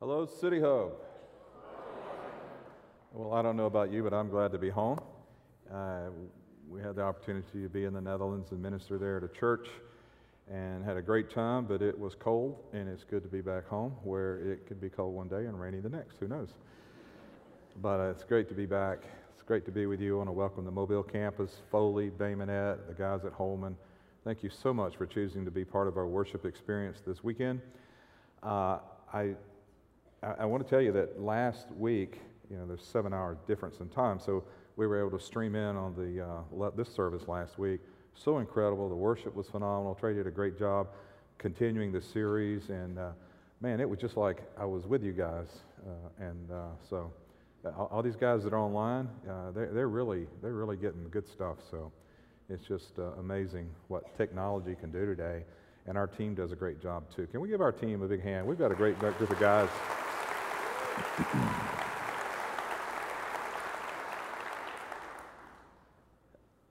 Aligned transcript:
Hello, 0.00 0.26
City 0.40 0.60
Hope. 0.60 1.04
Well, 3.12 3.32
I 3.32 3.42
don't 3.42 3.56
know 3.56 3.66
about 3.66 3.90
you, 3.90 4.04
but 4.04 4.14
I'm 4.14 4.28
glad 4.28 4.52
to 4.52 4.58
be 4.58 4.70
home. 4.70 5.00
Uh, 5.72 6.10
we 6.68 6.80
had 6.80 6.94
the 6.94 7.02
opportunity 7.02 7.62
to 7.62 7.68
be 7.68 7.84
in 7.84 7.92
the 7.92 8.00
Netherlands 8.00 8.52
and 8.52 8.62
minister 8.62 8.96
there 8.96 9.16
at 9.16 9.24
a 9.24 9.28
church 9.28 9.68
and 10.48 10.84
had 10.84 10.96
a 10.96 11.02
great 11.02 11.28
time, 11.28 11.64
but 11.64 11.82
it 11.82 11.98
was 11.98 12.14
cold, 12.14 12.56
and 12.72 12.88
it's 12.88 13.02
good 13.02 13.24
to 13.24 13.28
be 13.28 13.40
back 13.40 13.66
home 13.66 13.92
where 14.04 14.38
it 14.38 14.66
could 14.66 14.80
be 14.80 14.88
cold 14.88 15.12
one 15.12 15.26
day 15.26 15.46
and 15.46 15.60
rainy 15.60 15.80
the 15.80 15.88
next. 15.88 16.18
Who 16.20 16.28
knows? 16.28 16.50
But 17.82 17.98
uh, 17.98 18.10
it's 18.10 18.22
great 18.22 18.48
to 18.48 18.54
be 18.54 18.66
back. 18.66 19.00
Great 19.48 19.64
to 19.64 19.72
be 19.72 19.86
with 19.86 19.98
you. 19.98 20.16
I 20.16 20.18
want 20.18 20.28
to 20.28 20.32
welcome 20.32 20.66
the 20.66 20.70
Mobile 20.70 21.02
campus, 21.02 21.62
Foley, 21.70 22.10
Bay 22.10 22.34
Minette, 22.34 22.86
the 22.86 22.92
guys 22.92 23.24
at 23.24 23.32
Holman. 23.32 23.78
Thank 24.22 24.42
you 24.42 24.50
so 24.50 24.74
much 24.74 24.98
for 24.98 25.06
choosing 25.06 25.46
to 25.46 25.50
be 25.50 25.64
part 25.64 25.88
of 25.88 25.96
our 25.96 26.06
worship 26.06 26.44
experience 26.44 26.98
this 27.06 27.24
weekend. 27.24 27.62
Uh, 28.42 28.80
I 29.10 29.36
I, 30.22 30.44
want 30.44 30.62
to 30.62 30.68
tell 30.68 30.82
you 30.82 30.92
that 30.92 31.18
last 31.22 31.70
week, 31.70 32.20
you 32.50 32.58
know, 32.58 32.66
there's 32.66 32.84
seven 32.84 33.14
hour 33.14 33.38
difference 33.46 33.80
in 33.80 33.88
time, 33.88 34.20
so 34.20 34.44
we 34.76 34.86
were 34.86 35.00
able 35.00 35.18
to 35.18 35.24
stream 35.24 35.54
in 35.54 35.76
on 35.76 35.94
the 35.94 36.22
uh, 36.22 36.70
this 36.76 36.90
service 36.90 37.26
last 37.26 37.58
week. 37.58 37.80
So 38.12 38.40
incredible. 38.40 38.90
The 38.90 38.96
worship 38.96 39.34
was 39.34 39.48
phenomenal. 39.48 39.94
Trey 39.94 40.12
did 40.12 40.26
a 40.26 40.30
great 40.30 40.58
job 40.58 40.88
continuing 41.38 41.90
the 41.90 42.02
series, 42.02 42.68
and 42.68 42.98
uh, 42.98 43.12
man, 43.62 43.80
it 43.80 43.88
was 43.88 43.98
just 43.98 44.18
like 44.18 44.42
I 44.58 44.66
was 44.66 44.84
with 44.84 45.02
you 45.02 45.12
guys. 45.12 45.46
Uh, 45.86 46.26
and 46.26 46.50
uh, 46.50 46.66
so, 46.90 47.10
all, 47.76 47.88
all, 47.92 48.02
these 48.02 48.16
guys 48.16 48.44
that 48.44 48.52
are 48.52 48.58
online, 48.58 49.08
uh, 49.28 49.50
they're, 49.52 49.72
they're 49.72 49.88
really 49.88 50.26
they're 50.42 50.54
really 50.54 50.76
getting 50.76 51.08
good 51.10 51.26
stuff. 51.26 51.58
So, 51.70 51.92
it's 52.50 52.66
just 52.66 52.98
uh, 52.98 53.12
amazing 53.18 53.68
what 53.88 54.16
technology 54.16 54.74
can 54.74 54.90
do 54.90 55.04
today. 55.04 55.44
And 55.86 55.98
our 55.98 56.06
team 56.06 56.34
does 56.34 56.50
a 56.52 56.56
great 56.56 56.80
job 56.82 57.04
too. 57.14 57.26
Can 57.26 57.40
we 57.40 57.48
give 57.48 57.60
our 57.60 57.72
team 57.72 58.02
a 58.02 58.08
big 58.08 58.22
hand? 58.22 58.46
We've 58.46 58.58
got 58.58 58.72
a 58.72 58.74
great 58.74 58.98
group 58.98 59.20
of 59.20 59.38
guys. 59.38 59.68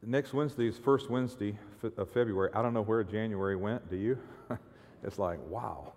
Next 0.04 0.34
Wednesday 0.34 0.68
is 0.68 0.78
first 0.78 1.10
Wednesday 1.10 1.58
of 1.98 2.10
February. 2.10 2.50
I 2.54 2.62
don't 2.62 2.74
know 2.74 2.82
where 2.82 3.04
January 3.04 3.56
went. 3.56 3.90
Do 3.90 3.98
you? 3.98 4.18
it's 5.04 5.20
like, 5.20 5.38
wow. 5.48 5.94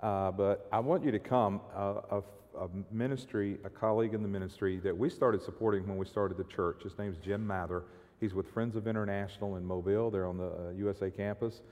Uh, 0.00 0.32
but 0.32 0.68
I 0.72 0.80
want 0.80 1.04
you 1.04 1.12
to 1.12 1.18
come. 1.18 1.60
Uh, 1.74 2.00
a, 2.10 2.22
a, 2.58 2.68
ministry, 2.94 3.58
a 3.64 3.68
colleague 3.68 4.14
in 4.14 4.22
the 4.22 4.28
ministry 4.28 4.78
that 4.80 4.96
we 4.96 5.10
started 5.10 5.42
supporting 5.42 5.86
when 5.86 5.96
we 5.96 6.06
started 6.06 6.36
the 6.36 6.44
church. 6.44 6.82
His 6.82 6.96
name's 6.98 7.18
Jim 7.18 7.46
Mather. 7.46 7.84
He's 8.20 8.34
with 8.34 8.48
Friends 8.52 8.76
of 8.76 8.86
International 8.86 9.56
in 9.56 9.64
Mobile. 9.64 10.10
They're 10.10 10.26
on 10.26 10.38
the 10.38 10.46
uh, 10.46 10.70
USA 10.76 11.10
campus. 11.10 11.62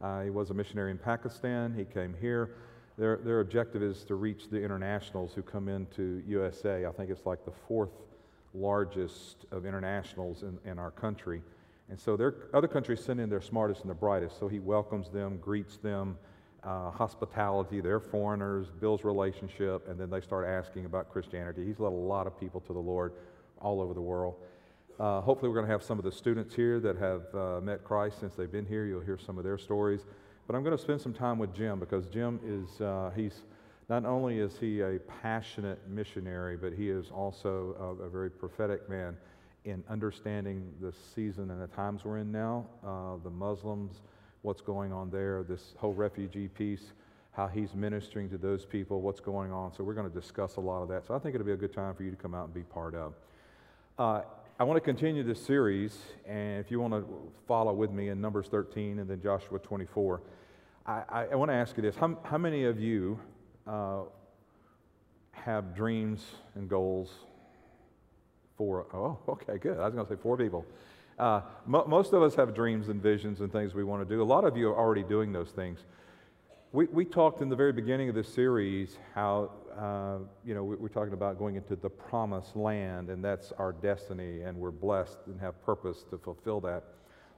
Uh, 0.00 0.22
he 0.22 0.30
was 0.30 0.50
a 0.50 0.54
missionary 0.54 0.90
in 0.90 0.98
Pakistan. 0.98 1.74
He 1.74 1.84
came 1.84 2.14
here. 2.20 2.56
Their, 2.96 3.18
their 3.18 3.40
objective 3.40 3.82
is 3.82 4.04
to 4.04 4.14
reach 4.14 4.50
the 4.50 4.62
internationals 4.62 5.32
who 5.34 5.42
come 5.42 5.68
into 5.68 6.22
USA. 6.26 6.86
I 6.86 6.92
think 6.92 7.10
it's 7.10 7.26
like 7.26 7.44
the 7.44 7.52
fourth 7.66 7.90
largest 8.54 9.46
of 9.52 9.64
internationals 9.64 10.42
in, 10.42 10.58
in 10.70 10.78
our 10.78 10.90
country. 10.90 11.42
And 11.88 11.98
so 11.98 12.16
their, 12.16 12.34
other 12.54 12.68
countries 12.68 13.02
send 13.02 13.20
in 13.20 13.28
their 13.28 13.40
smartest 13.40 13.80
and 13.80 13.88
their 13.88 13.96
brightest. 13.96 14.38
So 14.38 14.48
he 14.48 14.58
welcomes 14.58 15.10
them, 15.10 15.38
greets 15.38 15.76
them, 15.76 16.16
uh, 16.62 16.90
hospitality, 16.90 17.80
they're 17.80 18.00
foreigners, 18.00 18.66
builds 18.80 19.04
relationship, 19.04 19.88
and 19.88 19.98
then 19.98 20.10
they 20.10 20.20
start 20.20 20.46
asking 20.46 20.84
about 20.84 21.10
Christianity. 21.10 21.64
He's 21.64 21.78
led 21.78 21.92
a 21.92 21.96
lot 21.96 22.26
of 22.26 22.38
people 22.38 22.60
to 22.62 22.72
the 22.72 22.78
Lord 22.78 23.12
all 23.60 23.80
over 23.80 23.94
the 23.94 24.00
world. 24.00 24.34
Uh, 24.98 25.20
hopefully, 25.22 25.48
we're 25.48 25.54
going 25.54 25.66
to 25.66 25.72
have 25.72 25.82
some 25.82 25.98
of 25.98 26.04
the 26.04 26.12
students 26.12 26.54
here 26.54 26.78
that 26.80 26.96
have 26.98 27.34
uh, 27.34 27.60
met 27.62 27.82
Christ 27.84 28.20
since 28.20 28.34
they've 28.34 28.52
been 28.52 28.66
here. 28.66 28.84
You'll 28.84 29.00
hear 29.00 29.18
some 29.18 29.38
of 29.38 29.44
their 29.44 29.56
stories. 29.56 30.00
But 30.46 30.56
I'm 30.56 30.62
going 30.62 30.76
to 30.76 30.82
spend 30.82 31.00
some 31.00 31.14
time 31.14 31.38
with 31.38 31.54
Jim 31.54 31.78
because 31.78 32.06
Jim 32.06 32.40
is, 32.44 32.80
uh, 32.80 33.10
he's, 33.16 33.44
not 33.88 34.04
only 34.04 34.38
is 34.40 34.58
he 34.58 34.80
a 34.80 34.98
passionate 35.22 35.78
missionary, 35.88 36.56
but 36.56 36.72
he 36.72 36.90
is 36.90 37.10
also 37.10 37.96
a, 38.00 38.04
a 38.04 38.08
very 38.10 38.30
prophetic 38.30 38.88
man 38.90 39.16
in 39.64 39.82
understanding 39.88 40.72
the 40.80 40.92
season 41.14 41.50
and 41.50 41.62
the 41.62 41.66
times 41.68 42.04
we're 42.04 42.18
in 42.18 42.32
now, 42.32 42.66
uh, 42.84 43.16
the 43.22 43.30
Muslims, 43.30 44.00
what's 44.42 44.60
going 44.60 44.92
on 44.92 45.10
there, 45.10 45.42
this 45.42 45.74
whole 45.78 45.92
refugee 45.92 46.48
piece, 46.48 46.92
how 47.32 47.46
he's 47.46 47.74
ministering 47.74 48.28
to 48.30 48.38
those 48.38 48.64
people, 48.64 49.00
what's 49.00 49.20
going 49.20 49.52
on. 49.52 49.72
So 49.72 49.84
we're 49.84 49.94
going 49.94 50.10
to 50.10 50.14
discuss 50.14 50.56
a 50.56 50.60
lot 50.60 50.82
of 50.82 50.88
that. 50.88 51.06
So 51.06 51.14
I 51.14 51.18
think 51.18 51.34
it'll 51.34 51.46
be 51.46 51.52
a 51.52 51.56
good 51.56 51.72
time 51.72 51.94
for 51.94 52.02
you 52.02 52.10
to 52.10 52.16
come 52.16 52.34
out 52.34 52.46
and 52.46 52.54
be 52.54 52.62
part 52.62 52.94
of. 52.94 53.14
Uh, 53.98 54.22
I 54.58 54.64
want 54.64 54.76
to 54.76 54.80
continue 54.80 55.22
this 55.22 55.42
series, 55.42 55.96
and 56.26 56.60
if 56.64 56.70
you 56.70 56.80
want 56.80 56.92
to 56.92 57.06
follow 57.46 57.72
with 57.72 57.90
me 57.90 58.08
in 58.08 58.20
Numbers 58.20 58.46
13 58.48 58.98
and 58.98 59.08
then 59.08 59.20
Joshua 59.22 59.58
24. 59.58 60.20
I, 60.86 61.26
I, 61.30 61.34
want 61.36 61.50
to 61.50 61.54
ask 61.54 61.76
you 61.76 61.82
this. 61.82 61.94
How, 61.96 62.18
how 62.24 62.38
many 62.38 62.64
of 62.64 62.80
you 62.80 63.18
uh, 63.66 64.02
have 65.32 65.74
dreams 65.74 66.24
and 66.54 66.68
goals 66.68 67.10
for, 68.56 68.86
oh, 68.92 69.18
okay, 69.28 69.58
good. 69.58 69.78
I 69.78 69.84
was 69.84 69.94
going 69.94 70.06
to 70.06 70.12
say 70.14 70.20
four 70.20 70.36
people. 70.36 70.66
Uh, 71.20 71.42
mo- 71.66 71.84
most 71.86 72.14
of 72.14 72.22
us 72.22 72.34
have 72.34 72.54
dreams 72.54 72.88
and 72.88 73.02
visions 73.02 73.40
and 73.40 73.52
things 73.52 73.74
we 73.74 73.84
want 73.84 74.00
to 74.00 74.14
do. 74.14 74.22
A 74.22 74.24
lot 74.24 74.44
of 74.44 74.56
you 74.56 74.70
are 74.70 74.74
already 74.74 75.02
doing 75.02 75.34
those 75.34 75.50
things. 75.50 75.80
We, 76.72 76.86
we 76.86 77.04
talked 77.04 77.42
in 77.42 77.50
the 77.50 77.56
very 77.56 77.74
beginning 77.74 78.08
of 78.08 78.14
this 78.14 78.32
series 78.32 78.96
how, 79.14 79.50
uh, 79.78 80.24
you 80.46 80.54
know, 80.54 80.64
we, 80.64 80.76
we're 80.76 80.88
talking 80.88 81.12
about 81.12 81.38
going 81.38 81.56
into 81.56 81.76
the 81.76 81.90
promised 81.90 82.56
land, 82.56 83.10
and 83.10 83.22
that's 83.22 83.52
our 83.58 83.72
destiny, 83.72 84.40
and 84.40 84.56
we're 84.56 84.70
blessed 84.70 85.18
and 85.26 85.38
have 85.42 85.62
purpose 85.62 86.06
to 86.08 86.16
fulfill 86.16 86.58
that. 86.62 86.84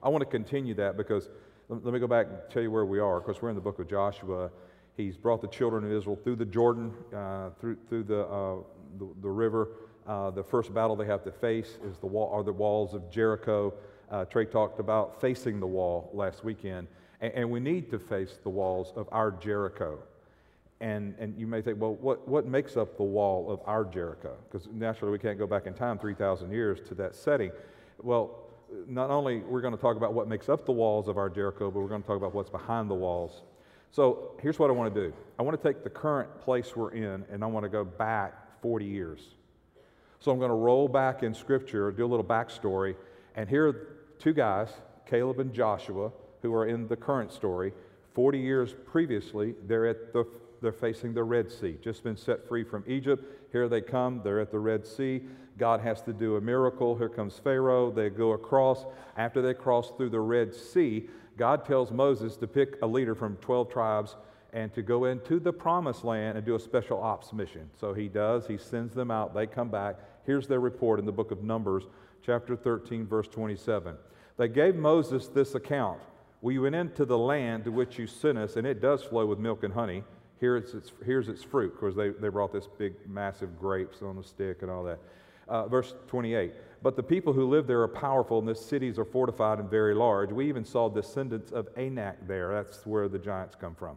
I 0.00 0.08
want 0.10 0.22
to 0.22 0.30
continue 0.30 0.74
that 0.74 0.96
because 0.96 1.28
let 1.68 1.92
me 1.92 1.98
go 1.98 2.06
back 2.06 2.26
and 2.28 2.36
tell 2.50 2.62
you 2.62 2.70
where 2.70 2.86
we 2.86 3.00
are, 3.00 3.18
because 3.18 3.42
we're 3.42 3.48
in 3.48 3.56
the 3.56 3.60
book 3.60 3.80
of 3.80 3.88
Joshua. 3.88 4.52
He's 4.96 5.16
brought 5.16 5.40
the 5.40 5.48
children 5.48 5.82
of 5.82 5.90
Israel 5.90 6.20
through 6.22 6.36
the 6.36 6.44
Jordan, 6.44 6.92
uh, 7.12 7.50
through, 7.60 7.78
through 7.88 8.04
the, 8.04 8.26
uh, 8.26 8.56
the, 9.00 9.08
the, 9.22 9.28
river. 9.28 9.70
Uh, 10.06 10.30
the 10.30 10.42
first 10.42 10.74
battle 10.74 10.96
they 10.96 11.06
have 11.06 11.22
to 11.24 11.30
face 11.30 11.78
is 11.84 11.98
the 11.98 12.06
wall, 12.06 12.30
are 12.32 12.42
the 12.42 12.52
walls 12.52 12.94
of 12.94 13.10
Jericho. 13.10 13.72
Uh, 14.10 14.24
Trey 14.24 14.44
talked 14.44 14.80
about 14.80 15.20
facing 15.20 15.60
the 15.60 15.66
wall 15.66 16.10
last 16.12 16.44
weekend. 16.44 16.88
And, 17.20 17.32
and, 17.34 17.50
we 17.50 17.60
need 17.60 17.88
to 17.90 17.98
face 18.00 18.38
the 18.42 18.50
walls 18.50 18.92
of 18.96 19.08
our 19.12 19.30
Jericho. 19.30 20.00
And, 20.80 21.14
and 21.20 21.38
you 21.38 21.46
may 21.46 21.62
think, 21.62 21.80
well, 21.80 21.94
what, 21.94 22.26
what 22.26 22.46
makes 22.46 22.76
up 22.76 22.96
the 22.96 23.04
wall 23.04 23.48
of 23.48 23.60
our 23.64 23.84
Jericho? 23.84 24.34
Because 24.50 24.68
naturally, 24.72 25.12
we 25.12 25.18
can't 25.20 25.38
go 25.38 25.46
back 25.46 25.66
in 25.66 25.74
time 25.74 25.98
3,000 25.98 26.50
years 26.50 26.80
to 26.88 26.94
that 26.96 27.14
setting. 27.14 27.52
Well, 28.02 28.42
not 28.88 29.10
only 29.10 29.38
we're 29.38 29.60
going 29.60 29.74
to 29.74 29.80
talk 29.80 29.96
about 29.96 30.14
what 30.14 30.28
makes 30.28 30.48
up 30.48 30.66
the 30.66 30.72
walls 30.72 31.06
of 31.06 31.16
our 31.16 31.30
Jericho, 31.30 31.70
but 31.70 31.80
we're 31.80 31.88
going 31.88 32.02
to 32.02 32.06
talk 32.06 32.16
about 32.16 32.34
what's 32.34 32.50
behind 32.50 32.90
the 32.90 32.94
walls. 32.94 33.42
So 33.92 34.32
here's 34.40 34.58
what 34.58 34.70
I 34.70 34.72
want 34.72 34.92
to 34.94 35.00
do 35.08 35.14
I 35.38 35.42
want 35.42 35.60
to 35.60 35.68
take 35.68 35.84
the 35.84 35.90
current 35.90 36.40
place 36.40 36.74
we're 36.74 36.92
in 36.92 37.24
and 37.30 37.44
I 37.44 37.46
want 37.46 37.64
to 37.64 37.68
go 37.68 37.84
back 37.84 38.60
40 38.62 38.84
years. 38.84 39.20
So 40.22 40.30
I'm 40.30 40.38
going 40.38 40.50
to 40.50 40.54
roll 40.54 40.86
back 40.86 41.24
in 41.24 41.34
Scripture, 41.34 41.90
do 41.90 42.04
a 42.04 42.06
little 42.06 42.24
backstory, 42.24 42.94
and 43.34 43.48
here 43.48 43.66
are 43.66 43.86
two 44.20 44.32
guys, 44.32 44.68
Caleb 45.04 45.40
and 45.40 45.52
Joshua, 45.52 46.12
who 46.42 46.54
are 46.54 46.66
in 46.66 46.86
the 46.86 46.94
current 46.94 47.32
story. 47.32 47.72
40 48.14 48.38
years 48.38 48.72
previously, 48.86 49.56
they're 49.66 49.88
at 49.88 50.12
the 50.12 50.24
they're 50.60 50.70
facing 50.70 51.12
the 51.12 51.24
Red 51.24 51.50
Sea, 51.50 51.76
just 51.82 52.04
been 52.04 52.16
set 52.16 52.46
free 52.46 52.62
from 52.62 52.84
Egypt. 52.86 53.24
Here 53.50 53.68
they 53.68 53.80
come, 53.80 54.20
they're 54.22 54.38
at 54.38 54.52
the 54.52 54.60
Red 54.60 54.86
Sea. 54.86 55.22
God 55.58 55.80
has 55.80 56.02
to 56.02 56.12
do 56.12 56.36
a 56.36 56.40
miracle. 56.40 56.96
Here 56.96 57.08
comes 57.08 57.40
Pharaoh. 57.40 57.90
They 57.90 58.08
go 58.08 58.30
across. 58.30 58.86
After 59.16 59.42
they 59.42 59.54
cross 59.54 59.90
through 59.96 60.10
the 60.10 60.20
Red 60.20 60.54
Sea, 60.54 61.08
God 61.36 61.64
tells 61.64 61.90
Moses 61.90 62.36
to 62.36 62.46
pick 62.46 62.80
a 62.80 62.86
leader 62.86 63.16
from 63.16 63.38
12 63.38 63.72
tribes 63.72 64.14
and 64.52 64.72
to 64.74 64.82
go 64.82 65.06
into 65.06 65.40
the 65.40 65.52
promised 65.52 66.04
land 66.04 66.36
and 66.36 66.46
do 66.46 66.54
a 66.54 66.60
special 66.60 67.02
ops 67.02 67.32
mission. 67.32 67.68
So 67.80 67.92
he 67.92 68.06
does. 68.06 68.46
He 68.46 68.56
sends 68.56 68.94
them 68.94 69.10
out. 69.10 69.34
They 69.34 69.48
come 69.48 69.68
back. 69.68 69.96
Here's 70.24 70.46
their 70.46 70.60
report 70.60 70.98
in 71.00 71.06
the 71.06 71.12
book 71.12 71.30
of 71.30 71.42
Numbers, 71.42 71.84
chapter 72.24 72.56
13, 72.56 73.06
verse 73.06 73.28
27. 73.28 73.96
They 74.36 74.48
gave 74.48 74.76
Moses 74.76 75.28
this 75.28 75.54
account 75.54 76.00
We 76.40 76.58
went 76.58 76.74
into 76.74 77.04
the 77.04 77.18
land 77.18 77.64
to 77.64 77.72
which 77.72 77.98
you 77.98 78.06
sent 78.06 78.38
us, 78.38 78.56
and 78.56 78.66
it 78.66 78.80
does 78.80 79.02
flow 79.02 79.26
with 79.26 79.38
milk 79.38 79.64
and 79.64 79.74
honey. 79.74 80.04
Here 80.40 80.56
it's, 80.56 80.74
it's, 80.74 80.92
here's 81.04 81.28
its 81.28 81.42
fruit, 81.42 81.72
because 81.74 81.94
they, 81.94 82.10
they 82.10 82.28
brought 82.28 82.52
this 82.52 82.68
big, 82.78 82.94
massive 83.08 83.58
grapes 83.58 84.02
on 84.02 84.18
a 84.18 84.24
stick 84.24 84.62
and 84.62 84.70
all 84.70 84.84
that. 84.84 84.98
Uh, 85.48 85.66
verse 85.66 85.94
28 86.06 86.52
But 86.82 86.96
the 86.96 87.02
people 87.02 87.32
who 87.32 87.48
live 87.48 87.66
there 87.66 87.80
are 87.82 87.88
powerful, 87.88 88.38
and 88.38 88.46
the 88.46 88.54
cities 88.54 88.98
are 88.98 89.04
fortified 89.04 89.58
and 89.58 89.68
very 89.68 89.94
large. 89.94 90.30
We 90.30 90.48
even 90.48 90.64
saw 90.64 90.88
descendants 90.88 91.50
of 91.50 91.68
Anak 91.76 92.26
there. 92.28 92.54
That's 92.54 92.86
where 92.86 93.08
the 93.08 93.18
giants 93.18 93.56
come 93.60 93.74
from. 93.74 93.96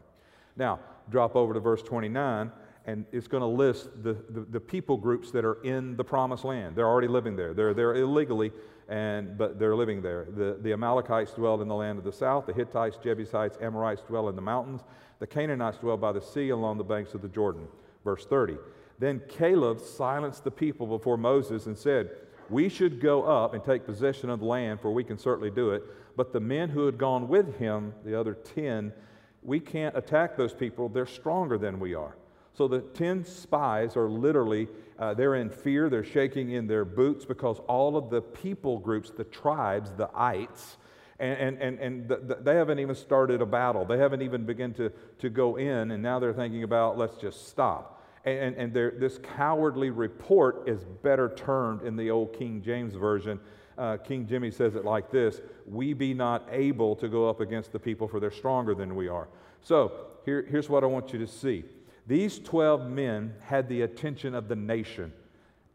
Now, 0.57 0.79
drop 1.09 1.35
over 1.35 1.53
to 1.53 1.59
verse 1.59 1.83
29 1.83 2.51
and 2.87 3.05
it's 3.11 3.27
going 3.27 3.41
to 3.41 3.47
list 3.47 3.89
the, 4.03 4.13
the, 4.29 4.41
the, 4.41 4.59
people 4.59 4.95
groups 4.95 5.31
that 5.31 5.43
are 5.43 5.61
in 5.63 5.95
the 5.97 6.03
promised 6.03 6.45
land. 6.45 6.75
They're 6.75 6.87
already 6.87 7.07
living 7.07 7.35
there. 7.35 7.53
They're 7.53 7.73
there 7.73 7.95
illegally, 7.95 8.51
and, 8.87 9.37
but 9.37 9.57
they're 9.57 9.75
living 9.75 10.03
there. 10.03 10.27
The, 10.29 10.59
the 10.61 10.71
Amalekites 10.73 11.31
dwell 11.31 11.59
in 11.61 11.67
the 11.67 11.75
land 11.75 11.97
of 11.97 12.03
the 12.03 12.13
south. 12.13 12.45
The 12.45 12.53
Hittites, 12.53 12.97
Jebusites, 13.03 13.57
Amorites 13.59 14.03
dwell 14.03 14.29
in 14.29 14.35
the 14.35 14.41
mountains. 14.41 14.81
The 15.19 15.25
Canaanites 15.25 15.79
dwell 15.79 15.97
by 15.97 16.11
the 16.11 16.21
sea 16.21 16.49
along 16.49 16.77
the 16.77 16.83
banks 16.83 17.15
of 17.15 17.23
the 17.23 17.27
Jordan. 17.27 17.67
Verse 18.03 18.25
30. 18.25 18.57
Then 18.99 19.21
Caleb 19.27 19.79
silenced 19.79 20.43
the 20.43 20.51
people 20.51 20.85
before 20.85 21.17
Moses 21.17 21.65
and 21.65 21.75
said, 21.75 22.11
We 22.51 22.69
should 22.69 23.01
go 23.01 23.23
up 23.23 23.55
and 23.55 23.63
take 23.63 23.85
possession 23.85 24.29
of 24.29 24.39
the 24.41 24.45
land, 24.45 24.79
for 24.79 24.91
we 24.91 25.03
can 25.03 25.17
certainly 25.17 25.49
do 25.49 25.71
it. 25.71 25.83
But 26.15 26.33
the 26.33 26.39
men 26.39 26.69
who 26.69 26.85
had 26.85 26.99
gone 26.99 27.27
with 27.27 27.57
him, 27.57 27.93
the 28.05 28.17
other 28.17 28.35
ten, 28.35 28.93
we 29.41 29.59
can't 29.59 29.97
attack 29.97 30.37
those 30.37 30.53
people. 30.53 30.87
They're 30.87 31.05
stronger 31.07 31.57
than 31.57 31.79
we 31.79 31.95
are. 31.95 32.15
So 32.55 32.69
the 32.69 32.79
10 32.79 33.25
spies 33.25 33.97
are 33.97 34.09
literally, 34.09 34.69
uh, 34.97 35.13
they're 35.13 35.35
in 35.35 35.49
fear, 35.49 35.89
they're 35.89 36.05
shaking 36.05 36.51
in 36.51 36.67
their 36.67 36.85
boots 36.85 37.25
because 37.25 37.59
all 37.67 37.97
of 37.97 38.09
the 38.09 38.21
people 38.21 38.79
groups, 38.79 39.11
the 39.11 39.25
tribes, 39.25 39.91
the 39.91 40.09
ites, 40.15 40.77
and, 41.19 41.57
and, 41.61 41.79
and, 41.79 42.07
the, 42.07 42.17
the, 42.17 42.35
they 42.35 42.55
haven't 42.55 42.79
even 42.79 42.95
started 42.95 43.41
a 43.41 43.45
battle. 43.45 43.85
They 43.85 43.97
haven't 43.97 44.21
even 44.21 44.45
begun 44.45 44.73
to, 44.73 44.91
to 45.19 45.29
go 45.29 45.57
in, 45.57 45.91
and 45.91 46.01
now 46.01 46.19
they're 46.19 46.33
thinking 46.33 46.63
about 46.63 46.97
let's 46.97 47.15
just 47.15 47.47
stop. 47.47 48.03
And, 48.25 48.55
and 48.55 48.73
this 48.73 49.19
cowardly 49.19 49.91
report 49.91 50.67
is 50.67 50.83
better 51.03 51.29
termed 51.35 51.83
in 51.83 51.95
the 51.95 52.09
old 52.09 52.33
King 52.33 52.61
James 52.61 52.95
Version. 52.95 53.39
Uh, 53.77 53.97
King 53.97 54.25
Jimmy 54.25 54.49
says 54.49 54.75
it 54.75 54.83
like 54.83 55.11
this 55.11 55.41
We 55.65 55.93
be 55.93 56.13
not 56.13 56.47
able 56.51 56.95
to 56.97 57.07
go 57.07 57.29
up 57.29 57.39
against 57.39 57.71
the 57.71 57.79
people, 57.79 58.07
for 58.07 58.19
they're 58.19 58.31
stronger 58.31 58.73
than 58.73 58.95
we 58.95 59.07
are. 59.07 59.27
So 59.61 60.07
here, 60.25 60.45
here's 60.49 60.69
what 60.69 60.83
I 60.83 60.87
want 60.87 61.13
you 61.13 61.19
to 61.19 61.27
see 61.27 61.65
these 62.07 62.39
12 62.39 62.89
men 62.89 63.33
had 63.41 63.67
the 63.67 63.81
attention 63.81 64.35
of 64.35 64.47
the 64.47 64.55
nation 64.55 65.11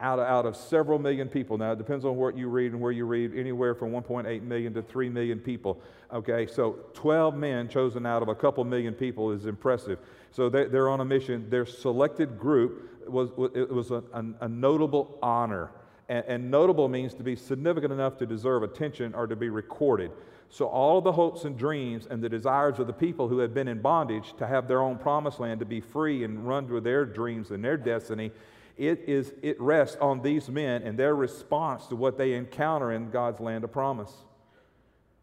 out 0.01 0.19
of, 0.19 0.27
out 0.27 0.47
of 0.47 0.57
several 0.57 0.99
million 0.99 1.29
people. 1.29 1.59
Now, 1.59 1.73
it 1.73 1.79
depends 1.79 2.05
on 2.05 2.17
what 2.17 2.37
you 2.37 2.49
read 2.49 2.73
and 2.73 2.81
where 2.81 2.93
you 2.93 3.05
read, 3.05 3.37
anywhere 3.37 3.75
from 3.75 3.91
1.8 3.91 4.43
million 4.43 4.73
to 4.75 4.83
3 4.83 5.09
million 5.11 5.39
people. 5.39 5.81
Okay, 6.13 6.47
so 6.47 6.79
12 6.95 7.37
men 7.37 7.69
chosen 7.69 8.07
out 8.07 8.23
of 8.23 8.29
a 8.29 8.35
couple 8.35 8.65
million 8.65 8.95
people 8.95 9.31
is 9.31 9.47
impressive. 9.47 9.99
So 10.33 10.49
they, 10.49 10.65
are 10.65 10.89
on 10.89 11.01
a 11.01 11.05
mission. 11.05 11.51
Their 11.51 11.67
selected 11.67 12.39
group 12.39 13.09
was, 13.09 13.31
it 13.55 13.71
was 13.71 13.91
a, 13.91 14.03
a 14.41 14.49
notable 14.49 15.19
honor. 15.23 15.71
And, 16.11 16.25
and 16.27 16.51
notable 16.51 16.89
means 16.89 17.15
to 17.15 17.23
be 17.23 17.37
significant 17.37 17.93
enough 17.93 18.19
to 18.19 18.27
deserve 18.27 18.65
attention 18.65 19.15
or 19.15 19.29
to 19.29 19.37
be 19.37 19.49
recorded. 19.49 20.11
So, 20.51 20.67
all 20.67 20.99
of 20.99 21.05
the 21.05 21.13
hopes 21.13 21.45
and 21.45 21.57
dreams 21.57 22.09
and 22.11 22.21
the 22.21 22.29
desires 22.29 22.81
of 22.81 22.89
the 22.89 22.93
people 22.93 23.29
who 23.29 23.39
had 23.39 23.55
been 23.55 23.69
in 23.69 23.81
bondage 23.81 24.35
to 24.39 24.47
have 24.49 24.67
their 24.67 24.83
own 24.83 24.99
promised 24.99 25.39
land, 25.39 25.61
to 25.61 25.67
be 25.67 25.81
free 25.81 26.25
and 26.25 26.47
run 26.47 26.67
with 26.69 26.83
their 26.83 27.07
dreams 27.07 27.53
and 27.53 27.65
their 27.65 27.77
destiny, 27.77 28.33
it, 28.77 29.05
is, 29.07 29.33
it 29.43 29.61
rests 29.61 29.97
on 30.01 30.21
these 30.21 30.49
men 30.49 30.83
and 30.83 30.99
their 30.99 31.15
response 31.15 31.87
to 31.87 31.95
what 31.95 32.19
they 32.19 32.33
encounter 32.33 32.91
in 32.91 33.11
God's 33.11 33.39
land 33.39 33.63
of 33.63 33.71
promise. 33.71 34.13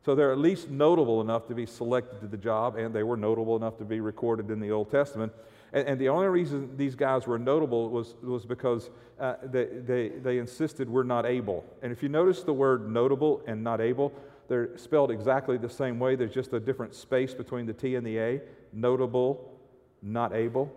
So, 0.05 0.15
they're 0.15 0.31
at 0.31 0.39
least 0.39 0.69
notable 0.69 1.19
enough 1.19 1.47
to 1.47 1.53
be 1.53 1.65
selected 1.65 2.21
to 2.21 2.27
the 2.27 2.37
job, 2.37 2.77
and 2.77 2.95
they 2.95 3.03
were 3.03 3.17
notable 3.17 3.57
enough 3.57 3.77
to 3.79 3.83
be 3.83 3.99
recorded 3.99 4.49
in 4.49 4.61
the 4.61 4.71
Old 4.71 4.89
Testament. 4.89 5.33
And, 5.73 5.87
and 5.87 6.01
the 6.01 6.09
only 6.09 6.27
reason 6.27 6.75
these 6.77 6.95
guys 6.95 7.27
were 7.27 7.39
notable 7.39 7.89
was, 7.89 8.15
was 8.23 8.45
because 8.45 8.89
uh, 9.19 9.35
they, 9.43 9.65
they, 9.65 10.09
they 10.09 10.37
insisted 10.37 10.89
we're 10.89 11.03
not 11.03 11.25
able. 11.25 11.65
And 11.81 11.91
if 11.91 12.01
you 12.01 12.09
notice 12.09 12.43
the 12.43 12.53
word 12.53 12.89
notable 12.89 13.41
and 13.47 13.63
not 13.63 13.81
able, 13.81 14.13
they're 14.47 14.77
spelled 14.77 15.11
exactly 15.11 15.57
the 15.57 15.69
same 15.69 15.99
way. 15.99 16.15
There's 16.15 16.33
just 16.33 16.53
a 16.53 16.59
different 16.59 16.95
space 16.95 17.33
between 17.33 17.65
the 17.65 17.73
T 17.73 17.95
and 17.95 18.05
the 18.05 18.17
A. 18.17 18.41
Notable, 18.71 19.59
not 20.01 20.33
able. 20.33 20.71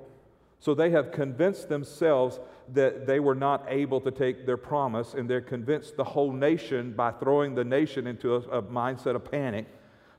So 0.59 0.75
they 0.75 0.91
have 0.91 1.13
convinced 1.13 1.69
themselves 1.69 2.41
that 2.73 3.07
they 3.07 3.21
were 3.21 3.35
not 3.35 3.65
able 3.69 4.01
to 4.03 4.11
take 4.11 4.45
their 4.45 4.57
promise, 4.57 5.15
and 5.15 5.29
they're 5.29 5.41
convinced 5.41 5.97
the 5.97 6.05
whole 6.05 6.33
nation 6.33 6.93
by 6.93 7.13
throwing 7.13 7.55
the 7.55 7.65
nation 7.65 8.07
into 8.07 8.35
a, 8.35 8.41
a 8.59 8.63
mindset 8.63 9.17
of 9.17 9.31
panic. 9.31 9.67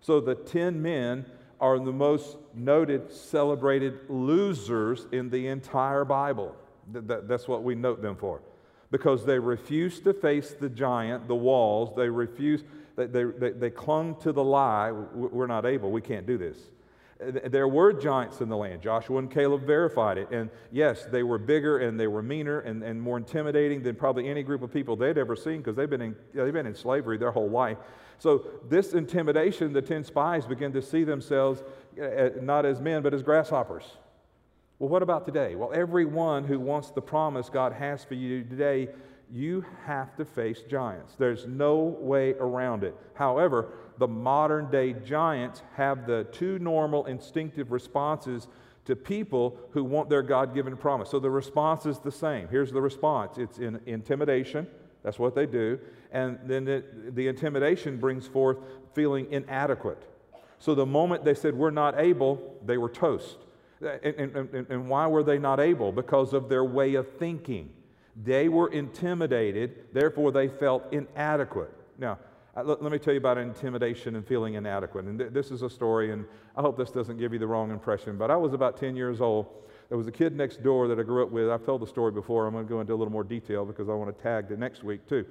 So 0.02 0.20
the 0.20 0.36
10 0.36 0.82
men 0.82 1.26
are 1.62 1.80
the 1.80 1.92
most 1.92 2.38
noted, 2.56 3.12
celebrated 3.12 4.00
losers 4.10 5.08
in 5.12 5.30
the 5.30 5.48
entire 5.48 6.04
Bible. 6.04 6.56
That's 6.92 7.48
what 7.48 7.64
we 7.64 7.76
note 7.76 8.02
them 8.02 8.16
for. 8.16 8.42
Because 8.90 9.26
they 9.26 9.40
refused 9.40 10.04
to 10.04 10.14
face 10.14 10.56
the 10.60 10.68
giant, 10.68 11.28
the 11.28 11.36
walls, 11.36 11.96
they 11.96 12.10
refused 12.10 12.66
they, 12.96 13.24
they, 13.24 13.52
they 13.52 13.70
clung 13.70 14.16
to 14.18 14.32
the 14.32 14.44
lie 14.44 14.92
we're 14.92 15.48
not 15.48 15.66
able, 15.66 15.92
we 15.92 16.02
can't 16.02 16.26
do 16.26 16.38
this. 16.38 16.58
There 17.22 17.68
were 17.68 17.94
giants 17.94 18.42
in 18.42 18.50
the 18.50 18.58
land. 18.58 18.82
Joshua 18.82 19.20
and 19.20 19.30
Caleb 19.30 19.66
verified 19.66 20.18
it. 20.18 20.32
And 20.32 20.50
yes, 20.72 21.06
they 21.06 21.22
were 21.22 21.38
bigger 21.38 21.80
and 21.80 22.00
they 22.00 22.08
were 22.08 22.24
meaner 22.24 22.62
and, 22.62 22.82
and 22.82 23.00
more 23.00 23.18
intimidating 23.18 23.84
than 23.84 23.96
probably 23.96 24.28
any 24.28 24.42
group 24.42 24.64
of 24.64 24.74
people 24.74 24.96
they'd 24.96 25.18
ever 25.18 25.36
seen 25.36 25.58
because 25.58 25.76
they've, 25.76 25.90
been 25.90 26.02
in, 26.02 26.16
they've 26.34 26.52
been 26.52 26.66
in 26.66 26.74
slavery 26.74 27.18
their 27.18 27.32
whole 27.32 27.50
life. 27.50 27.78
So, 28.18 28.46
this 28.70 28.94
intimidation, 28.94 29.74
the 29.74 29.82
10 29.82 30.04
spies 30.04 30.46
begin 30.46 30.72
to 30.74 30.82
see 30.82 31.04
themselves 31.04 31.64
uh, 32.02 32.30
not 32.40 32.66
as 32.66 32.80
men, 32.80 33.02
but 33.02 33.14
as 33.14 33.24
grasshoppers. 33.24 33.84
Well, 34.78 34.90
what 34.90 35.04
about 35.04 35.26
today? 35.26 35.56
Well, 35.56 35.72
everyone 35.74 36.44
who 36.44 36.60
wants 36.60 36.90
the 36.90 37.02
promise 37.02 37.50
God 37.50 37.74
has 37.74 38.04
for 38.04 38.16
you 38.16 38.44
today 38.44 38.90
you 39.32 39.66
have 39.86 40.16
to 40.18 40.26
face 40.26 40.62
giants. 40.70 41.16
There's 41.18 41.48
no 41.48 41.78
way 42.00 42.34
around 42.34 42.84
it. 42.84 42.96
However, 43.14 43.74
the 43.98 44.08
modern 44.08 44.70
day 44.70 44.94
giants 44.94 45.62
have 45.76 46.06
the 46.06 46.26
two 46.32 46.60
normal 46.60 47.06
instinctive 47.06 47.72
responses 47.72 48.48
to 48.86 48.96
people 48.96 49.58
who 49.72 49.84
want 49.84 50.10
their 50.10 50.24
God 50.24 50.54
given 50.54 50.76
promise. 50.76 51.10
So 51.10 51.20
the 51.20 51.30
response 51.30 51.86
is 51.86 52.00
the 52.00 52.12
same. 52.12 52.48
Here's 52.50 52.72
the 52.72 52.82
response 52.82 53.38
it's 53.38 53.60
in 53.60 53.80
intimidation. 53.86 54.68
That's 55.04 55.20
what 55.20 55.36
they 55.36 55.46
do. 55.46 55.80
And 56.12 56.40
then 56.46 56.68
it, 56.68 57.16
the 57.16 57.28
intimidation 57.28 57.98
brings 57.98 58.28
forth 58.28 58.58
feeling 58.94 59.32
inadequate. 59.32 60.04
So 60.60 60.76
the 60.76 60.86
moment 60.86 61.24
they 61.24 61.34
said, 61.34 61.56
We're 61.56 61.72
not 61.72 62.00
able, 62.00 62.58
they 62.66 62.78
were 62.78 62.90
toast. 62.90 63.38
And, 63.82 64.16
and, 64.16 64.36
and, 64.36 64.70
and 64.70 64.90
why 64.90 65.08
were 65.08 65.24
they 65.24 65.40
not 65.40 65.60
able? 65.60 65.92
Because 65.92 66.34
of 66.34 66.50
their 66.50 66.64
way 66.64 66.96
of 66.96 67.08
thinking. 67.18 67.70
They 68.24 68.50
were 68.50 68.72
intimidated, 68.72 69.94
therefore, 69.94 70.32
they 70.32 70.48
felt 70.48 70.92
inadequate. 70.92 71.74
Now, 71.98 72.20
uh, 72.56 72.64
let, 72.64 72.92
me 72.92 73.00
tell 73.00 73.14
you 73.14 73.20
about 73.20 73.38
intimidation 73.38 74.16
and 74.16 74.28
feeling 74.28 74.56
inadequate. 74.56 75.06
And 75.06 75.18
th- 75.18 75.32
this 75.32 75.52
is 75.52 75.62
a 75.62 75.70
story, 75.70 76.12
and 76.12 76.26
I 76.56 76.62
hope 76.62 76.78
this 76.78 76.92
doesn't 76.92 77.18
give 77.18 77.32
you 77.32 77.40
the 77.40 77.48
wrong 77.48 77.72
impression, 77.72 78.18
but 78.18 78.30
I 78.30 78.36
was 78.36 78.54
about 78.54 78.78
10 78.78 78.96
years 78.96 79.22
old. 79.22 79.48
There 79.88 79.98
was 79.98 80.08
a 80.08 80.12
kid 80.12 80.36
next 80.36 80.62
door 80.62 80.88
that 80.90 81.00
I 81.00 81.04
grew 81.04 81.24
up 81.24 81.32
with. 81.32 81.50
I've 81.50 81.66
told 81.66 81.82
the 81.82 81.88
story 81.88 82.12
before. 82.12 82.48
I'm 82.48 82.54
going 82.54 82.66
to 82.66 82.70
go 82.70 82.82
into 82.82 82.94
a 82.94 82.96
little 82.96 83.12
more 83.12 83.24
detail 83.24 83.66
because 83.66 83.90
I 83.90 83.94
want 83.94 84.16
to 84.16 84.24
tag 84.24 84.50
the 84.50 84.58
next 84.58 84.84
week, 84.84 85.08
too. 85.08 85.26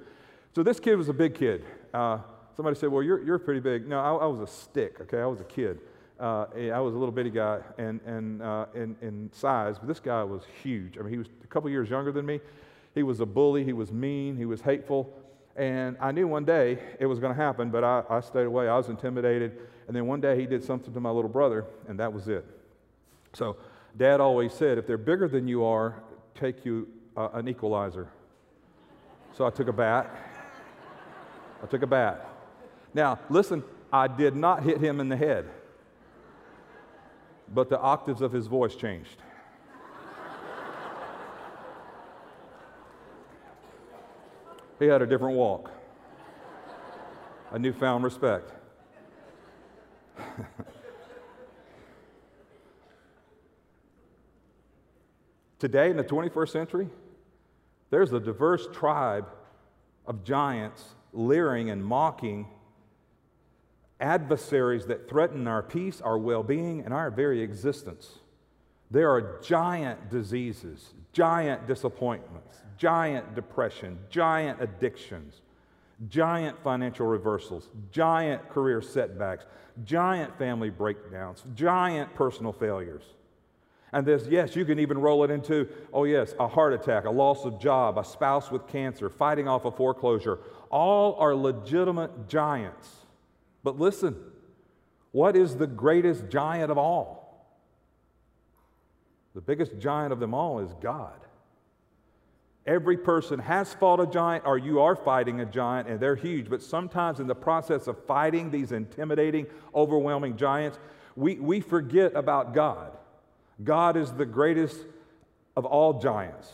So, 0.53 0.63
this 0.63 0.79
kid 0.79 0.95
was 0.95 1.09
a 1.09 1.13
big 1.13 1.35
kid. 1.35 1.63
Uh, 1.93 2.19
somebody 2.55 2.75
said, 2.75 2.89
Well, 2.89 3.03
you're, 3.03 3.23
you're 3.23 3.39
pretty 3.39 3.59
big. 3.59 3.87
No, 3.87 3.99
I, 3.99 4.23
I 4.23 4.25
was 4.25 4.39
a 4.39 4.51
stick, 4.51 4.99
okay? 5.01 5.19
I 5.19 5.25
was 5.25 5.39
a 5.39 5.45
kid. 5.45 5.79
Uh, 6.19 6.45
I 6.55 6.79
was 6.79 6.93
a 6.93 6.97
little 6.97 7.11
bitty 7.11 7.31
guy 7.31 7.61
and, 7.79 7.99
and, 8.05 8.43
uh, 8.43 8.67
in, 8.75 8.95
in 9.01 9.29
size, 9.33 9.79
but 9.79 9.87
this 9.87 9.99
guy 9.99 10.23
was 10.23 10.43
huge. 10.61 10.99
I 10.99 11.01
mean, 11.01 11.11
he 11.11 11.17
was 11.17 11.27
a 11.43 11.47
couple 11.47 11.67
years 11.71 11.89
younger 11.89 12.11
than 12.11 12.27
me. 12.27 12.39
He 12.93 13.03
was 13.03 13.19
a 13.19 13.25
bully, 13.25 13.63
he 13.63 13.73
was 13.73 13.91
mean, 13.91 14.35
he 14.37 14.45
was 14.45 14.61
hateful. 14.61 15.13
And 15.55 15.97
I 15.99 16.11
knew 16.11 16.27
one 16.27 16.45
day 16.45 16.79
it 16.99 17.05
was 17.05 17.19
going 17.19 17.35
to 17.35 17.41
happen, 17.41 17.69
but 17.69 17.83
I, 17.83 18.03
I 18.09 18.21
stayed 18.21 18.45
away. 18.45 18.67
I 18.67 18.77
was 18.77 18.87
intimidated. 18.87 19.57
And 19.87 19.95
then 19.95 20.07
one 20.07 20.21
day 20.21 20.39
he 20.39 20.45
did 20.45 20.63
something 20.63 20.93
to 20.93 20.99
my 20.99 21.09
little 21.09 21.29
brother, 21.29 21.65
and 21.87 21.99
that 21.99 22.11
was 22.11 22.27
it. 22.27 22.45
So, 23.33 23.57
Dad 23.97 24.21
always 24.21 24.53
said, 24.53 24.77
if 24.77 24.87
they're 24.87 24.97
bigger 24.97 25.27
than 25.27 25.47
you 25.47 25.65
are, 25.65 26.01
take 26.35 26.63
you 26.63 26.87
uh, 27.17 27.29
an 27.33 27.47
equalizer. 27.47 28.07
So 29.33 29.45
I 29.45 29.49
took 29.49 29.67
a 29.67 29.73
bat. 29.73 30.09
I 31.61 31.65
took 31.67 31.81
a 31.81 31.87
bat. 31.87 32.27
Now, 32.93 33.19
listen, 33.29 33.63
I 33.91 34.07
did 34.07 34.35
not 34.35 34.63
hit 34.63 34.79
him 34.79 34.99
in 34.99 35.09
the 35.09 35.17
head, 35.17 35.49
but 37.53 37.69
the 37.69 37.79
octaves 37.79 38.21
of 38.21 38.31
his 38.31 38.47
voice 38.47 38.75
changed. 38.75 39.17
He 44.81 44.87
had 44.87 45.01
a 45.03 45.05
different 45.05 45.37
walk, 45.37 45.71
a 47.51 47.59
newfound 47.59 48.03
respect. 48.03 48.51
Today, 55.59 55.91
in 55.91 55.97
the 55.97 56.03
21st 56.03 56.49
century, 56.49 56.89
there's 57.91 58.11
a 58.11 58.19
diverse 58.19 58.67
tribe 58.73 59.27
of 60.07 60.23
giants 60.23 60.95
leering 61.13 61.69
and 61.69 61.85
mocking 61.85 62.47
adversaries 63.99 64.87
that 64.87 65.07
threaten 65.07 65.47
our 65.47 65.61
peace, 65.61 66.01
our 66.01 66.17
well 66.17 66.41
being, 66.41 66.81
and 66.81 66.91
our 66.91 67.11
very 67.11 67.43
existence. 67.43 68.17
There 68.89 69.11
are 69.11 69.39
giant 69.43 70.09
diseases, 70.09 70.95
giant 71.13 71.67
disappointments, 71.67 72.57
giant 72.81 73.35
depression, 73.35 73.95
giant 74.09 74.59
addictions, 74.59 75.41
giant 76.09 76.57
financial 76.63 77.05
reversals, 77.05 77.69
giant 77.91 78.49
career 78.49 78.81
setbacks, 78.81 79.45
giant 79.85 80.35
family 80.39 80.71
breakdowns, 80.71 81.43
giant 81.53 82.11
personal 82.15 82.51
failures. 82.51 83.03
And 83.93 84.03
this, 84.03 84.25
yes, 84.27 84.55
you 84.55 84.65
can 84.65 84.79
even 84.79 84.97
roll 84.97 85.23
it 85.23 85.29
into, 85.29 85.67
oh, 85.93 86.05
yes, 86.05 86.33
a 86.39 86.47
heart 86.47 86.73
attack, 86.73 87.05
a 87.05 87.11
loss 87.11 87.45
of 87.45 87.59
job, 87.59 87.99
a 87.99 88.03
spouse 88.03 88.49
with 88.49 88.65
cancer, 88.67 89.11
fighting 89.11 89.47
off 89.47 89.65
a 89.65 89.71
foreclosure. 89.71 90.39
All 90.71 91.13
are 91.19 91.35
legitimate 91.35 92.27
giants. 92.27 92.89
But 93.63 93.77
listen, 93.77 94.15
what 95.11 95.35
is 95.35 95.55
the 95.55 95.67
greatest 95.67 96.29
giant 96.29 96.71
of 96.71 96.79
all? 96.79 97.45
The 99.35 99.41
biggest 99.41 99.77
giant 99.77 100.11
of 100.13 100.19
them 100.19 100.33
all 100.33 100.61
is 100.61 100.73
God. 100.81 101.19
Every 102.67 102.97
person 102.97 103.39
has 103.39 103.73
fought 103.73 103.99
a 103.99 104.05
giant, 104.05 104.45
or 104.45 104.57
you 104.57 104.81
are 104.81 104.95
fighting 104.95 105.39
a 105.39 105.45
giant, 105.45 105.87
and 105.87 105.99
they're 105.99 106.15
huge. 106.15 106.49
But 106.49 106.61
sometimes, 106.61 107.19
in 107.19 107.27
the 107.27 107.35
process 107.35 107.87
of 107.87 108.03
fighting 108.05 108.51
these 108.51 108.71
intimidating, 108.71 109.47
overwhelming 109.73 110.37
giants, 110.37 110.77
we, 111.15 111.35
we 111.35 111.59
forget 111.59 112.15
about 112.15 112.53
God. 112.53 112.91
God 113.63 113.97
is 113.97 114.11
the 114.11 114.25
greatest 114.25 114.77
of 115.57 115.65
all 115.65 115.99
giants. 115.99 116.51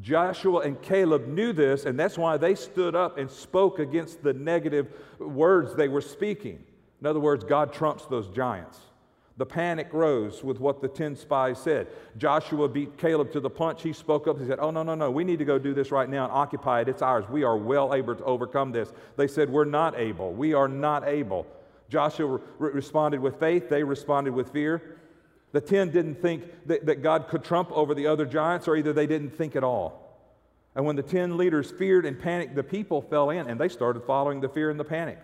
Joshua 0.00 0.60
and 0.60 0.80
Caleb 0.80 1.26
knew 1.26 1.52
this, 1.52 1.84
and 1.84 1.98
that's 1.98 2.16
why 2.16 2.36
they 2.36 2.54
stood 2.54 2.94
up 2.94 3.18
and 3.18 3.30
spoke 3.30 3.78
against 3.78 4.22
the 4.22 4.32
negative 4.32 4.88
words 5.18 5.74
they 5.74 5.88
were 5.88 6.00
speaking. 6.00 6.64
In 7.00 7.06
other 7.06 7.20
words, 7.20 7.44
God 7.44 7.72
trumps 7.72 8.06
those 8.06 8.28
giants. 8.28 8.78
The 9.40 9.46
panic 9.46 9.88
rose 9.94 10.44
with 10.44 10.60
what 10.60 10.82
the 10.82 10.88
10 10.88 11.16
spies 11.16 11.58
said. 11.58 11.86
Joshua 12.18 12.68
beat 12.68 12.98
Caleb 12.98 13.32
to 13.32 13.40
the 13.40 13.48
punch. 13.48 13.82
He 13.82 13.94
spoke 13.94 14.28
up. 14.28 14.38
He 14.38 14.46
said, 14.46 14.58
Oh, 14.60 14.70
no, 14.70 14.82
no, 14.82 14.94
no. 14.94 15.10
We 15.10 15.24
need 15.24 15.38
to 15.38 15.46
go 15.46 15.58
do 15.58 15.72
this 15.72 15.90
right 15.90 16.10
now 16.10 16.24
and 16.24 16.32
occupy 16.34 16.82
it. 16.82 16.88
It's 16.88 17.00
ours. 17.00 17.24
We 17.26 17.42
are 17.42 17.56
well 17.56 17.94
able 17.94 18.14
to 18.14 18.24
overcome 18.24 18.70
this. 18.70 18.92
They 19.16 19.26
said, 19.26 19.48
We're 19.48 19.64
not 19.64 19.98
able. 19.98 20.34
We 20.34 20.52
are 20.52 20.68
not 20.68 21.08
able. 21.08 21.46
Joshua 21.88 22.38
re- 22.58 22.72
responded 22.72 23.20
with 23.20 23.40
faith. 23.40 23.70
They 23.70 23.82
responded 23.82 24.34
with 24.34 24.50
fear. 24.52 24.98
The 25.52 25.62
10 25.62 25.88
didn't 25.88 26.20
think 26.20 26.44
that, 26.66 26.84
that 26.84 27.02
God 27.02 27.28
could 27.28 27.42
trump 27.42 27.72
over 27.72 27.94
the 27.94 28.08
other 28.08 28.26
giants, 28.26 28.68
or 28.68 28.76
either 28.76 28.92
they 28.92 29.06
didn't 29.06 29.30
think 29.30 29.56
at 29.56 29.64
all. 29.64 30.20
And 30.74 30.84
when 30.84 30.96
the 30.96 31.02
10 31.02 31.38
leaders 31.38 31.70
feared 31.70 32.04
and 32.04 32.20
panicked, 32.20 32.56
the 32.56 32.62
people 32.62 33.00
fell 33.00 33.30
in 33.30 33.48
and 33.48 33.58
they 33.58 33.70
started 33.70 34.04
following 34.04 34.42
the 34.42 34.50
fear 34.50 34.68
and 34.68 34.78
the 34.78 34.84
panic. 34.84 35.18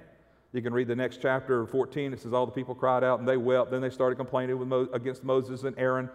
You 0.56 0.62
can 0.62 0.72
read 0.72 0.88
the 0.88 0.96
next 0.96 1.20
chapter 1.20 1.66
14. 1.66 2.14
It 2.14 2.20
says, 2.22 2.32
All 2.32 2.46
the 2.46 2.52
people 2.52 2.75
cried 2.75 3.04
out 3.04 3.18
and 3.18 3.28
they 3.28 3.36
wept. 3.36 3.70
Then 3.70 3.82
they 3.82 3.90
started 3.90 4.16
complaining 4.16 4.66
Mo- 4.66 4.88
against 4.94 5.22
Moses 5.22 5.64
and 5.64 5.78
Aaron. 5.78 6.08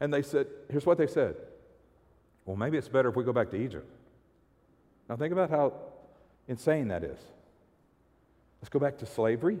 And 0.00 0.12
they 0.12 0.20
said, 0.20 0.48
Here's 0.68 0.84
what 0.84 0.98
they 0.98 1.06
said 1.06 1.36
Well, 2.44 2.56
maybe 2.56 2.76
it's 2.76 2.88
better 2.88 3.08
if 3.08 3.14
we 3.14 3.22
go 3.22 3.32
back 3.32 3.50
to 3.52 3.56
Egypt. 3.56 3.88
Now, 5.08 5.14
think 5.14 5.32
about 5.32 5.48
how 5.48 5.74
insane 6.48 6.88
that 6.88 7.04
is. 7.04 7.18
Let's 8.60 8.68
go 8.68 8.80
back 8.80 8.98
to 8.98 9.06
slavery. 9.06 9.60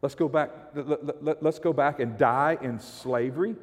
Let's 0.00 0.14
go 0.14 0.28
back, 0.28 0.50
let, 0.74 1.44
us 1.44 1.58
go 1.58 1.72
back 1.72 1.98
and 1.98 2.16
die 2.16 2.56
in 2.60 2.78
slavery. 2.78 3.56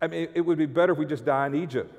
I 0.00 0.06
mean, 0.06 0.28
it 0.34 0.42
would 0.42 0.56
be 0.58 0.66
better 0.66 0.92
if 0.92 0.98
we 1.00 1.06
just 1.06 1.24
die 1.24 1.48
in 1.48 1.56
Egypt. 1.56 1.92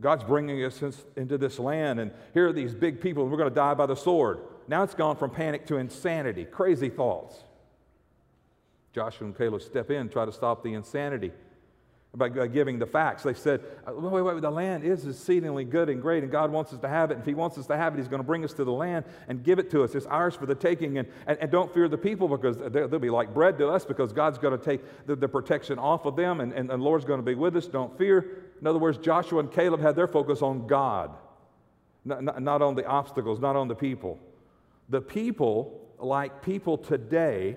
God's 0.00 0.24
bringing 0.24 0.64
us 0.64 0.82
into 1.14 1.38
this 1.38 1.60
land, 1.60 2.00
and 2.00 2.10
here 2.32 2.48
are 2.48 2.52
these 2.52 2.74
big 2.74 3.00
people, 3.00 3.22
and 3.22 3.30
we're 3.30 3.38
going 3.38 3.50
to 3.50 3.54
die 3.54 3.74
by 3.74 3.86
the 3.86 3.94
sword. 3.94 4.40
Now 4.68 4.82
it's 4.82 4.94
gone 4.94 5.16
from 5.16 5.30
panic 5.30 5.66
to 5.66 5.76
insanity, 5.76 6.44
crazy 6.44 6.88
thoughts. 6.88 7.36
Joshua 8.92 9.26
and 9.26 9.36
Caleb 9.36 9.62
step 9.62 9.90
in, 9.90 10.08
try 10.08 10.24
to 10.24 10.32
stop 10.32 10.62
the 10.62 10.72
insanity 10.74 11.32
by 12.16 12.28
giving 12.28 12.78
the 12.78 12.86
facts. 12.86 13.24
They 13.24 13.34
said, 13.34 13.60
uh, 13.86 13.92
wait, 13.92 14.22
wait, 14.22 14.34
wait, 14.34 14.40
the 14.40 14.50
land 14.50 14.84
is 14.84 15.06
exceedingly 15.06 15.64
good 15.64 15.88
and 15.88 16.00
great, 16.00 16.22
and 16.22 16.30
God 16.30 16.52
wants 16.52 16.72
us 16.72 16.78
to 16.80 16.88
have 16.88 17.10
it. 17.10 17.14
And 17.14 17.22
if 17.22 17.26
He 17.26 17.34
wants 17.34 17.58
us 17.58 17.66
to 17.66 17.76
have 17.76 17.94
it, 17.94 17.98
He's 17.98 18.08
going 18.08 18.20
to 18.20 18.26
bring 18.26 18.44
us 18.44 18.52
to 18.54 18.64
the 18.64 18.72
land 18.72 19.04
and 19.26 19.42
give 19.42 19.58
it 19.58 19.68
to 19.72 19.82
us. 19.82 19.94
It's 19.94 20.06
ours 20.06 20.36
for 20.36 20.46
the 20.46 20.54
taking. 20.54 20.98
And, 20.98 21.08
and, 21.26 21.38
and 21.40 21.50
don't 21.50 21.72
fear 21.74 21.88
the 21.88 21.98
people 21.98 22.28
because 22.28 22.56
they'll 22.56 23.00
be 23.00 23.10
like 23.10 23.34
bread 23.34 23.58
to 23.58 23.68
us 23.68 23.84
because 23.84 24.12
God's 24.12 24.38
going 24.38 24.56
to 24.56 24.64
take 24.64 25.06
the, 25.06 25.16
the 25.16 25.28
protection 25.28 25.78
off 25.78 26.04
of 26.06 26.14
them, 26.14 26.40
and, 26.40 26.52
and 26.52 26.70
the 26.70 26.76
Lord's 26.76 27.04
going 27.04 27.18
to 27.18 27.26
be 27.26 27.34
with 27.34 27.56
us. 27.56 27.66
Don't 27.66 27.96
fear. 27.98 28.44
In 28.60 28.66
other 28.66 28.78
words, 28.78 28.98
Joshua 28.98 29.40
and 29.40 29.50
Caleb 29.50 29.80
had 29.80 29.96
their 29.96 30.06
focus 30.06 30.40
on 30.40 30.68
God, 30.68 31.10
not, 32.04 32.22
not, 32.22 32.40
not 32.40 32.62
on 32.62 32.76
the 32.76 32.86
obstacles, 32.86 33.40
not 33.40 33.56
on 33.56 33.66
the 33.66 33.74
people. 33.74 34.20
The 34.88 35.00
people, 35.00 35.94
like 35.98 36.42
people 36.42 36.78
today, 36.78 37.56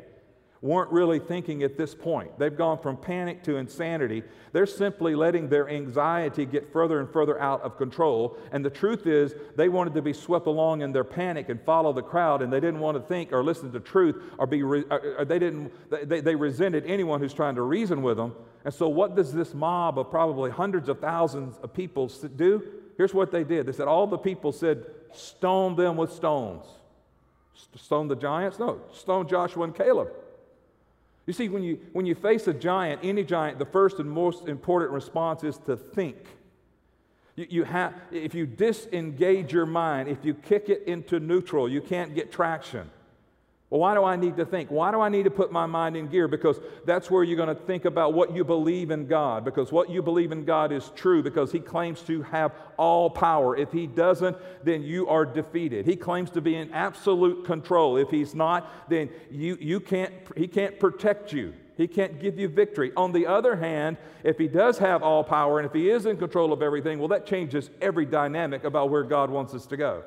weren't 0.62 0.92
really 0.92 1.20
thinking 1.20 1.64
at 1.64 1.78
this 1.78 1.94
point. 1.94 2.38
They've 2.40 2.56
gone 2.56 2.80
from 2.80 2.98
panic 2.98 3.44
to 3.44 3.58
insanity. 3.58 4.24
They're 4.54 4.66
simply 4.66 5.16
letting 5.16 5.50
their 5.50 5.70
anxiety 5.70 6.46
get 6.46 6.72
further 6.72 7.00
and 7.00 7.10
further 7.10 7.40
out 7.40 7.62
of 7.62 7.78
control. 7.78 8.38
And 8.52 8.66
the 8.66 8.70
truth 8.70 9.06
is, 9.06 9.36
they 9.56 9.70
wanted 9.70 9.94
to 9.94 10.02
be 10.02 10.14
swept 10.14 10.48
along 10.48 10.82
in 10.82 10.92
their 10.92 11.04
panic 11.04 11.50
and 11.50 11.62
follow 11.62 11.94
the 11.94 12.02
crowd, 12.02 12.42
and 12.42 12.52
they 12.52 12.60
didn't 12.60 12.80
want 12.80 12.98
to 12.98 13.04
think 13.04 13.32
or 13.32 13.44
listen 13.44 13.72
to 13.72 13.80
truth 13.80 14.22
or 14.38 14.48
be, 14.48 14.64
re- 14.64 14.86
or 14.90 15.26
they 15.26 15.40
didn't, 15.40 15.72
they, 16.10 16.22
they 16.22 16.36
resented 16.36 16.86
anyone 16.86 17.20
who's 17.20 17.34
trying 17.34 17.56
to 17.56 17.62
reason 17.62 18.02
with 18.02 18.18
them. 18.18 18.34
And 18.66 18.74
so, 18.74 18.90
what 18.90 19.16
does 19.16 19.32
this 19.32 19.54
mob 19.54 20.00
of 20.00 20.10
probably 20.10 20.50
hundreds 20.52 20.90
of 20.90 21.00
thousands 21.00 21.58
of 21.60 21.74
people 21.74 22.12
do? 22.36 22.64
Here's 22.98 23.14
what 23.14 23.32
they 23.32 23.44
did. 23.44 23.68
They 23.68 23.72
said, 23.72 23.88
All 23.88 24.08
the 24.08 24.18
people 24.18 24.52
said, 24.52 24.86
Stone 25.14 25.76
them 25.76 25.96
with 25.96 26.12
stones. 26.12 26.66
Stone 27.76 28.08
the 28.08 28.16
giants? 28.16 28.60
No, 28.60 28.82
stone 28.94 29.28
Joshua 29.28 29.64
and 29.64 29.76
Caleb. 29.76 30.10
You 31.26 31.34
see, 31.34 31.50
when 31.50 31.62
you, 31.62 31.80
when 31.92 32.06
you 32.06 32.16
face 32.16 32.48
a 32.48 32.54
giant, 32.54 33.02
any 33.04 33.24
giant, 33.24 33.60
the 33.60 33.66
first 33.66 34.00
and 34.00 34.10
most 34.10 34.48
important 34.48 34.92
response 34.92 35.44
is 35.44 35.58
to 35.60 35.76
think. 35.76 36.18
You, 37.36 37.48
you 37.50 37.64
have, 37.66 37.94
if 38.12 38.34
you 38.34 38.46
disengage 38.46 39.52
your 39.52 39.66
mind, 39.66 40.08
if 40.08 40.24
you 40.24 40.34
kick 40.34 40.70
it 40.70 40.84
into 40.88 41.20
neutral, 41.20 41.68
you 41.68 41.82
can't 41.82 42.16
get 42.16 42.32
traction. 42.32 42.90
Well, 43.70 43.82
why 43.82 43.96
do 43.96 44.04
I 44.06 44.16
need 44.16 44.38
to 44.38 44.46
think? 44.46 44.72
Why 44.72 44.92
do 44.92 45.02
I 45.02 45.10
need 45.10 45.24
to 45.24 45.30
put 45.30 45.52
my 45.52 45.66
mind 45.66 45.98
in 45.98 46.08
gear? 46.08 46.30
Because 46.30 46.58
that's 46.86 47.12
where 47.12 47.22
you're 47.22 47.36
going 47.36 47.54
to 47.54 47.64
think 47.66 47.84
about 47.84 48.14
what 48.14 48.34
you 48.34 48.46
believe 48.46 48.92
in 48.92 49.08
God. 49.08 49.44
Because 49.44 49.74
what 49.74 49.90
you 49.90 50.02
believe 50.02 50.32
in 50.32 50.46
God 50.46 50.72
is 50.72 50.90
true, 50.96 51.22
because 51.22 51.52
He 51.52 51.60
claims 51.60 52.02
to 52.04 52.22
have 52.24 52.54
all 52.78 53.10
power. 53.10 53.58
If 53.58 53.74
He 53.74 53.86
doesn't, 53.86 54.38
then 54.64 54.84
you 54.84 55.10
are 55.10 55.26
defeated. 55.26 55.86
He 55.86 55.98
claims 55.98 56.30
to 56.32 56.42
be 56.42 56.56
in 56.56 56.74
absolute 56.74 57.44
control. 57.44 57.98
If 57.98 58.10
He's 58.10 58.34
not, 58.34 58.90
then 58.90 59.10
you, 59.30 59.58
you 59.60 59.82
can't, 59.82 60.14
He 60.38 60.48
can't 60.48 60.80
protect 60.80 61.34
you. 61.34 61.54
He 61.76 61.88
can't 61.88 62.22
give 62.22 62.40
you 62.40 62.48
victory. 62.48 62.94
On 62.96 63.12
the 63.12 63.28
other 63.28 63.58
hand, 63.58 63.98
if 64.24 64.38
He 64.38 64.48
does 64.48 64.78
have 64.78 65.04
all 65.04 65.26
power 65.26 65.60
and 65.60 65.66
if 65.66 65.74
He 65.74 65.90
is 65.90 66.06
in 66.06 66.16
control 66.16 66.54
of 66.54 66.62
everything, 66.62 67.00
well, 67.00 67.10
that 67.10 67.26
changes 67.26 67.70
every 67.82 68.06
dynamic 68.06 68.64
about 68.64 68.90
where 68.90 69.04
God 69.04 69.30
wants 69.30 69.54
us 69.54 69.66
to 69.66 69.76
go. 69.76 70.04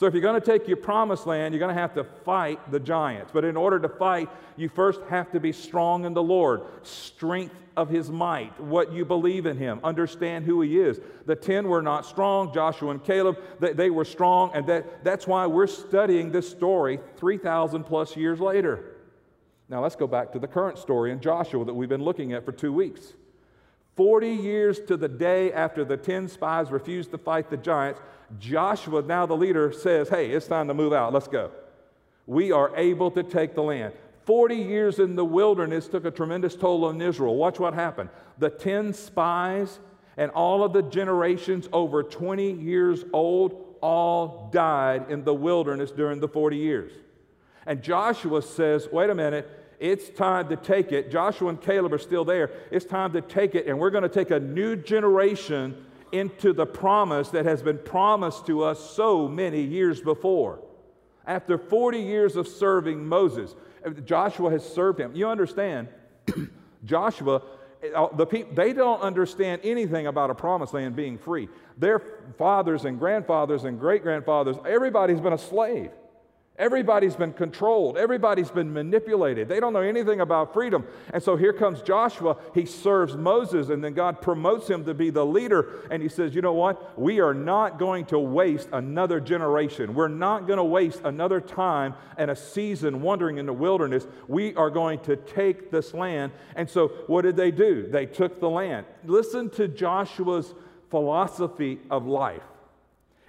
So, 0.00 0.06
if 0.06 0.14
you're 0.14 0.22
going 0.22 0.40
to 0.40 0.46
take 0.46 0.66
your 0.66 0.78
promised 0.78 1.26
land, 1.26 1.52
you're 1.52 1.58
going 1.58 1.74
to 1.74 1.78
have 1.78 1.92
to 1.92 2.04
fight 2.04 2.70
the 2.72 2.80
giants. 2.80 3.32
But 3.34 3.44
in 3.44 3.54
order 3.54 3.78
to 3.78 3.88
fight, 3.90 4.30
you 4.56 4.70
first 4.70 5.02
have 5.10 5.30
to 5.32 5.40
be 5.40 5.52
strong 5.52 6.06
in 6.06 6.14
the 6.14 6.22
Lord, 6.22 6.62
strength 6.82 7.54
of 7.76 7.90
his 7.90 8.08
might, 8.10 8.58
what 8.58 8.94
you 8.94 9.04
believe 9.04 9.44
in 9.44 9.58
him, 9.58 9.78
understand 9.84 10.46
who 10.46 10.62
he 10.62 10.80
is. 10.80 11.00
The 11.26 11.36
10 11.36 11.68
were 11.68 11.82
not 11.82 12.06
strong, 12.06 12.50
Joshua 12.54 12.92
and 12.92 13.04
Caleb, 13.04 13.40
they, 13.58 13.74
they 13.74 13.90
were 13.90 14.06
strong, 14.06 14.52
and 14.54 14.66
that, 14.68 15.04
that's 15.04 15.26
why 15.26 15.46
we're 15.46 15.66
studying 15.66 16.32
this 16.32 16.48
story 16.48 16.98
3,000 17.18 17.84
plus 17.84 18.16
years 18.16 18.40
later. 18.40 18.96
Now, 19.68 19.82
let's 19.82 19.96
go 19.96 20.06
back 20.06 20.32
to 20.32 20.38
the 20.38 20.48
current 20.48 20.78
story 20.78 21.12
in 21.12 21.20
Joshua 21.20 21.62
that 21.66 21.74
we've 21.74 21.90
been 21.90 22.04
looking 22.04 22.32
at 22.32 22.46
for 22.46 22.52
two 22.52 22.72
weeks. 22.72 23.12
40 23.96 24.30
years 24.30 24.80
to 24.88 24.96
the 24.96 25.08
day 25.08 25.52
after 25.52 25.84
the 25.84 25.98
10 25.98 26.28
spies 26.28 26.70
refused 26.70 27.10
to 27.10 27.18
fight 27.18 27.50
the 27.50 27.58
giants, 27.58 28.00
Joshua, 28.38 29.02
now 29.02 29.26
the 29.26 29.36
leader, 29.36 29.72
says, 29.72 30.08
Hey, 30.08 30.30
it's 30.30 30.46
time 30.46 30.68
to 30.68 30.74
move 30.74 30.92
out. 30.92 31.12
Let's 31.12 31.28
go. 31.28 31.50
We 32.26 32.52
are 32.52 32.74
able 32.76 33.10
to 33.12 33.22
take 33.22 33.54
the 33.54 33.62
land. 33.62 33.92
40 34.24 34.54
years 34.54 34.98
in 34.98 35.16
the 35.16 35.24
wilderness 35.24 35.88
took 35.88 36.04
a 36.04 36.10
tremendous 36.10 36.54
toll 36.54 36.84
on 36.84 37.00
Israel. 37.02 37.34
Watch 37.36 37.58
what 37.58 37.74
happened. 37.74 38.10
The 38.38 38.50
10 38.50 38.92
spies 38.92 39.80
and 40.16 40.30
all 40.32 40.62
of 40.62 40.72
the 40.72 40.82
generations 40.82 41.68
over 41.72 42.02
20 42.02 42.52
years 42.52 43.04
old 43.12 43.76
all 43.80 44.50
died 44.52 45.06
in 45.10 45.24
the 45.24 45.34
wilderness 45.34 45.90
during 45.90 46.20
the 46.20 46.28
40 46.28 46.56
years. 46.56 46.92
And 47.66 47.82
Joshua 47.82 48.42
says, 48.42 48.88
Wait 48.92 49.10
a 49.10 49.14
minute. 49.14 49.48
It's 49.80 50.10
time 50.10 50.50
to 50.50 50.56
take 50.56 50.92
it. 50.92 51.10
Joshua 51.10 51.48
and 51.48 51.60
Caleb 51.60 51.94
are 51.94 51.98
still 51.98 52.24
there. 52.24 52.50
It's 52.70 52.84
time 52.84 53.14
to 53.14 53.22
take 53.22 53.54
it, 53.54 53.66
and 53.66 53.78
we're 53.78 53.88
going 53.88 54.02
to 54.02 54.10
take 54.10 54.30
a 54.30 54.38
new 54.38 54.76
generation 54.76 55.86
into 56.12 56.52
the 56.52 56.66
promise 56.66 57.28
that 57.30 57.44
has 57.44 57.62
been 57.62 57.78
promised 57.78 58.46
to 58.46 58.64
us 58.64 58.78
so 58.78 59.28
many 59.28 59.62
years 59.62 60.00
before. 60.00 60.60
After 61.26 61.58
40 61.58 61.98
years 61.98 62.36
of 62.36 62.48
serving 62.48 63.06
Moses, 63.06 63.54
Joshua 64.04 64.50
has 64.50 64.64
served 64.64 64.98
him. 64.98 65.14
You 65.14 65.28
understand, 65.28 65.88
Joshua, 66.84 67.42
uh, 67.94 68.08
the 68.14 68.26
people, 68.26 68.54
they 68.54 68.72
don't 68.72 69.00
understand 69.00 69.60
anything 69.64 70.06
about 70.06 70.30
a 70.30 70.34
promised 70.34 70.74
land 70.74 70.96
being 70.96 71.18
free. 71.18 71.48
Their 71.78 72.02
fathers 72.36 72.84
and 72.84 72.98
grandfathers 72.98 73.64
and 73.64 73.78
great 73.78 74.02
grandfathers, 74.02 74.56
everybody's 74.66 75.20
been 75.20 75.32
a 75.32 75.38
slave. 75.38 75.90
Everybody's 76.60 77.16
been 77.16 77.32
controlled. 77.32 77.96
Everybody's 77.96 78.50
been 78.50 78.70
manipulated. 78.70 79.48
They 79.48 79.60
don't 79.60 79.72
know 79.72 79.80
anything 79.80 80.20
about 80.20 80.52
freedom. 80.52 80.86
And 81.10 81.22
so 81.22 81.34
here 81.34 81.54
comes 81.54 81.80
Joshua. 81.80 82.36
He 82.52 82.66
serves 82.66 83.16
Moses, 83.16 83.70
and 83.70 83.82
then 83.82 83.94
God 83.94 84.20
promotes 84.20 84.68
him 84.68 84.84
to 84.84 84.92
be 84.92 85.08
the 85.08 85.24
leader. 85.24 85.80
And 85.90 86.02
he 86.02 86.10
says, 86.10 86.34
You 86.34 86.42
know 86.42 86.52
what? 86.52 87.00
We 87.00 87.20
are 87.20 87.32
not 87.32 87.78
going 87.78 88.04
to 88.06 88.18
waste 88.18 88.68
another 88.74 89.20
generation. 89.20 89.94
We're 89.94 90.08
not 90.08 90.46
going 90.46 90.58
to 90.58 90.64
waste 90.64 91.00
another 91.02 91.40
time 91.40 91.94
and 92.18 92.30
a 92.30 92.36
season 92.36 93.00
wandering 93.00 93.38
in 93.38 93.46
the 93.46 93.54
wilderness. 93.54 94.06
We 94.28 94.54
are 94.54 94.68
going 94.68 94.98
to 95.00 95.16
take 95.16 95.70
this 95.70 95.94
land. 95.94 96.30
And 96.56 96.68
so 96.68 96.88
what 97.06 97.22
did 97.22 97.36
they 97.36 97.52
do? 97.52 97.88
They 97.90 98.04
took 98.04 98.38
the 98.38 98.50
land. 98.50 98.84
Listen 99.06 99.48
to 99.50 99.66
Joshua's 99.66 100.52
philosophy 100.90 101.80
of 101.90 102.06
life. 102.06 102.42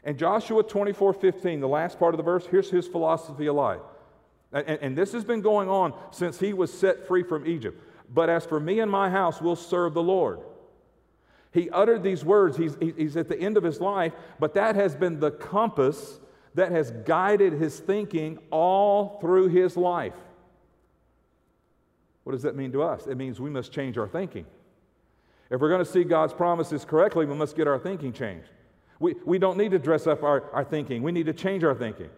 And 0.03 0.17
Joshua 0.17 0.63
24 0.63 1.13
15, 1.13 1.60
the 1.60 1.67
last 1.67 2.00
part 2.00 2.13
of 2.13 2.17
the 2.17 2.24
verse, 2.24 2.46
here's 2.46 2.70
his 2.70 2.88
philosophy 2.88 3.48
of 3.48 3.55
life. 3.55 3.81
And, 4.51 4.67
and, 4.67 4.98
this 4.98 5.13
has 5.13 5.24
been 5.24 5.41
going 5.41 5.70
on 5.70 5.93
since 6.12 6.39
he 6.39 6.51
was 6.51 6.74
set 6.74 7.08
free 7.08 7.24
from 7.24 7.48
Egypt. 7.48 7.81
But 8.13 8.29
as 8.29 8.46
for 8.46 8.60
me 8.60 8.81
and 8.81 8.91
my 8.91 9.10
house, 9.10 9.41
we'll 9.41 9.55
serve 9.55 9.93
the 9.93 10.03
Lord. 10.03 10.41
He 11.53 11.70
uttered 11.70 12.03
these 12.03 12.25
words, 12.25 12.58
he's, 12.58 12.75
he's 12.79 13.15
at 13.15 13.29
the 13.29 13.39
end 13.39 13.58
of 13.58 13.63
his 13.63 13.79
life, 13.79 14.13
but 14.39 14.53
that 14.55 14.75
has 14.75 14.96
been 14.96 15.20
the 15.20 15.31
compass 15.31 16.20
that 16.55 16.72
has 16.72 16.91
guided 16.91 17.53
his 17.53 17.79
thinking 17.79 18.39
all 18.50 19.20
through 19.22 19.48
his 19.50 19.77
life. 19.77 20.15
What 22.24 22.34
does 22.34 22.43
that 22.43 22.55
mean 22.55 22.72
to 22.74 22.84
us? 22.84 23.08
It 23.08 23.15
means 23.15 23.39
we 23.39 23.50
must 23.50 23.72
change 23.72 23.98
our 23.98 24.08
thinking. 24.08 24.46
If 25.50 25.60
we're 25.60 25.70
going 25.70 25.84
to 25.84 25.91
see 25.91 26.03
God's 26.03 26.34
promises 26.34 26.86
correctly, 26.86 27.25
we 27.25 27.36
must 27.36 27.55
get 27.55 27.67
our 27.67 27.79
thinking 27.79 28.13
changed. 28.13 28.50
We, 29.01 29.15
we 29.25 29.39
don't 29.39 29.58
need 29.58 29.72
to 29.72 29.79
dress 29.79 30.05
up 30.05 30.22
our, 30.22 30.50
our 30.51 30.63
thinking, 30.63 31.01
we 31.01 31.12
need 31.12 31.25
to 31.25 31.34
change 31.34 31.63
our 31.63 31.74
thinking. 31.74 32.10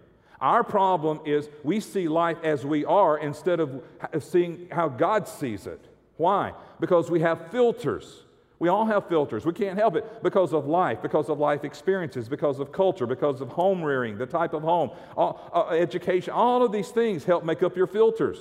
Our 0.41 0.65
problem 0.65 1.21
is 1.23 1.47
we 1.63 1.79
see 1.79 2.09
life 2.09 2.37
as 2.43 2.65
we 2.65 2.83
are 2.83 3.17
instead 3.17 3.61
of 3.61 3.81
seeing 4.19 4.67
how 4.69 4.89
God 4.89 5.25
sees 5.25 5.65
it. 5.65 5.79
Why? 6.17 6.51
Because 6.81 7.09
we 7.09 7.21
have 7.21 7.49
filters. 7.49 8.23
We 8.59 8.67
all 8.67 8.85
have 8.85 9.07
filters. 9.07 9.45
We 9.45 9.53
can't 9.53 9.79
help 9.79 9.95
it 9.95 10.21
because 10.21 10.53
of 10.53 10.65
life, 10.67 11.01
because 11.01 11.29
of 11.29 11.39
life 11.39 11.63
experiences, 11.63 12.27
because 12.27 12.59
of 12.59 12.73
culture, 12.73 13.07
because 13.07 13.39
of 13.39 13.47
home 13.47 13.81
rearing, 13.81 14.17
the 14.17 14.25
type 14.25 14.53
of 14.53 14.63
home, 14.63 14.91
all, 15.15 15.49
uh, 15.53 15.73
education. 15.73 16.33
All 16.33 16.63
of 16.63 16.73
these 16.73 16.89
things 16.89 17.23
help 17.23 17.45
make 17.45 17.63
up 17.63 17.77
your 17.77 17.87
filters. 17.87 18.37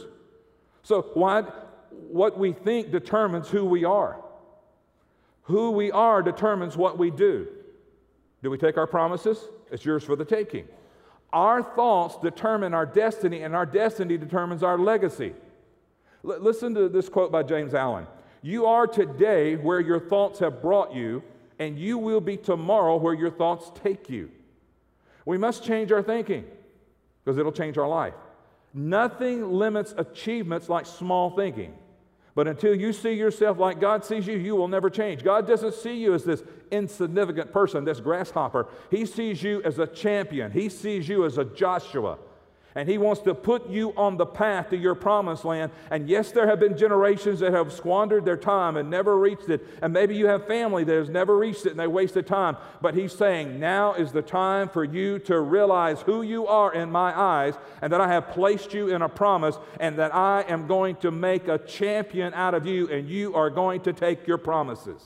So, 0.82 1.02
why, 1.14 1.42
what 1.90 2.36
we 2.36 2.52
think 2.52 2.90
determines 2.90 3.48
who 3.48 3.64
we 3.64 3.84
are. 3.84 4.20
Who 5.42 5.70
we 5.70 5.92
are 5.92 6.22
determines 6.22 6.76
what 6.76 6.98
we 6.98 7.12
do. 7.12 7.46
Do 8.42 8.50
we 8.50 8.58
take 8.58 8.76
our 8.76 8.86
promises? 8.86 9.38
It's 9.70 9.84
yours 9.84 10.02
for 10.04 10.16
the 10.16 10.24
taking. 10.24 10.66
Our 11.32 11.62
thoughts 11.62 12.16
determine 12.22 12.74
our 12.74 12.84
destiny, 12.84 13.42
and 13.42 13.54
our 13.54 13.64
destiny 13.64 14.18
determines 14.18 14.62
our 14.62 14.78
legacy. 14.78 15.34
L- 16.24 16.40
listen 16.40 16.74
to 16.74 16.88
this 16.88 17.08
quote 17.08 17.32
by 17.32 17.42
James 17.42 17.74
Allen 17.74 18.06
You 18.42 18.66
are 18.66 18.86
today 18.86 19.56
where 19.56 19.80
your 19.80 20.00
thoughts 20.00 20.40
have 20.40 20.60
brought 20.60 20.92
you, 20.92 21.22
and 21.58 21.78
you 21.78 21.96
will 21.98 22.20
be 22.20 22.36
tomorrow 22.36 22.96
where 22.96 23.14
your 23.14 23.30
thoughts 23.30 23.70
take 23.82 24.10
you. 24.10 24.30
We 25.24 25.38
must 25.38 25.64
change 25.64 25.92
our 25.92 26.02
thinking 26.02 26.44
because 27.24 27.38
it'll 27.38 27.52
change 27.52 27.78
our 27.78 27.88
life. 27.88 28.14
Nothing 28.74 29.52
limits 29.52 29.94
achievements 29.96 30.68
like 30.68 30.86
small 30.86 31.30
thinking. 31.30 31.74
But 32.34 32.48
until 32.48 32.74
you 32.74 32.92
see 32.92 33.12
yourself 33.12 33.58
like 33.58 33.80
God 33.80 34.04
sees 34.04 34.26
you, 34.26 34.36
you 34.36 34.56
will 34.56 34.68
never 34.68 34.88
change. 34.88 35.22
God 35.22 35.46
doesn't 35.46 35.74
see 35.74 35.94
you 35.94 36.14
as 36.14 36.24
this 36.24 36.42
insignificant 36.70 37.52
person, 37.52 37.84
this 37.84 38.00
grasshopper. 38.00 38.68
He 38.90 39.04
sees 39.04 39.42
you 39.42 39.62
as 39.64 39.78
a 39.78 39.86
champion, 39.86 40.50
He 40.50 40.68
sees 40.68 41.08
you 41.08 41.24
as 41.24 41.38
a 41.38 41.44
Joshua. 41.44 42.18
And 42.74 42.88
He 42.88 42.98
wants 42.98 43.20
to 43.22 43.34
put 43.34 43.68
you 43.68 43.92
on 43.96 44.16
the 44.16 44.26
path 44.26 44.70
to 44.70 44.76
your 44.76 44.94
promised 44.94 45.44
land. 45.44 45.72
And 45.90 46.08
yes, 46.08 46.32
there 46.32 46.46
have 46.46 46.58
been 46.58 46.76
generations 46.76 47.40
that 47.40 47.52
have 47.52 47.72
squandered 47.72 48.24
their 48.24 48.36
time 48.36 48.76
and 48.76 48.88
never 48.88 49.18
reached 49.18 49.48
it. 49.48 49.66
And 49.82 49.92
maybe 49.92 50.16
you 50.16 50.26
have 50.26 50.46
family 50.46 50.84
that 50.84 50.94
has 50.94 51.08
never 51.08 51.36
reached 51.36 51.66
it 51.66 51.70
and 51.70 51.80
they 51.80 51.86
wasted 51.86 52.26
time. 52.26 52.56
But 52.80 52.94
He's 52.94 53.12
saying, 53.12 53.60
now 53.60 53.94
is 53.94 54.12
the 54.12 54.22
time 54.22 54.68
for 54.68 54.84
you 54.84 55.18
to 55.20 55.40
realize 55.40 56.00
who 56.02 56.22
you 56.22 56.46
are 56.46 56.72
in 56.72 56.90
my 56.90 57.18
eyes 57.18 57.54
and 57.82 57.92
that 57.92 58.00
I 58.00 58.08
have 58.08 58.30
placed 58.30 58.72
you 58.72 58.88
in 58.94 59.02
a 59.02 59.08
promise 59.08 59.56
and 59.78 59.98
that 59.98 60.14
I 60.14 60.44
am 60.48 60.66
going 60.66 60.96
to 60.96 61.10
make 61.10 61.48
a 61.48 61.58
champion 61.58 62.32
out 62.34 62.54
of 62.54 62.66
you 62.66 62.88
and 62.88 63.08
you 63.08 63.34
are 63.34 63.50
going 63.50 63.82
to 63.82 63.92
take 63.92 64.26
your 64.26 64.38
promises. 64.38 65.02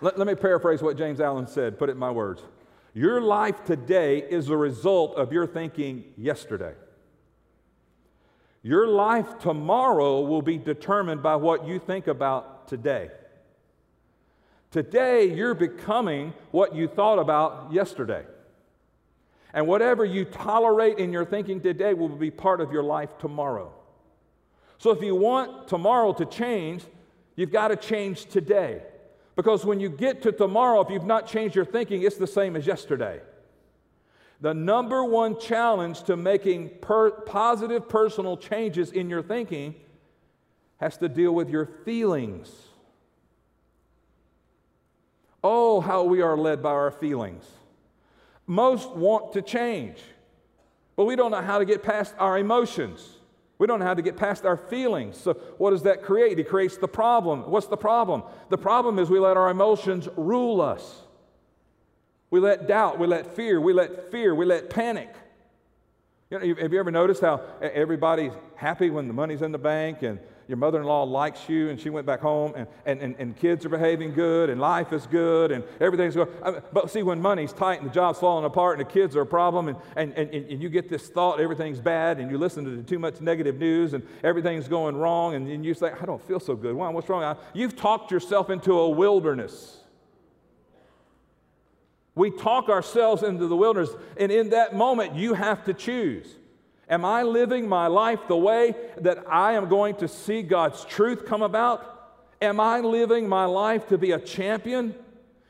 Let, 0.00 0.18
let 0.18 0.26
me 0.26 0.34
paraphrase 0.34 0.82
what 0.82 0.96
James 0.96 1.20
Allen 1.20 1.46
said, 1.46 1.78
put 1.78 1.88
it 1.88 1.92
in 1.92 1.98
my 1.98 2.10
words. 2.10 2.42
Your 2.94 3.20
life 3.20 3.64
today 3.64 4.18
is 4.18 4.48
a 4.48 4.56
result 4.56 5.16
of 5.16 5.32
your 5.32 5.46
thinking 5.46 6.04
yesterday. 6.16 6.74
Your 8.62 8.88
life 8.88 9.38
tomorrow 9.38 10.20
will 10.20 10.42
be 10.42 10.58
determined 10.58 11.22
by 11.22 11.36
what 11.36 11.66
you 11.66 11.78
think 11.78 12.08
about 12.08 12.68
today. 12.68 13.10
Today, 14.70 15.32
you're 15.32 15.54
becoming 15.54 16.32
what 16.50 16.74
you 16.74 16.86
thought 16.86 17.18
about 17.18 17.72
yesterday. 17.72 18.24
And 19.52 19.66
whatever 19.66 20.04
you 20.04 20.24
tolerate 20.24 20.98
in 20.98 21.12
your 21.12 21.24
thinking 21.24 21.60
today 21.60 21.94
will 21.94 22.08
be 22.08 22.30
part 22.30 22.60
of 22.60 22.70
your 22.70 22.84
life 22.84 23.18
tomorrow. 23.18 23.72
So 24.78 24.90
if 24.90 25.02
you 25.02 25.14
want 25.14 25.68
tomorrow 25.68 26.12
to 26.12 26.24
change, 26.24 26.84
you've 27.34 27.50
got 27.50 27.68
to 27.68 27.76
change 27.76 28.26
today. 28.26 28.82
Because 29.40 29.64
when 29.64 29.80
you 29.80 29.88
get 29.88 30.20
to 30.20 30.32
tomorrow, 30.32 30.82
if 30.82 30.90
you've 30.90 31.06
not 31.06 31.26
changed 31.26 31.56
your 31.56 31.64
thinking, 31.64 32.02
it's 32.02 32.18
the 32.18 32.26
same 32.26 32.56
as 32.56 32.66
yesterday. 32.66 33.22
The 34.42 34.52
number 34.52 35.02
one 35.02 35.40
challenge 35.40 36.02
to 36.02 36.16
making 36.18 36.72
per- 36.82 37.10
positive 37.10 37.88
personal 37.88 38.36
changes 38.36 38.92
in 38.92 39.08
your 39.08 39.22
thinking 39.22 39.76
has 40.76 40.98
to 40.98 41.08
deal 41.08 41.34
with 41.34 41.48
your 41.48 41.64
feelings. 41.86 42.52
Oh, 45.42 45.80
how 45.80 46.04
we 46.04 46.20
are 46.20 46.36
led 46.36 46.62
by 46.62 46.72
our 46.72 46.90
feelings. 46.90 47.46
Most 48.46 48.90
want 48.90 49.32
to 49.32 49.40
change, 49.40 50.02
but 50.96 51.06
we 51.06 51.16
don't 51.16 51.30
know 51.30 51.40
how 51.40 51.60
to 51.60 51.64
get 51.64 51.82
past 51.82 52.14
our 52.18 52.36
emotions. 52.36 53.19
We 53.60 53.66
don't 53.66 53.78
know 53.78 53.84
how 53.84 53.92
to 53.92 54.00
get 54.00 54.16
past 54.16 54.46
our 54.46 54.56
feelings. 54.56 55.18
So, 55.18 55.34
what 55.58 55.72
does 55.72 55.82
that 55.82 56.02
create? 56.02 56.38
It 56.38 56.48
creates 56.48 56.78
the 56.78 56.88
problem. 56.88 57.50
What's 57.50 57.66
the 57.66 57.76
problem? 57.76 58.22
The 58.48 58.56
problem 58.56 58.98
is 58.98 59.10
we 59.10 59.18
let 59.18 59.36
our 59.36 59.50
emotions 59.50 60.08
rule 60.16 60.62
us. 60.62 61.02
We 62.30 62.40
let 62.40 62.66
doubt, 62.66 62.98
we 62.98 63.06
let 63.06 63.36
fear, 63.36 63.60
we 63.60 63.74
let 63.74 64.10
fear, 64.10 64.34
we 64.34 64.46
let 64.46 64.70
panic. 64.70 65.14
You 66.30 66.38
know, 66.38 66.54
have 66.62 66.72
you 66.72 66.80
ever 66.80 66.90
noticed 66.90 67.20
how 67.20 67.42
everybody's 67.60 68.32
happy 68.54 68.88
when 68.88 69.08
the 69.08 69.12
money's 69.12 69.42
in 69.42 69.52
the 69.52 69.58
bank 69.58 70.00
and 70.04 70.20
your 70.50 70.56
mother 70.56 70.80
in 70.80 70.84
law 70.84 71.04
likes 71.04 71.48
you 71.48 71.70
and 71.70 71.80
she 71.80 71.90
went 71.90 72.04
back 72.04 72.20
home 72.20 72.52
and, 72.56 72.66
and, 72.84 73.00
and, 73.00 73.14
and, 73.20 73.36
kids 73.36 73.64
are 73.64 73.68
behaving 73.68 74.12
good 74.12 74.50
and 74.50 74.60
life 74.60 74.92
is 74.92 75.06
good 75.06 75.52
and 75.52 75.62
everything's 75.80 76.16
good. 76.16 76.28
But 76.72 76.90
see, 76.90 77.04
when 77.04 77.22
money's 77.22 77.52
tight 77.52 77.80
and 77.80 77.88
the 77.88 77.94
job's 77.94 78.18
falling 78.18 78.44
apart 78.44 78.78
and 78.78 78.86
the 78.86 78.92
kids 78.92 79.14
are 79.14 79.20
a 79.20 79.26
problem 79.26 79.68
and, 79.68 79.78
and, 79.94 80.12
and, 80.14 80.28
and 80.34 80.60
you 80.60 80.68
get 80.68 80.88
this 80.88 81.08
thought 81.08 81.38
everything's 81.38 81.80
bad 81.80 82.18
and 82.18 82.32
you 82.32 82.36
listen 82.36 82.64
to 82.64 82.82
too 82.82 82.98
much 82.98 83.20
negative 83.20 83.58
news 83.58 83.94
and 83.94 84.04
everything's 84.24 84.66
going 84.66 84.96
wrong 84.96 85.36
and, 85.36 85.48
and 85.48 85.64
you 85.64 85.72
say, 85.72 85.92
I 85.92 86.04
don't 86.04 86.26
feel 86.26 86.40
so 86.40 86.56
good. 86.56 86.74
Why? 86.74 86.88
What's 86.88 87.08
wrong? 87.08 87.36
You've 87.54 87.76
talked 87.76 88.10
yourself 88.10 88.50
into 88.50 88.76
a 88.76 88.90
wilderness. 88.90 89.78
We 92.16 92.32
talk 92.32 92.68
ourselves 92.68 93.22
into 93.22 93.46
the 93.46 93.56
wilderness, 93.56 93.90
and 94.16 94.32
in 94.32 94.50
that 94.50 94.74
moment, 94.74 95.14
you 95.14 95.34
have 95.34 95.64
to 95.66 95.72
choose. 95.72 96.26
Am 96.90 97.04
I 97.04 97.22
living 97.22 97.68
my 97.68 97.86
life 97.86 98.18
the 98.26 98.36
way 98.36 98.74
that 99.00 99.24
I 99.28 99.52
am 99.52 99.68
going 99.68 99.94
to 99.96 100.08
see 100.08 100.42
God's 100.42 100.84
truth 100.84 101.24
come 101.24 101.40
about? 101.40 101.86
Am 102.42 102.58
I 102.58 102.80
living 102.80 103.28
my 103.28 103.44
life 103.44 103.86
to 103.88 103.96
be 103.96 104.10
a 104.10 104.18
champion? 104.18 104.96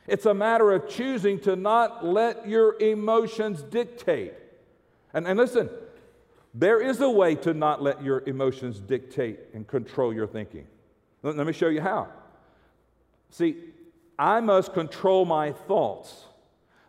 It's 0.06 0.26
a 0.26 0.34
matter 0.34 0.70
of 0.70 0.86
choosing 0.88 1.40
to 1.40 1.56
not 1.56 2.04
let 2.04 2.46
your 2.46 2.78
emotions 2.78 3.62
dictate. 3.62 4.34
And, 5.14 5.26
and 5.26 5.38
listen, 5.38 5.70
there 6.52 6.80
is 6.80 7.00
a 7.00 7.08
way 7.08 7.36
to 7.36 7.54
not 7.54 7.82
let 7.82 8.02
your 8.04 8.22
emotions 8.26 8.78
dictate 8.78 9.38
and 9.54 9.66
control 9.66 10.12
your 10.12 10.26
thinking. 10.26 10.66
Let, 11.22 11.36
let 11.36 11.46
me 11.46 11.54
show 11.54 11.68
you 11.68 11.80
how. 11.80 12.08
See, 13.30 13.56
I 14.18 14.40
must 14.40 14.74
control 14.74 15.24
my 15.24 15.52
thoughts 15.52 16.24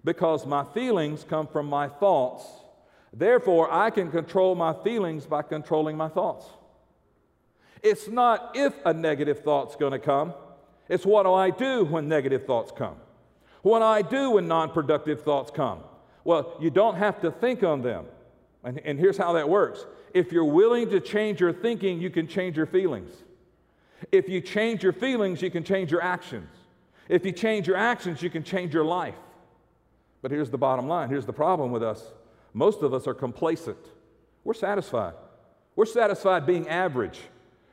because 0.04 0.46
my 0.46 0.66
feelings 0.74 1.24
come 1.24 1.48
from 1.48 1.68
my 1.68 1.88
thoughts 1.88 2.44
Therefore, 3.14 3.72
I 3.72 3.90
can 3.90 4.10
control 4.10 4.56
my 4.56 4.74
feelings 4.84 5.26
by 5.26 5.42
controlling 5.42 5.98
my 5.98 6.08
thoughts. 6.08 6.46
It's 7.84 8.08
not 8.08 8.52
if 8.56 8.74
a 8.86 8.94
negative 8.94 9.40
thought's 9.40 9.76
going 9.76 9.92
to 9.92 10.00
come, 10.00 10.34
it's 10.88 11.06
what 11.06 11.24
do 11.24 11.34
I 11.34 11.50
do 11.50 11.86
when 11.86 12.08
negative 12.08 12.46
thoughts 12.46 12.72
come? 12.76 12.96
What 13.62 13.80
do 13.80 13.86
I 13.86 14.02
do 14.02 14.32
when 14.32 14.48
non 14.48 14.72
productive 14.72 15.24
thoughts 15.24 15.52
come? 15.52 15.80
Well, 16.24 16.56
you 16.60 16.70
don't 16.70 16.96
have 16.96 17.22
to 17.22 17.32
think 17.32 17.64
on 17.64 17.82
them. 17.82 18.06
And, 18.64 18.80
and 18.80 19.00
here's 19.00 19.18
how 19.18 19.34
that 19.34 19.50
works 19.50 19.86
if 20.14 20.32
you're 20.32 20.46
willing 20.46 20.90
to 20.90 21.00
change 21.00 21.40
your 21.40 21.54
thinking, 21.54 22.00
you 22.00 22.10
can 22.10 22.28
change 22.28 22.58
your 22.58 22.66
feelings. 22.66 23.12
If 24.12 24.28
you 24.28 24.42
change 24.42 24.84
your 24.84 24.94
feelings, 24.94 25.42
you 25.42 25.52
can 25.52 25.64
change 25.64 25.92
your 25.92 26.02
actions. 26.02 26.50
If 27.08 27.26
you 27.26 27.32
change 27.32 27.68
your 27.68 27.78
actions, 27.78 28.22
you 28.22 28.30
can 28.30 28.44
change 28.44 28.74
your 28.74 28.84
life. 28.86 29.16
But 30.22 30.32
here's 30.32 30.50
the 30.50 30.58
bottom 30.58 30.88
line 30.88 31.10
here's 31.10 31.26
the 31.26 31.34
problem 31.34 31.72
with 31.72 31.84
us 31.84 32.04
most 32.54 32.82
of 32.82 32.94
us 32.94 33.08
are 33.08 33.14
complacent. 33.14 33.78
We're 34.44 34.54
satisfied. 34.54 35.14
We're 35.76 35.86
satisfied 35.86 36.46
being 36.46 36.68
average. 36.68 37.20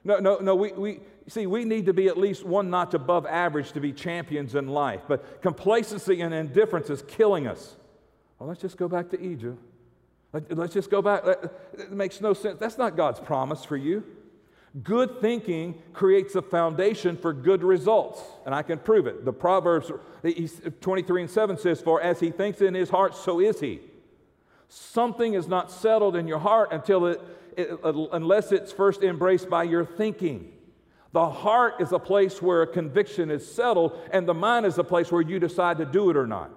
No, 0.04 0.18
no, 0.18 0.38
no, 0.38 0.54
we, 0.54 0.72
we 0.72 1.00
see, 1.26 1.46
we 1.46 1.64
need 1.64 1.86
to 1.86 1.92
be 1.92 2.08
at 2.08 2.16
least 2.16 2.44
one 2.44 2.70
notch 2.70 2.94
above 2.94 3.26
average 3.26 3.72
to 3.72 3.80
be 3.80 3.92
champions 3.92 4.54
in 4.54 4.68
life. 4.68 5.02
But 5.08 5.42
complacency 5.42 6.20
and 6.20 6.32
indifference 6.32 6.90
is 6.90 7.02
killing 7.02 7.46
us. 7.46 7.76
Well, 8.38 8.48
let's 8.48 8.60
just 8.60 8.76
go 8.76 8.88
back 8.88 9.10
to 9.10 9.20
Egypt. 9.20 9.58
Let's 10.32 10.74
just 10.74 10.90
go 10.90 11.02
back. 11.02 11.24
It 11.72 11.90
makes 11.90 12.20
no 12.20 12.34
sense. 12.34 12.58
That's 12.60 12.78
not 12.78 12.96
God's 12.96 13.18
promise 13.18 13.64
for 13.64 13.76
you. 13.76 14.04
Good 14.82 15.20
thinking 15.20 15.82
creates 15.94 16.34
a 16.34 16.42
foundation 16.42 17.16
for 17.16 17.32
good 17.32 17.64
results, 17.64 18.20
and 18.44 18.54
I 18.54 18.62
can 18.62 18.78
prove 18.78 19.06
it. 19.06 19.24
The 19.24 19.32
Proverbs 19.32 19.90
23 20.80 21.22
and 21.22 21.30
7 21.30 21.56
says, 21.56 21.80
For 21.80 22.02
as 22.02 22.20
he 22.20 22.30
thinks 22.30 22.60
in 22.60 22.74
his 22.74 22.90
heart, 22.90 23.16
so 23.16 23.40
is 23.40 23.58
he. 23.58 23.80
Something 24.68 25.34
is 25.34 25.48
not 25.48 25.70
settled 25.70 26.14
in 26.14 26.28
your 26.28 26.38
heart 26.38 26.72
until 26.72 27.06
it, 27.06 27.20
it, 27.56 27.70
uh, 27.82 28.06
unless 28.12 28.52
it's 28.52 28.70
first 28.70 29.02
embraced 29.02 29.48
by 29.48 29.64
your 29.64 29.84
thinking. 29.84 30.52
The 31.12 31.28
heart 31.28 31.80
is 31.80 31.92
a 31.92 31.98
place 31.98 32.42
where 32.42 32.62
a 32.62 32.66
conviction 32.66 33.30
is 33.30 33.50
settled, 33.50 33.98
and 34.12 34.28
the 34.28 34.34
mind 34.34 34.66
is 34.66 34.76
a 34.76 34.84
place 34.84 35.10
where 35.10 35.22
you 35.22 35.38
decide 35.38 35.78
to 35.78 35.86
do 35.86 36.10
it 36.10 36.16
or 36.16 36.26
not. 36.26 36.50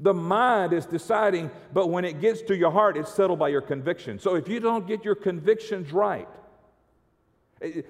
The 0.00 0.12
mind 0.12 0.72
is 0.72 0.84
deciding, 0.86 1.50
but 1.72 1.88
when 1.88 2.04
it 2.04 2.20
gets 2.20 2.42
to 2.42 2.56
your 2.56 2.72
heart, 2.72 2.96
it's 2.96 3.14
settled 3.14 3.38
by 3.38 3.48
your 3.48 3.60
conviction. 3.60 4.18
So 4.18 4.34
if 4.34 4.48
you 4.48 4.58
don't 4.58 4.88
get 4.88 5.04
your 5.04 5.14
convictions 5.14 5.92
right, 5.92 6.28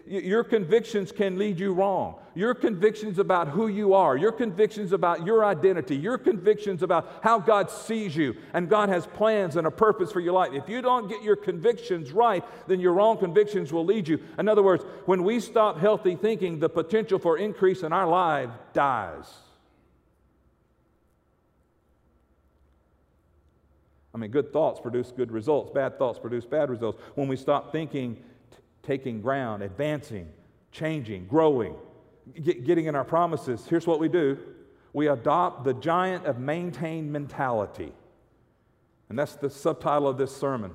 your 0.07 0.44
convictions 0.44 1.11
can 1.11 1.38
lead 1.38 1.59
you 1.59 1.72
wrong. 1.72 2.16
Your 2.35 2.55
convictions 2.55 3.18
about 3.18 3.48
who 3.48 3.68
you 3.68 3.94
are, 3.94 4.16
your 4.16 4.31
convictions 4.33 4.92
about 4.92 5.24
your 5.24 5.44
identity, 5.44 5.96
your 5.96 6.18
convictions 6.18 6.83
about 6.83 7.20
how 7.22 7.38
God 7.38 7.70
sees 7.70 8.14
you, 8.14 8.37
and 8.53 8.68
God 8.68 8.88
has 8.88 9.07
plans 9.07 9.57
and 9.57 9.66
a 9.66 9.70
purpose 9.70 10.12
for 10.12 10.20
your 10.20 10.33
life. 10.33 10.53
If 10.53 10.68
you 10.68 10.83
don't 10.83 11.09
get 11.09 11.22
your 11.22 11.37
convictions 11.37 12.12
right, 12.12 12.44
then 12.68 12.79
your 12.79 12.92
wrong 12.92 13.16
convictions 13.18 13.72
will 13.72 13.85
lead 13.85 14.07
you. 14.07 14.20
In 14.38 14.48
other 14.48 14.62
words, 14.62 14.85
when 15.07 15.24
we 15.24 15.40
stop 15.40 15.79
healthy 15.79 16.14
thinking, 16.14 16.61
the 16.61 16.68
potential 16.68 17.18
for 17.18 17.38
increase 17.38 17.83
in 17.83 17.92
our 17.92 18.07
life 18.07 18.50
dies. 18.74 19.33
I 24.14 24.18
mean, 24.18 24.31
good 24.31 24.53
thoughts 24.53 24.79
produce 24.79 25.11
good 25.11 25.33
results, 25.33 25.72
bad 25.72 25.98
thoughts 25.98 26.20
produce 26.20 26.44
bad 26.44 26.70
results. 26.70 27.03
When 27.16 27.27
we 27.27 27.37
stop 27.37 27.72
thinking, 27.72 28.22
taking 28.85 29.20
ground, 29.20 29.62
advancing, 29.62 30.29
changing, 30.73 31.27
growing, 31.27 31.75
get, 32.42 32.64
getting 32.64 32.87
in 32.87 32.94
our 32.94 33.05
promises, 33.05 33.66
here's 33.68 33.87
what 33.87 34.01
we 34.01 34.09
do 34.09 34.38
we 34.92 35.09
adopt 35.09 35.64
the 35.64 35.75
giant 35.75 36.25
of 36.25 36.38
maintained 36.38 37.12
mentality. 37.12 37.92
And 39.09 39.18
that's 39.18 39.35
the 39.35 39.51
subtitle 39.51 40.09
of 40.09 40.16
this 40.16 40.35
sermon. 40.35 40.70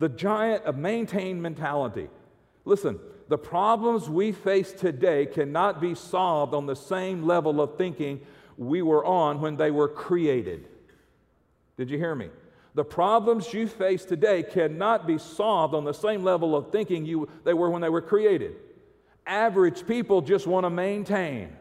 The 0.00 0.08
giant 0.08 0.64
of 0.64 0.76
maintained 0.76 1.40
mentality. 1.40 2.08
Listen, 2.64 2.98
the 3.28 3.38
problems 3.38 4.08
we 4.08 4.32
face 4.32 4.72
today 4.72 5.26
cannot 5.26 5.80
be 5.80 5.94
solved 5.94 6.54
on 6.54 6.66
the 6.66 6.74
same 6.74 7.22
level 7.22 7.60
of 7.60 7.78
thinking 7.78 8.20
we 8.56 8.82
were 8.82 9.04
on 9.04 9.40
when 9.40 9.56
they 9.56 9.70
were 9.70 9.88
created. 9.88 10.66
Did 11.76 11.88
you 11.88 11.96
hear 11.96 12.14
me? 12.14 12.30
The 12.74 12.84
problems 12.84 13.52
you 13.52 13.66
face 13.66 14.04
today 14.04 14.42
cannot 14.42 15.06
be 15.06 15.18
solved 15.18 15.74
on 15.74 15.84
the 15.84 15.92
same 15.92 16.22
level 16.22 16.54
of 16.54 16.70
thinking 16.70 17.04
you, 17.04 17.28
they 17.44 17.54
were 17.54 17.70
when 17.70 17.82
they 17.82 17.88
were 17.88 18.02
created. 18.02 18.56
Average 19.26 19.86
people 19.86 20.22
just 20.22 20.46
want 20.46 20.64
to 20.64 20.70
maintain. 20.70 21.56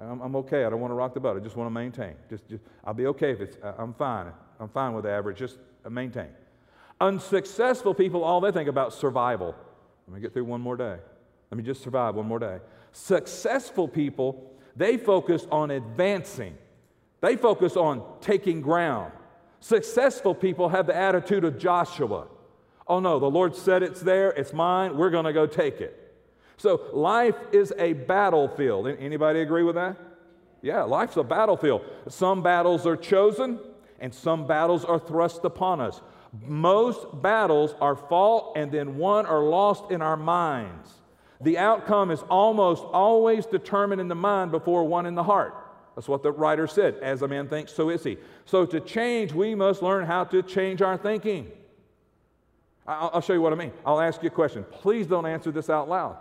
I'm, 0.00 0.20
I'm, 0.20 0.36
okay. 0.36 0.64
I 0.64 0.70
don't 0.70 0.80
want 0.80 0.90
to 0.90 0.96
rock 0.96 1.14
the 1.14 1.20
boat. 1.20 1.36
I 1.36 1.40
just 1.40 1.56
want 1.56 1.66
to 1.66 1.74
maintain. 1.74 2.14
Just, 2.30 2.48
just, 2.48 2.62
I'll 2.84 2.94
be 2.94 3.06
okay 3.06 3.32
if 3.32 3.40
it's, 3.40 3.56
I'm 3.78 3.94
fine. 3.94 4.32
I'm 4.60 4.68
fine 4.68 4.94
with 4.94 5.06
average. 5.06 5.38
Just 5.38 5.58
maintain. 5.88 6.28
Unsuccessful 7.00 7.94
people, 7.94 8.22
all 8.22 8.40
they 8.40 8.52
think 8.52 8.68
about 8.68 8.92
survival. 8.92 9.54
Let 10.06 10.14
me 10.14 10.20
get 10.20 10.32
through 10.32 10.44
one 10.44 10.60
more 10.60 10.76
day. 10.76 10.96
Let 11.50 11.58
me 11.58 11.64
just 11.64 11.82
survive 11.82 12.14
one 12.14 12.26
more 12.26 12.38
day. 12.38 12.58
Successful 12.92 13.88
people, 13.88 14.52
they 14.76 14.96
focus 14.96 15.46
on 15.50 15.70
advancing. 15.70 16.56
They 17.20 17.36
focus 17.36 17.76
on 17.76 18.04
taking 18.20 18.60
ground. 18.60 19.12
Successful 19.64 20.34
people 20.34 20.68
have 20.68 20.86
the 20.86 20.94
attitude 20.94 21.42
of 21.42 21.56
Joshua. 21.56 22.26
Oh 22.86 23.00
no, 23.00 23.18
the 23.18 23.30
Lord 23.30 23.56
said 23.56 23.82
it's 23.82 24.02
there, 24.02 24.28
it's 24.32 24.52
mine, 24.52 24.94
we're 24.94 25.08
going 25.08 25.24
to 25.24 25.32
go 25.32 25.46
take 25.46 25.80
it. 25.80 26.14
So 26.58 26.82
life 26.92 27.34
is 27.50 27.72
a 27.78 27.94
battlefield. 27.94 28.88
Anybody 28.88 29.40
agree 29.40 29.62
with 29.62 29.76
that? 29.76 29.96
Yeah, 30.60 30.82
life's 30.82 31.16
a 31.16 31.22
battlefield. 31.22 31.80
Some 32.08 32.42
battles 32.42 32.86
are 32.86 32.94
chosen 32.94 33.58
and 34.00 34.12
some 34.12 34.46
battles 34.46 34.84
are 34.84 34.98
thrust 34.98 35.46
upon 35.46 35.80
us. 35.80 36.02
Most 36.42 37.22
battles 37.22 37.74
are 37.80 37.96
fought 37.96 38.58
and 38.58 38.70
then 38.70 38.98
won 38.98 39.24
or 39.24 39.44
lost 39.44 39.90
in 39.90 40.02
our 40.02 40.18
minds. 40.18 40.92
The 41.40 41.56
outcome 41.56 42.10
is 42.10 42.20
almost 42.28 42.84
always 42.84 43.46
determined 43.46 44.02
in 44.02 44.08
the 44.08 44.14
mind 44.14 44.50
before 44.50 44.84
one 44.84 45.06
in 45.06 45.14
the 45.14 45.22
heart. 45.22 45.63
That's 45.94 46.08
what 46.08 46.22
the 46.22 46.32
writer 46.32 46.66
said. 46.66 46.96
As 47.02 47.22
a 47.22 47.28
man 47.28 47.48
thinks, 47.48 47.72
so 47.72 47.88
is 47.88 48.02
he. 48.02 48.18
So 48.46 48.66
to 48.66 48.80
change, 48.80 49.32
we 49.32 49.54
must 49.54 49.82
learn 49.82 50.06
how 50.06 50.24
to 50.24 50.42
change 50.42 50.82
our 50.82 50.96
thinking. 50.96 51.50
I'll, 52.86 53.20
show 53.22 53.32
you 53.32 53.40
what 53.40 53.52
I 53.52 53.56
mean. 53.56 53.72
I'll 53.86 54.00
ask 54.00 54.22
you 54.22 54.26
a 54.26 54.30
question. 54.30 54.64
Please 54.70 55.06
don't 55.06 55.24
answer 55.24 55.50
this 55.50 55.70
out 55.70 55.88
loud. 55.88 56.18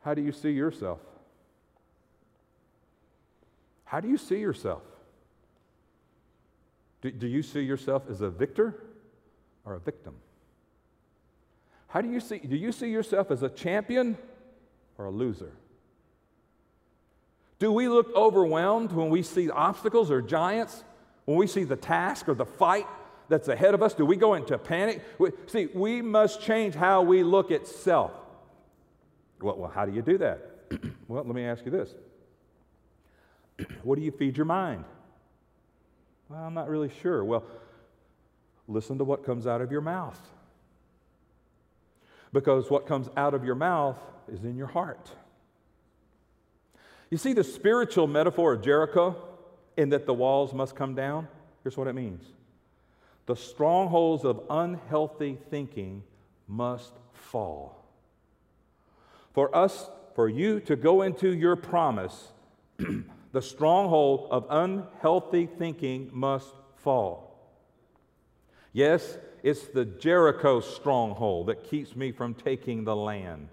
How 0.00 0.14
do 0.14 0.22
you 0.22 0.32
see 0.32 0.50
yourself? 0.50 0.98
How 3.84 4.00
do 4.00 4.08
you 4.08 4.18
see 4.18 4.38
yourself? 4.38 4.82
Do, 7.02 7.10
do 7.10 7.26
you 7.26 7.42
see 7.42 7.60
yourself 7.60 8.04
as 8.10 8.20
a 8.20 8.30
victor 8.30 8.82
or 9.64 9.74
a 9.74 9.80
victim? 9.80 10.14
How 11.88 12.00
do 12.00 12.10
you 12.10 12.20
see 12.20 12.38
do 12.38 12.56
you 12.56 12.72
see 12.72 12.90
yourself 12.90 13.30
as 13.30 13.42
a 13.42 13.48
champion 13.48 14.18
or 14.98 15.06
a 15.06 15.10
loser? 15.10 15.52
Do 17.58 17.72
we 17.72 17.88
look 17.88 18.14
overwhelmed 18.14 18.92
when 18.92 19.08
we 19.08 19.22
see 19.22 19.50
obstacles 19.50 20.10
or 20.10 20.20
giants? 20.20 20.84
When 21.24 21.38
we 21.38 21.46
see 21.46 21.64
the 21.64 21.76
task 21.76 22.28
or 22.28 22.34
the 22.34 22.44
fight 22.44 22.86
that's 23.28 23.48
ahead 23.48 23.74
of 23.74 23.82
us? 23.82 23.94
Do 23.94 24.04
we 24.04 24.16
go 24.16 24.34
into 24.34 24.56
panic? 24.58 25.02
We, 25.18 25.30
see, 25.46 25.66
we 25.66 26.02
must 26.02 26.40
change 26.40 26.74
how 26.74 27.02
we 27.02 27.22
look 27.22 27.50
at 27.50 27.66
self. 27.66 28.12
Well, 29.40 29.56
well 29.56 29.70
how 29.70 29.84
do 29.84 29.92
you 29.92 30.02
do 30.02 30.18
that? 30.18 30.68
well, 31.08 31.24
let 31.24 31.34
me 31.34 31.44
ask 31.44 31.64
you 31.64 31.70
this 31.70 31.94
What 33.82 33.96
do 33.96 34.04
you 34.04 34.10
feed 34.10 34.36
your 34.36 34.46
mind? 34.46 34.84
Well, 36.28 36.40
I'm 36.40 36.54
not 36.54 36.68
really 36.68 36.90
sure. 37.02 37.24
Well, 37.24 37.44
listen 38.68 38.98
to 38.98 39.04
what 39.04 39.24
comes 39.24 39.46
out 39.46 39.60
of 39.60 39.72
your 39.72 39.80
mouth. 39.80 40.20
Because 42.32 42.70
what 42.70 42.86
comes 42.86 43.08
out 43.16 43.32
of 43.32 43.44
your 43.44 43.54
mouth 43.54 43.98
is 44.30 44.44
in 44.44 44.56
your 44.56 44.66
heart. 44.66 45.10
You 47.10 47.18
see 47.18 47.32
the 47.32 47.44
spiritual 47.44 48.06
metaphor 48.06 48.54
of 48.54 48.62
Jericho 48.62 49.16
in 49.76 49.90
that 49.90 50.06
the 50.06 50.14
walls 50.14 50.52
must 50.52 50.74
come 50.74 50.94
down? 50.94 51.28
Here's 51.62 51.76
what 51.76 51.88
it 51.88 51.94
means 51.94 52.24
the 53.26 53.36
strongholds 53.36 54.24
of 54.24 54.42
unhealthy 54.48 55.38
thinking 55.50 56.02
must 56.46 56.92
fall. 57.12 57.84
For 59.34 59.54
us, 59.54 59.90
for 60.14 60.28
you 60.28 60.60
to 60.60 60.76
go 60.76 61.02
into 61.02 61.34
your 61.34 61.56
promise, 61.56 62.32
the 63.32 63.42
stronghold 63.42 64.28
of 64.30 64.46
unhealthy 64.48 65.46
thinking 65.46 66.08
must 66.12 66.54
fall. 66.76 67.26
Yes, 68.72 69.18
it's 69.42 69.66
the 69.68 69.84
Jericho 69.84 70.60
stronghold 70.60 71.48
that 71.48 71.64
keeps 71.64 71.94
me 71.94 72.12
from 72.12 72.34
taking 72.34 72.84
the 72.84 72.96
land. 72.96 73.48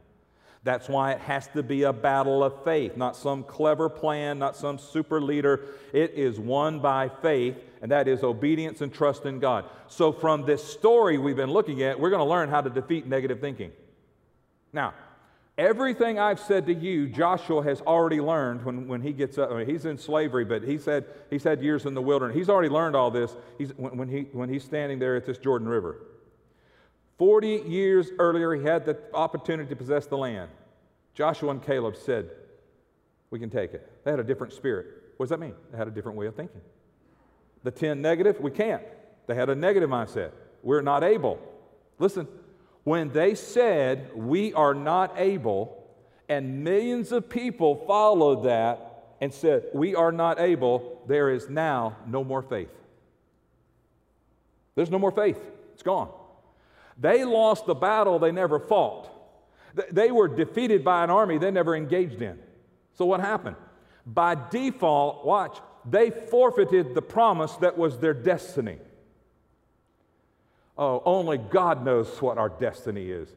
That's 0.64 0.88
why 0.88 1.12
it 1.12 1.20
has 1.20 1.48
to 1.50 1.62
be 1.62 1.84
a 1.84 1.92
battle 1.92 2.42
of 2.42 2.64
faith, 2.64 2.96
not 2.96 3.18
some 3.18 3.44
clever 3.44 3.90
plan, 3.90 4.40
not 4.40 4.56
some 4.56 4.78
super 4.78 5.22
leader. 5.22 5.66
It 5.92 6.12
is 6.12 6.40
won 6.40 6.80
by 6.80 7.10
faith, 7.22 7.58
and 7.82 7.92
that 7.92 8.08
is 8.08 8.24
obedience 8.24 8.80
and 8.80 8.94
trust 8.94 9.26
in 9.26 9.40
God. 9.40 9.66
So, 9.88 10.14
from 10.14 10.46
this 10.46 10.64
story 10.64 11.18
we've 11.18 11.36
been 11.36 11.52
looking 11.52 11.84
at, 11.84 12.00
we're 12.00 12.10
going 12.10 12.22
to 12.22 12.30
learn 12.30 12.48
how 12.48 12.62
to 12.62 12.70
defeat 12.70 13.06
negative 13.06 13.42
thinking. 13.42 13.74
Now, 14.72 14.94
everything 15.58 16.18
I've 16.18 16.40
said 16.40 16.66
to 16.68 16.74
you, 16.74 17.10
Joshua 17.10 17.62
has 17.64 17.82
already 17.82 18.22
learned 18.22 18.64
when, 18.64 18.88
when 18.88 19.02
he 19.02 19.12
gets 19.12 19.38
up. 19.38 19.52
I 19.52 19.58
mean, 19.58 19.68
he's 19.68 19.84
in 19.84 19.98
slavery, 19.98 20.46
but 20.46 20.64
he 20.64 20.78
said 20.78 21.04
he's 21.30 21.44
had 21.44 21.62
years 21.62 21.86
in 21.86 21.94
the 21.94 22.02
wilderness. 22.02 22.38
He's 22.38 22.50
already 22.50 22.70
learned 22.70 22.96
all 22.96 23.12
this 23.12 23.36
he's, 23.58 23.72
when, 23.72 23.98
when, 23.98 24.08
he, 24.08 24.22
when 24.32 24.48
he's 24.48 24.64
standing 24.64 24.98
there 24.98 25.18
at 25.18 25.26
this 25.26 25.38
Jordan 25.38 25.68
River. 25.68 25.98
40 27.18 27.64
years 27.68 28.10
earlier, 28.20 28.54
he 28.54 28.64
had 28.64 28.86
the 28.86 28.98
opportunity 29.14 29.70
to 29.70 29.76
possess 29.76 30.08
the 30.08 30.18
land. 30.18 30.50
Joshua 31.14 31.52
and 31.52 31.62
Caleb 31.62 31.96
said, 31.96 32.30
We 33.30 33.40
can 33.40 33.50
take 33.50 33.74
it. 33.74 33.90
They 34.04 34.12
had 34.12 34.20
a 34.20 34.24
different 34.24 34.54
spirit. 34.54 34.88
What 35.18 35.26
does 35.26 35.30
that 35.30 35.40
mean? 35.40 35.54
They 35.72 35.78
had 35.78 35.88
a 35.88 35.92
different 35.92 36.18
way 36.18 36.26
of 36.26 36.36
thinking. 36.36 36.62
The 37.64 37.72
10 37.72 38.02
negative, 38.02 38.40
we 38.40 38.52
can't. 38.52 38.82
They 39.28 39.36
had 39.36 39.50
a 39.50 39.56
negative 39.56 39.90
mindset. 39.90 40.32
We're 40.64 40.82
not 40.82 41.04
able. 41.04 41.40
Listen, 42.00 42.28
when 42.84 43.12
they 43.12 43.36
said, 43.36 44.12
We 44.16 44.54
are 44.54 44.74
not 44.74 45.14
able, 45.18 45.86
And 46.28 46.64
millions 46.64 47.12
of 47.12 47.30
people 47.30 47.86
followed 47.86 48.46
that 48.46 49.16
and 49.22 49.34
said, 49.34 49.66
We 49.74 49.96
are 49.96 50.12
not 50.12 50.40
able. 50.40 51.02
There 51.08 51.30
is 51.30 51.48
now 51.48 51.98
no 52.08 52.24
more 52.24 52.42
faith. 52.42 52.72
There's 54.76 54.90
no 54.90 55.00
more 55.00 55.12
faith. 55.12 55.40
It's 55.74 55.84
gone. 55.84 56.10
They 56.98 57.26
lost 57.26 57.66
the 57.66 57.76
battle 57.76 58.20
they 58.20 58.32
never 58.32 58.60
fought. 58.60 59.10
They 59.92 60.12
were 60.12 60.28
defeated 60.28 60.84
by 60.84 61.04
an 61.04 61.10
army 61.10 61.38
they 61.38 61.52
never 61.52 61.76
engaged 61.76 62.22
in. 62.22 62.40
So 62.94 63.06
what 63.06 63.20
happened? 63.20 63.56
By 64.06 64.36
default, 64.36 65.26
watch, 65.26 65.58
they 65.86 66.12
forfeited 66.12 66.94
the 66.94 67.02
promise 67.02 67.54
that 67.58 67.78
was 67.78 67.98
their 68.00 68.14
destiny. 68.14 68.78
Oh, 70.78 71.02
only 71.06 71.38
God 71.38 71.84
knows 71.84 72.22
what 72.22 72.38
our 72.38 72.50
destiny 72.50 73.10
is. 73.10 73.30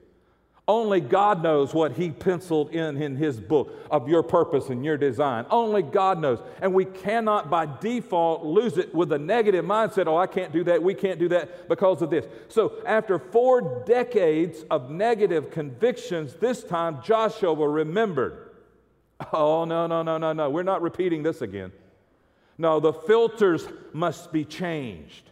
Only 0.68 1.00
God 1.00 1.44
knows 1.44 1.72
what 1.72 1.92
He 1.92 2.10
penciled 2.10 2.70
in 2.70 3.00
in 3.00 3.14
His 3.14 3.38
book 3.38 3.72
of 3.88 4.08
your 4.08 4.24
purpose 4.24 4.68
and 4.68 4.84
your 4.84 4.96
design. 4.96 5.46
Only 5.48 5.82
God 5.82 6.18
knows. 6.18 6.40
And 6.60 6.74
we 6.74 6.84
cannot 6.84 7.48
by 7.48 7.66
default 7.66 8.44
lose 8.44 8.76
it 8.76 8.92
with 8.92 9.12
a 9.12 9.18
negative 9.18 9.64
mindset. 9.64 10.08
Oh, 10.08 10.16
I 10.16 10.26
can't 10.26 10.52
do 10.52 10.64
that. 10.64 10.82
We 10.82 10.94
can't 10.94 11.20
do 11.20 11.28
that 11.28 11.68
because 11.68 12.02
of 12.02 12.10
this. 12.10 12.26
So, 12.48 12.82
after 12.84 13.20
four 13.20 13.84
decades 13.86 14.64
of 14.68 14.90
negative 14.90 15.52
convictions, 15.52 16.34
this 16.34 16.64
time 16.64 17.00
Joshua 17.02 17.54
remembered. 17.68 18.50
Oh, 19.32 19.64
no, 19.64 19.86
no, 19.86 20.02
no, 20.02 20.18
no, 20.18 20.32
no. 20.32 20.50
We're 20.50 20.64
not 20.64 20.82
repeating 20.82 21.22
this 21.22 21.42
again. 21.42 21.72
No, 22.58 22.80
the 22.80 22.92
filters 22.92 23.68
must 23.92 24.32
be 24.32 24.44
changed. 24.44 25.30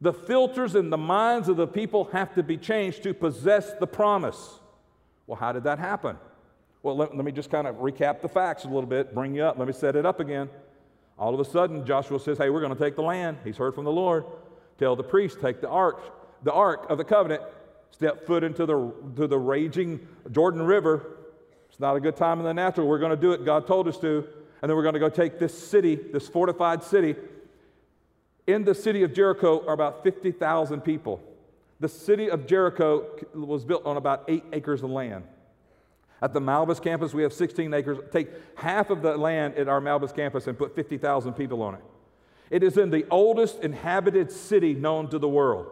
The 0.00 0.12
filters 0.12 0.74
in 0.74 0.90
the 0.90 0.98
minds 0.98 1.48
of 1.48 1.56
the 1.56 1.66
people 1.66 2.06
have 2.12 2.34
to 2.34 2.42
be 2.42 2.56
changed 2.56 3.02
to 3.02 3.12
possess 3.12 3.72
the 3.74 3.86
promise. 3.86 4.58
Well, 5.26 5.36
how 5.36 5.52
did 5.52 5.64
that 5.64 5.78
happen? 5.78 6.16
Well, 6.82 6.96
let, 6.96 7.14
let, 7.14 7.24
me 7.24 7.32
just 7.32 7.50
kind 7.50 7.66
of 7.66 7.76
recap 7.76 8.22
the 8.22 8.28
facts 8.28 8.64
a 8.64 8.68
little 8.68 8.86
bit, 8.86 9.14
bring 9.14 9.34
you 9.34 9.44
up. 9.44 9.58
Let 9.58 9.68
me 9.68 9.74
set 9.74 9.96
it 9.96 10.06
up 10.06 10.18
again. 10.18 10.48
All 11.18 11.34
of 11.34 11.40
a 11.40 11.44
sudden, 11.44 11.84
Joshua 11.84 12.18
says, 12.18 12.38
Hey, 12.38 12.48
we're 12.48 12.62
going 12.62 12.74
to 12.74 12.82
take 12.82 12.96
the 12.96 13.02
land. 13.02 13.36
He's 13.44 13.58
heard 13.58 13.74
from 13.74 13.84
the 13.84 13.92
Lord. 13.92 14.24
Tell 14.78 14.96
the 14.96 15.02
priest, 15.02 15.38
take 15.42 15.60
the 15.60 15.68
ark, 15.68 16.00
the 16.42 16.52
ark 16.52 16.86
of 16.88 16.96
the 16.96 17.04
covenant, 17.04 17.42
step 17.90 18.26
foot 18.26 18.42
into 18.42 18.64
the, 18.64 18.92
to 19.16 19.26
the 19.26 19.38
raging 19.38 20.08
Jordan 20.30 20.62
River. 20.62 21.18
It's 21.68 21.78
not 21.78 21.94
a 21.96 22.00
good 22.00 22.16
time 22.16 22.38
in 22.38 22.46
the 22.46 22.54
natural. 22.54 22.88
We're 22.88 22.98
going 22.98 23.14
to 23.14 23.20
do 23.20 23.32
it. 23.32 23.44
God 23.44 23.66
told 23.66 23.86
us 23.86 23.98
to. 23.98 24.26
And 24.62 24.68
then 24.68 24.76
we're 24.76 24.82
going 24.82 24.94
to 24.94 25.00
go 25.00 25.10
take 25.10 25.38
this 25.38 25.56
city, 25.56 25.96
this 25.96 26.28
fortified 26.28 26.82
city, 26.82 27.16
in 28.52 28.64
the 28.64 28.74
city 28.74 29.02
of 29.02 29.12
Jericho 29.12 29.64
are 29.66 29.74
about 29.74 30.02
50,000 30.02 30.80
people. 30.80 31.20
The 31.80 31.88
city 31.88 32.30
of 32.30 32.46
Jericho 32.46 33.06
was 33.34 33.64
built 33.64 33.86
on 33.86 33.96
about 33.96 34.24
eight 34.28 34.44
acres 34.52 34.82
of 34.82 34.90
land. 34.90 35.24
At 36.22 36.34
the 36.34 36.40
Malbis 36.40 36.82
campus, 36.82 37.14
we 37.14 37.22
have 37.22 37.32
16 37.32 37.72
acres. 37.72 37.98
Take 38.12 38.28
half 38.56 38.90
of 38.90 39.00
the 39.00 39.16
land 39.16 39.54
at 39.54 39.68
our 39.68 39.80
Malbis 39.80 40.14
campus 40.14 40.46
and 40.46 40.58
put 40.58 40.74
50,000 40.74 41.32
people 41.32 41.62
on 41.62 41.74
it. 41.74 41.80
It 42.50 42.62
is 42.62 42.76
in 42.76 42.90
the 42.90 43.06
oldest 43.10 43.60
inhabited 43.60 44.30
city 44.30 44.74
known 44.74 45.08
to 45.10 45.18
the 45.18 45.28
world. 45.28 45.68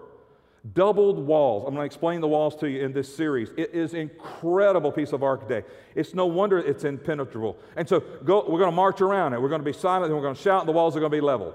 Doubled 0.72 1.18
walls. 1.18 1.64
I'm 1.66 1.74
going 1.74 1.82
to 1.82 1.86
explain 1.86 2.20
the 2.20 2.28
walls 2.28 2.56
to 2.56 2.68
you 2.68 2.82
in 2.82 2.92
this 2.92 3.14
series. 3.14 3.50
It 3.56 3.74
is 3.74 3.94
incredible 3.94 4.90
piece 4.90 5.12
of 5.12 5.22
architecture. 5.22 5.70
It's 5.94 6.14
no 6.14 6.26
wonder 6.26 6.58
it's 6.58 6.84
impenetrable. 6.84 7.58
And 7.76 7.88
so 7.88 8.00
go, 8.00 8.44
we're 8.48 8.58
going 8.58 8.70
to 8.70 8.76
march 8.76 9.00
around 9.00 9.34
it. 9.34 9.42
We're 9.42 9.48
going 9.48 9.60
to 9.60 9.64
be 9.64 9.72
silent 9.72 10.06
and 10.06 10.14
we're 10.14 10.22
going 10.22 10.34
to 10.34 10.42
shout, 10.42 10.60
and 10.60 10.68
the 10.68 10.72
walls 10.72 10.96
are 10.96 11.00
going 11.00 11.12
to 11.12 11.16
be 11.16 11.20
leveled. 11.20 11.54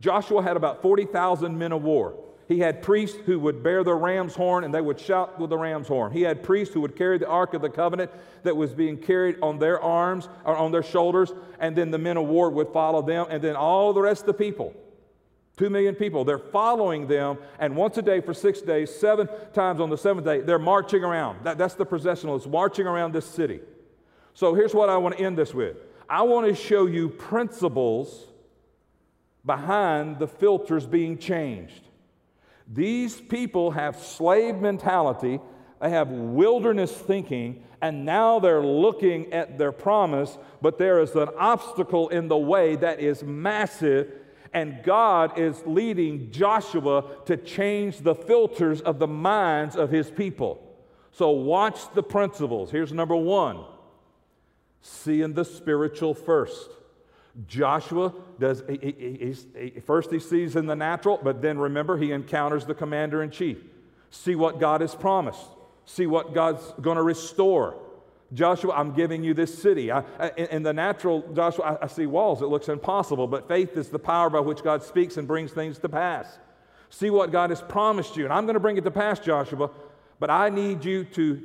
Joshua 0.00 0.42
had 0.42 0.56
about 0.56 0.82
40,000 0.82 1.58
men 1.58 1.72
of 1.72 1.82
war. 1.82 2.14
He 2.48 2.60
had 2.60 2.82
priests 2.82 3.18
who 3.26 3.38
would 3.40 3.62
bear 3.62 3.84
the 3.84 3.94
ram's 3.94 4.34
horn 4.34 4.64
and 4.64 4.72
they 4.72 4.80
would 4.80 4.98
shout 4.98 5.38
with 5.38 5.50
the 5.50 5.58
ram's 5.58 5.86
horn. 5.86 6.12
He 6.12 6.22
had 6.22 6.42
priests 6.42 6.72
who 6.72 6.80
would 6.80 6.96
carry 6.96 7.18
the 7.18 7.28
Ark 7.28 7.52
of 7.52 7.60
the 7.60 7.68
Covenant 7.68 8.10
that 8.42 8.56
was 8.56 8.72
being 8.72 8.96
carried 8.96 9.36
on 9.42 9.58
their 9.58 9.78
arms 9.80 10.28
or 10.44 10.56
on 10.56 10.72
their 10.72 10.82
shoulders, 10.82 11.32
and 11.58 11.76
then 11.76 11.90
the 11.90 11.98
men 11.98 12.16
of 12.16 12.26
war 12.26 12.48
would 12.48 12.68
follow 12.72 13.02
them, 13.02 13.26
and 13.28 13.42
then 13.42 13.54
all 13.54 13.92
the 13.92 14.00
rest 14.00 14.22
of 14.22 14.28
the 14.28 14.34
people. 14.34 14.74
Two 15.58 15.68
million 15.68 15.94
people. 15.94 16.24
They're 16.24 16.38
following 16.38 17.06
them, 17.06 17.36
and 17.58 17.76
once 17.76 17.98
a 17.98 18.02
day 18.02 18.20
for 18.20 18.32
six 18.32 18.62
days, 18.62 18.94
seven 18.94 19.28
times 19.52 19.80
on 19.80 19.90
the 19.90 19.98
seventh 19.98 20.24
day, 20.24 20.40
they're 20.40 20.58
marching 20.58 21.04
around. 21.04 21.44
That, 21.44 21.58
that's 21.58 21.74
the 21.74 21.84
processionalists 21.84 22.48
marching 22.48 22.86
around 22.86 23.12
this 23.12 23.26
city. 23.26 23.60
So 24.32 24.54
here's 24.54 24.72
what 24.72 24.88
I 24.88 24.96
want 24.96 25.18
to 25.18 25.22
end 25.22 25.36
this 25.36 25.52
with 25.52 25.76
I 26.08 26.22
want 26.22 26.46
to 26.46 26.54
show 26.54 26.86
you 26.86 27.10
principles 27.10 28.28
behind 29.44 30.18
the 30.18 30.26
filters 30.26 30.86
being 30.86 31.18
changed. 31.18 31.82
These 32.70 33.20
people 33.20 33.70
have 33.70 33.98
slave 33.98 34.56
mentality, 34.56 35.40
they 35.80 35.90
have 35.90 36.10
wilderness 36.10 36.92
thinking, 36.92 37.64
and 37.80 38.04
now 38.04 38.40
they're 38.40 38.64
looking 38.64 39.32
at 39.32 39.56
their 39.58 39.72
promise, 39.72 40.36
but 40.60 40.78
there 40.78 41.00
is 41.00 41.14
an 41.14 41.28
obstacle 41.38 42.08
in 42.08 42.28
the 42.28 42.36
way 42.36 42.76
that 42.76 43.00
is 43.00 43.22
massive, 43.22 44.12
and 44.52 44.82
God 44.82 45.38
is 45.38 45.62
leading 45.64 46.30
Joshua 46.30 47.04
to 47.26 47.36
change 47.36 47.98
the 47.98 48.14
filters 48.14 48.80
of 48.80 48.98
the 48.98 49.06
minds 49.06 49.76
of 49.76 49.90
his 49.90 50.10
people. 50.10 50.64
So, 51.12 51.30
watch 51.30 51.92
the 51.94 52.02
principles. 52.02 52.70
Here's 52.70 52.92
number 52.92 53.16
one 53.16 53.64
seeing 54.80 55.34
the 55.34 55.44
spiritual 55.44 56.14
first. 56.14 56.70
Joshua 57.46 58.12
does, 58.40 58.64
he, 58.68 58.78
he, 58.78 59.34
he, 59.56 59.80
first 59.80 60.10
he 60.10 60.18
sees 60.18 60.56
in 60.56 60.66
the 60.66 60.74
natural, 60.74 61.20
but 61.22 61.40
then 61.40 61.58
remember, 61.58 61.96
he 61.96 62.10
encounters 62.10 62.64
the 62.66 62.74
commander 62.74 63.22
in 63.22 63.30
chief. 63.30 63.58
See 64.10 64.34
what 64.34 64.58
God 64.58 64.80
has 64.80 64.94
promised, 64.94 65.46
see 65.84 66.06
what 66.06 66.34
God's 66.34 66.62
going 66.80 66.96
to 66.96 67.02
restore. 67.02 67.76
Joshua, 68.34 68.74
I'm 68.74 68.92
giving 68.92 69.24
you 69.24 69.32
this 69.32 69.56
city. 69.56 69.90
I, 69.90 70.02
in, 70.36 70.62
the 70.62 70.72
natural, 70.72 71.24
Joshua, 71.32 71.78
I, 71.80 71.84
I 71.84 71.86
see 71.86 72.04
walls. 72.04 72.42
It 72.42 72.46
looks 72.46 72.68
impossible, 72.68 73.26
but 73.26 73.48
faith 73.48 73.74
is 73.76 73.88
the 73.88 73.98
power 73.98 74.28
by 74.28 74.40
which 74.40 74.62
God 74.62 74.82
speaks 74.82 75.16
and 75.16 75.26
brings 75.26 75.52
things 75.52 75.78
to 75.78 75.88
pass. 75.88 76.38
See 76.90 77.08
what 77.08 77.32
God 77.32 77.48
has 77.48 77.62
promised 77.62 78.16
you. 78.16 78.24
And 78.24 78.32
I'm 78.32 78.44
going 78.44 78.54
to 78.54 78.60
bring 78.60 78.76
it 78.76 78.84
to 78.84 78.90
pass, 78.90 79.18
Joshua, 79.18 79.70
but 80.20 80.28
I 80.28 80.50
need 80.50 80.84
you 80.84 81.04
to 81.04 81.40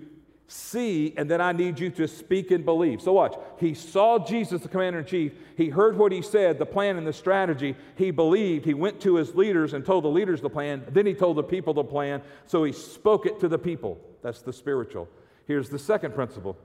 see, 0.53 1.13
and 1.17 1.29
then 1.29 1.41
I 1.41 1.51
need 1.51 1.79
you 1.79 1.89
to 1.91 2.07
speak 2.07 2.51
and 2.51 2.63
believe. 2.63 3.01
So, 3.01 3.13
watch. 3.13 3.35
He 3.59 3.73
saw 3.73 4.19
Jesus, 4.19 4.61
the 4.61 4.67
commander 4.67 4.99
in 4.99 5.05
chief. 5.05 5.33
He 5.57 5.69
heard 5.69 5.97
what 5.97 6.11
he 6.11 6.21
said, 6.21 6.59
the 6.59 6.65
plan 6.65 6.97
and 6.97 7.07
the 7.07 7.13
strategy. 7.13 7.75
He 7.95 8.11
believed. 8.11 8.65
He 8.65 8.73
went 8.73 9.01
to 9.01 9.15
his 9.15 9.33
leaders 9.33 9.73
and 9.73 9.85
told 9.85 10.03
the 10.03 10.09
leaders 10.09 10.41
the 10.41 10.49
plan. 10.49 10.83
Then 10.89 11.05
he 11.05 11.13
told 11.13 11.37
the 11.37 11.43
people 11.43 11.73
the 11.73 11.83
plan. 11.83 12.21
So, 12.45 12.63
he 12.63 12.71
spoke 12.71 13.25
it 13.25 13.39
to 13.39 13.47
the 13.47 13.57
people. 13.57 13.99
That's 14.21 14.41
the 14.41 14.53
spiritual. 14.53 15.09
Here's 15.45 15.69
the 15.69 15.79
second 15.79 16.13
principle 16.13 16.57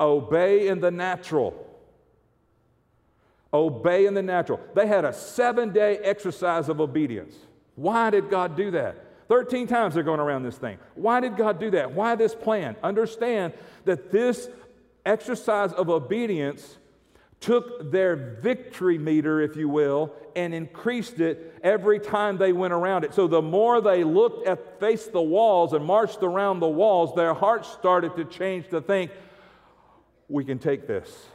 obey 0.00 0.68
in 0.68 0.80
the 0.80 0.90
natural. 0.90 1.70
Obey 3.52 4.06
in 4.06 4.14
the 4.14 4.22
natural. 4.22 4.58
They 4.74 4.86
had 4.86 5.04
a 5.04 5.12
seven 5.12 5.72
day 5.72 5.98
exercise 5.98 6.68
of 6.68 6.80
obedience. 6.80 7.36
Why 7.76 8.10
did 8.10 8.30
God 8.30 8.56
do 8.56 8.72
that? 8.72 8.96
13 9.34 9.66
times 9.66 9.94
they're 9.94 10.04
going 10.04 10.20
around 10.20 10.44
this 10.44 10.56
thing. 10.56 10.78
Why 10.94 11.18
did 11.18 11.36
God 11.36 11.58
do 11.58 11.72
that? 11.72 11.90
Why 11.90 12.14
this 12.14 12.36
plan? 12.36 12.76
Understand 12.84 13.52
that 13.84 14.12
this 14.12 14.48
exercise 15.04 15.72
of 15.72 15.90
obedience 15.90 16.78
took 17.40 17.90
their 17.90 18.14
victory 18.14 18.96
meter, 18.96 19.40
if 19.40 19.56
you 19.56 19.68
will, 19.68 20.12
and 20.36 20.54
increased 20.54 21.18
it 21.18 21.58
every 21.64 21.98
time 21.98 22.38
they 22.38 22.52
went 22.52 22.72
around 22.72 23.02
it. 23.02 23.12
So 23.12 23.26
the 23.26 23.42
more 23.42 23.80
they 23.80 24.04
looked 24.04 24.46
at, 24.46 24.78
faced 24.78 25.10
the 25.10 25.20
walls 25.20 25.72
and 25.72 25.84
marched 25.84 26.22
around 26.22 26.60
the 26.60 26.68
walls, 26.68 27.12
their 27.16 27.34
hearts 27.34 27.68
started 27.68 28.14
to 28.14 28.24
change 28.24 28.68
to 28.68 28.80
think, 28.80 29.10
we 30.28 30.44
can 30.44 30.60
take 30.60 30.86
this. 30.86 31.26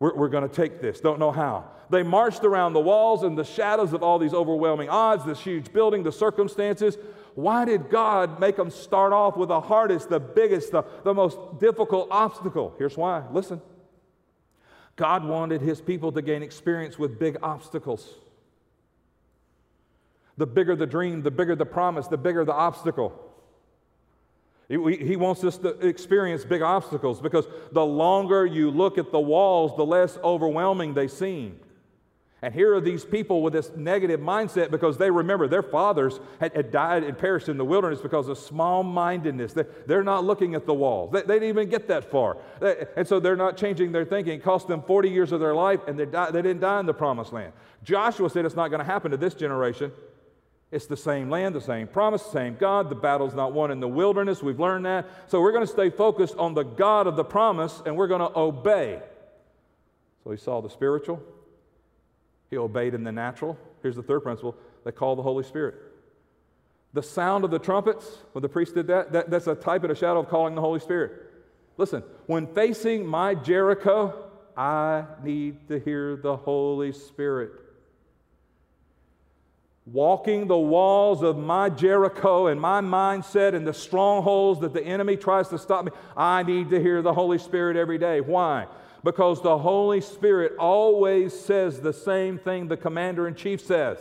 We're, 0.00 0.16
we're 0.16 0.30
going 0.30 0.48
to 0.48 0.52
take 0.52 0.80
this. 0.80 0.98
Don't 0.98 1.20
know 1.20 1.30
how. 1.30 1.70
They 1.90 2.02
marched 2.02 2.44
around 2.44 2.72
the 2.72 2.80
walls 2.80 3.22
and 3.22 3.38
the 3.38 3.44
shadows 3.44 3.92
of 3.92 4.02
all 4.02 4.18
these 4.18 4.34
overwhelming 4.34 4.88
odds, 4.88 5.24
this 5.24 5.40
huge 5.40 5.72
building, 5.72 6.02
the 6.02 6.12
circumstances. 6.12 6.98
Why 7.34 7.64
did 7.64 7.90
God 7.90 8.40
make 8.40 8.56
them 8.56 8.70
start 8.70 9.12
off 9.12 9.36
with 9.36 9.48
the 9.48 9.60
hardest, 9.60 10.08
the 10.08 10.20
biggest, 10.20 10.72
the, 10.72 10.84
the 11.04 11.14
most 11.14 11.38
difficult 11.58 12.08
obstacle? 12.10 12.74
Here's 12.78 12.96
why. 12.96 13.24
Listen. 13.32 13.60
God 14.96 15.24
wanted 15.24 15.62
his 15.62 15.80
people 15.80 16.12
to 16.12 16.20
gain 16.20 16.42
experience 16.42 16.98
with 16.98 17.18
big 17.18 17.38
obstacles. 17.42 18.16
The 20.36 20.46
bigger 20.46 20.76
the 20.76 20.86
dream, 20.86 21.22
the 21.22 21.30
bigger 21.30 21.56
the 21.56 21.64
promise, 21.64 22.06
the 22.06 22.18
bigger 22.18 22.44
the 22.44 22.52
obstacle. 22.52 23.18
He 24.68 25.16
wants 25.16 25.42
us 25.42 25.58
to 25.58 25.70
experience 25.84 26.44
big 26.44 26.62
obstacles 26.62 27.20
because 27.20 27.48
the 27.72 27.84
longer 27.84 28.46
you 28.46 28.70
look 28.70 28.98
at 28.98 29.10
the 29.10 29.18
walls, 29.18 29.76
the 29.76 29.84
less 29.84 30.16
overwhelming 30.18 30.94
they 30.94 31.08
seem. 31.08 31.58
And 32.42 32.54
here 32.54 32.74
are 32.74 32.80
these 32.80 33.04
people 33.04 33.42
with 33.42 33.52
this 33.52 33.70
negative 33.76 34.18
mindset 34.18 34.70
because 34.70 34.96
they 34.96 35.10
remember 35.10 35.46
their 35.46 35.62
fathers 35.62 36.20
had, 36.40 36.54
had 36.56 36.70
died 36.70 37.04
and 37.04 37.16
perished 37.16 37.50
in 37.50 37.58
the 37.58 37.64
wilderness 37.64 38.00
because 38.00 38.28
of 38.28 38.38
small 38.38 38.82
mindedness. 38.82 39.52
They, 39.52 39.64
they're 39.86 40.02
not 40.02 40.24
looking 40.24 40.54
at 40.54 40.64
the 40.64 40.72
walls, 40.72 41.12
they, 41.12 41.20
they, 41.20 41.34
didn't 41.34 41.50
even 41.50 41.68
get 41.68 41.88
that 41.88 42.10
far. 42.10 42.38
They, 42.60 42.86
and 42.96 43.06
so 43.06 43.20
they're 43.20 43.36
not 43.36 43.58
changing 43.58 43.92
their 43.92 44.06
thinking. 44.06 44.34
It 44.34 44.42
cost 44.42 44.68
them 44.68 44.82
40 44.82 45.10
years 45.10 45.32
of 45.32 45.40
their 45.40 45.54
life 45.54 45.80
and 45.86 45.98
they, 45.98 46.06
they 46.06 46.42
didn't 46.42 46.60
die 46.60 46.80
in 46.80 46.86
the 46.86 46.94
promised 46.94 47.32
land. 47.32 47.52
Joshua 47.82 48.30
said 48.30 48.46
it's 48.46 48.56
not 48.56 48.68
going 48.68 48.80
to 48.80 48.86
happen 48.86 49.10
to 49.10 49.18
this 49.18 49.34
generation. 49.34 49.92
It's 50.70 50.86
the 50.86 50.96
same 50.96 51.28
land, 51.28 51.54
the 51.54 51.60
same 51.60 51.88
promise, 51.88 52.22
the 52.22 52.30
same 52.30 52.56
God. 52.56 52.88
The 52.88 52.94
battle's 52.94 53.34
not 53.34 53.52
won 53.52 53.70
in 53.70 53.80
the 53.80 53.88
wilderness. 53.88 54.42
We've 54.42 54.60
learned 54.60 54.86
that. 54.86 55.08
So 55.26 55.40
we're 55.40 55.52
going 55.52 55.66
to 55.66 55.72
stay 55.72 55.90
focused 55.90 56.36
on 56.36 56.54
the 56.54 56.62
God 56.62 57.06
of 57.06 57.16
the 57.16 57.24
promise 57.24 57.82
and 57.84 57.96
we're 57.96 58.06
going 58.06 58.20
to 58.20 58.38
obey. 58.38 59.00
So 60.22 60.30
he 60.30 60.36
saw 60.36 60.60
the 60.60 60.70
spiritual, 60.70 61.22
he 62.50 62.56
obeyed 62.56 62.94
in 62.94 63.04
the 63.04 63.12
natural. 63.12 63.56
Here's 63.82 63.96
the 63.96 64.02
third 64.02 64.20
principle 64.20 64.56
they 64.84 64.92
call 64.92 65.16
the 65.16 65.22
Holy 65.22 65.44
Spirit. 65.44 65.74
The 66.92 67.02
sound 67.02 67.44
of 67.44 67.50
the 67.50 67.58
trumpets, 67.58 68.18
when 68.32 68.42
the 68.42 68.48
priest 68.48 68.74
did 68.74 68.88
that, 68.88 69.12
that 69.12 69.30
that's 69.30 69.46
a 69.46 69.54
type 69.54 69.84
and 69.84 69.92
a 69.92 69.94
shadow 69.94 70.20
of 70.20 70.28
calling 70.28 70.54
the 70.54 70.60
Holy 70.60 70.80
Spirit. 70.80 71.12
Listen, 71.76 72.02
when 72.26 72.46
facing 72.48 73.06
my 73.06 73.34
Jericho, 73.34 74.30
I 74.56 75.04
need 75.22 75.68
to 75.68 75.78
hear 75.78 76.16
the 76.16 76.36
Holy 76.36 76.92
Spirit 76.92 77.52
walking 79.92 80.46
the 80.46 80.58
walls 80.58 81.22
of 81.22 81.36
my 81.36 81.68
Jericho 81.68 82.46
and 82.46 82.60
my 82.60 82.80
mindset 82.80 83.54
and 83.54 83.66
the 83.66 83.74
strongholds 83.74 84.60
that 84.60 84.72
the 84.72 84.82
enemy 84.82 85.16
tries 85.16 85.48
to 85.48 85.58
stop 85.58 85.84
me, 85.84 85.92
I 86.16 86.42
need 86.42 86.70
to 86.70 86.80
hear 86.80 87.02
the 87.02 87.12
Holy 87.12 87.38
Spirit 87.38 87.76
every 87.76 87.98
day. 87.98 88.20
Why? 88.20 88.66
Because 89.02 89.40
the 89.42 89.58
Holy 89.58 90.00
Spirit 90.00 90.52
always 90.58 91.38
says 91.38 91.80
the 91.80 91.92
same 91.92 92.38
thing 92.38 92.68
the 92.68 92.76
commander 92.76 93.26
in 93.26 93.34
chief 93.34 93.60
says. 93.60 93.98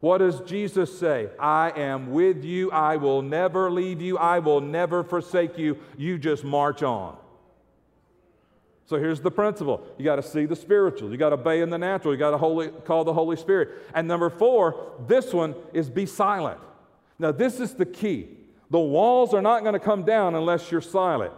What 0.00 0.18
does 0.18 0.40
Jesus 0.42 0.96
say? 0.96 1.28
I 1.40 1.72
am 1.74 2.12
with 2.12 2.44
you. 2.44 2.70
I 2.70 2.96
will 2.96 3.22
never 3.22 3.70
leave 3.70 4.00
you. 4.00 4.16
I 4.16 4.38
will 4.38 4.60
never 4.60 5.02
forsake 5.02 5.58
you. 5.58 5.78
You 5.96 6.18
just 6.18 6.44
march 6.44 6.82
on. 6.82 7.16
So 8.86 8.96
here's 8.96 9.20
the 9.20 9.30
principle. 9.30 9.86
You 9.98 10.04
got 10.04 10.16
to 10.16 10.22
see 10.22 10.46
the 10.46 10.56
spiritual. 10.56 11.10
You 11.10 11.16
got 11.16 11.30
to 11.30 11.34
obey 11.34 11.60
in 11.60 11.68
the 11.68 11.78
natural. 11.78 12.14
You 12.14 12.18
got 12.18 12.30
to 12.30 12.70
call 12.86 13.04
the 13.04 13.12
Holy 13.12 13.36
Spirit. 13.36 13.70
And 13.92 14.06
number 14.06 14.30
four, 14.30 14.92
this 15.06 15.34
one 15.34 15.54
is 15.74 15.90
be 15.90 16.06
silent. 16.06 16.60
Now, 17.18 17.32
this 17.32 17.58
is 17.58 17.74
the 17.74 17.84
key. 17.84 18.28
The 18.70 18.78
walls 18.78 19.34
are 19.34 19.42
not 19.42 19.62
going 19.62 19.72
to 19.72 19.80
come 19.80 20.04
down 20.04 20.34
unless 20.34 20.70
you're 20.70 20.80
silent. 20.80 21.32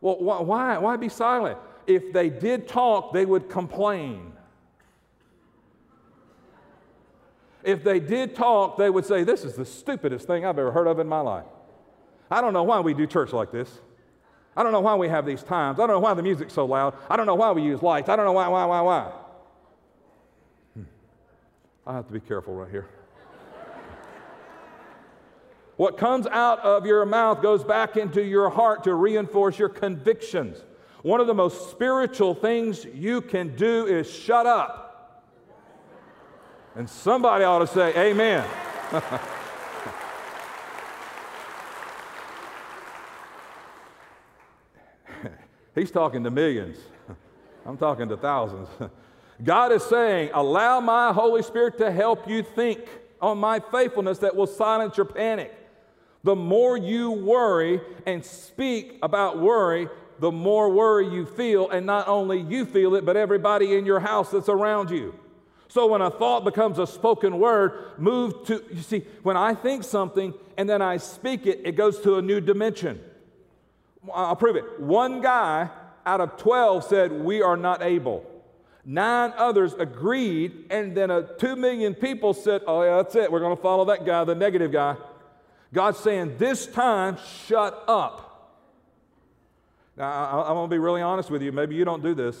Well, 0.00 0.16
why? 0.18 0.78
Why 0.78 0.96
be 0.96 1.08
silent? 1.08 1.58
If 1.86 2.12
they 2.12 2.30
did 2.30 2.68
talk, 2.68 3.12
they 3.12 3.26
would 3.26 3.48
complain. 3.48 4.32
If 7.62 7.82
they 7.82 7.98
did 7.98 8.34
talk, 8.34 8.76
they 8.76 8.90
would 8.90 9.06
say, 9.06 9.24
This 9.24 9.44
is 9.44 9.54
the 9.54 9.64
stupidest 9.64 10.26
thing 10.26 10.44
I've 10.44 10.58
ever 10.58 10.70
heard 10.70 10.86
of 10.86 10.98
in 10.98 11.08
my 11.08 11.20
life. 11.20 11.46
I 12.30 12.40
don't 12.40 12.52
know 12.52 12.62
why 12.62 12.80
we 12.80 12.94
do 12.94 13.06
church 13.06 13.32
like 13.32 13.50
this. 13.50 13.80
I 14.56 14.62
don't 14.62 14.72
know 14.72 14.80
why 14.80 14.94
we 14.94 15.08
have 15.08 15.26
these 15.26 15.42
times. 15.42 15.78
I 15.78 15.86
don't 15.86 15.96
know 15.96 16.00
why 16.00 16.14
the 16.14 16.22
music's 16.22 16.52
so 16.52 16.64
loud. 16.64 16.94
I 17.10 17.16
don't 17.16 17.26
know 17.26 17.34
why 17.34 17.52
we 17.52 17.62
use 17.62 17.82
lights. 17.82 18.08
I 18.08 18.16
don't 18.16 18.24
know 18.24 18.32
why, 18.32 18.46
why, 18.48 18.64
why, 18.66 18.80
why. 18.82 19.12
Hmm. 20.74 20.82
I 21.86 21.94
have 21.94 22.06
to 22.06 22.12
be 22.12 22.20
careful 22.20 22.54
right 22.54 22.70
here. 22.70 22.88
what 25.76 25.98
comes 25.98 26.26
out 26.28 26.60
of 26.60 26.86
your 26.86 27.04
mouth 27.04 27.42
goes 27.42 27.64
back 27.64 27.96
into 27.96 28.22
your 28.22 28.48
heart 28.48 28.84
to 28.84 28.94
reinforce 28.94 29.58
your 29.58 29.68
convictions. 29.68 30.62
One 31.04 31.20
of 31.20 31.26
the 31.26 31.34
most 31.34 31.70
spiritual 31.70 32.34
things 32.34 32.86
you 32.86 33.20
can 33.20 33.54
do 33.56 33.84
is 33.86 34.10
shut 34.10 34.46
up. 34.46 35.22
And 36.74 36.88
somebody 36.88 37.44
ought 37.44 37.58
to 37.58 37.66
say, 37.66 37.94
Amen. 37.94 38.42
He's 45.74 45.90
talking 45.90 46.24
to 46.24 46.30
millions. 46.30 46.78
I'm 47.66 47.76
talking 47.76 48.08
to 48.08 48.16
thousands. 48.16 48.70
God 49.44 49.72
is 49.72 49.82
saying, 49.82 50.30
Allow 50.32 50.80
my 50.80 51.12
Holy 51.12 51.42
Spirit 51.42 51.76
to 51.78 51.92
help 51.92 52.26
you 52.26 52.42
think 52.42 52.80
on 53.20 53.36
my 53.36 53.60
faithfulness 53.60 54.20
that 54.20 54.34
will 54.34 54.46
silence 54.46 54.96
your 54.96 55.04
panic. 55.04 55.52
The 56.22 56.34
more 56.34 56.78
you 56.78 57.10
worry 57.10 57.82
and 58.06 58.24
speak 58.24 58.98
about 59.02 59.38
worry, 59.38 59.90
the 60.18 60.32
more 60.32 60.70
worry 60.70 61.08
you 61.08 61.26
feel, 61.26 61.68
and 61.70 61.86
not 61.86 62.08
only 62.08 62.40
you 62.40 62.64
feel 62.64 62.94
it, 62.94 63.04
but 63.04 63.16
everybody 63.16 63.76
in 63.76 63.86
your 63.86 64.00
house 64.00 64.30
that's 64.30 64.48
around 64.48 64.90
you. 64.90 65.14
So 65.68 65.86
when 65.88 66.02
a 66.02 66.10
thought 66.10 66.44
becomes 66.44 66.78
a 66.78 66.86
spoken 66.86 67.38
word, 67.40 67.98
move 67.98 68.46
to, 68.46 68.62
you 68.72 68.82
see, 68.82 69.00
when 69.22 69.36
I 69.36 69.54
think 69.54 69.82
something 69.82 70.32
and 70.56 70.68
then 70.68 70.80
I 70.80 70.98
speak 70.98 71.46
it, 71.46 71.62
it 71.64 71.72
goes 71.72 71.98
to 72.02 72.16
a 72.16 72.22
new 72.22 72.40
dimension. 72.40 73.00
I'll 74.12 74.36
prove 74.36 74.56
it. 74.56 74.80
One 74.80 75.20
guy 75.20 75.70
out 76.06 76.20
of 76.20 76.36
12 76.36 76.84
said, 76.84 77.12
We 77.12 77.42
are 77.42 77.56
not 77.56 77.82
able. 77.82 78.24
Nine 78.84 79.32
others 79.36 79.72
agreed, 79.74 80.66
and 80.70 80.94
then 80.96 81.10
a, 81.10 81.22
2 81.38 81.56
million 81.56 81.94
people 81.94 82.34
said, 82.34 82.62
Oh, 82.66 82.82
yeah, 82.82 82.96
that's 82.96 83.16
it. 83.16 83.32
We're 83.32 83.40
going 83.40 83.56
to 83.56 83.62
follow 83.62 83.86
that 83.86 84.04
guy, 84.04 84.24
the 84.24 84.34
negative 84.34 84.70
guy. 84.70 84.96
God's 85.72 85.98
saying, 85.98 86.36
This 86.38 86.66
time, 86.66 87.16
shut 87.46 87.82
up. 87.88 88.23
Now, 89.96 90.04
I, 90.04 90.48
I'm 90.48 90.54
going 90.54 90.68
to 90.68 90.74
be 90.74 90.78
really 90.78 91.02
honest 91.02 91.30
with 91.30 91.42
you. 91.42 91.52
Maybe 91.52 91.74
you 91.74 91.84
don't 91.84 92.02
do 92.02 92.14
this, 92.14 92.36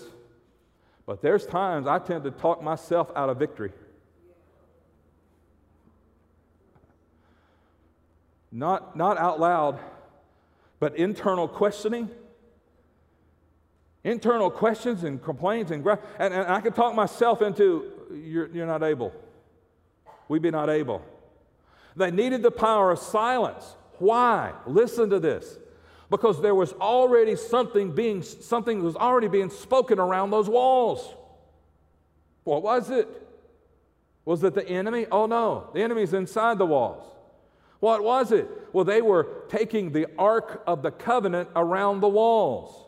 but 1.06 1.22
there's 1.22 1.46
times 1.46 1.86
I 1.86 1.98
tend 1.98 2.24
to 2.24 2.30
talk 2.30 2.62
myself 2.62 3.10
out 3.14 3.28
of 3.28 3.38
victory. 3.38 3.72
Not, 8.50 8.96
not 8.96 9.18
out 9.18 9.40
loud, 9.40 9.80
but 10.78 10.96
internal 10.96 11.48
questioning, 11.48 12.08
internal 14.04 14.50
questions 14.50 15.02
and 15.02 15.22
complaints, 15.22 15.70
and, 15.70 15.84
and, 16.18 16.34
and 16.34 16.46
I 16.46 16.60
can 16.60 16.72
talk 16.72 16.94
myself 16.94 17.42
into, 17.42 17.90
you're, 18.12 18.48
you're 18.48 18.66
not 18.66 18.82
able. 18.82 19.12
We 20.28 20.38
be 20.38 20.50
not 20.50 20.70
able. 20.70 21.02
They 21.96 22.10
needed 22.10 22.42
the 22.42 22.50
power 22.50 22.92
of 22.92 22.98
silence. 22.98 23.76
Why? 23.98 24.52
Listen 24.66 25.10
to 25.10 25.20
this. 25.20 25.58
Because 26.14 26.40
there 26.40 26.54
was 26.54 26.72
already 26.74 27.34
something 27.34 27.90
being, 27.90 28.22
something 28.22 28.84
was 28.84 28.94
already 28.94 29.26
being 29.26 29.50
spoken 29.50 29.98
around 29.98 30.30
those 30.30 30.48
walls. 30.48 31.12
What 32.44 32.62
was 32.62 32.88
it? 32.88 33.08
Was 34.24 34.44
it 34.44 34.54
the 34.54 34.64
enemy? 34.68 35.06
Oh 35.10 35.26
no, 35.26 35.70
the 35.74 35.82
enemy's 35.82 36.14
inside 36.14 36.58
the 36.58 36.66
walls. 36.66 37.02
What 37.80 38.04
was 38.04 38.30
it? 38.30 38.48
Well, 38.72 38.84
they 38.84 39.02
were 39.02 39.26
taking 39.48 39.90
the 39.90 40.06
Ark 40.16 40.62
of 40.68 40.82
the 40.82 40.92
Covenant 40.92 41.48
around 41.56 41.98
the 41.98 42.08
walls. 42.08 42.86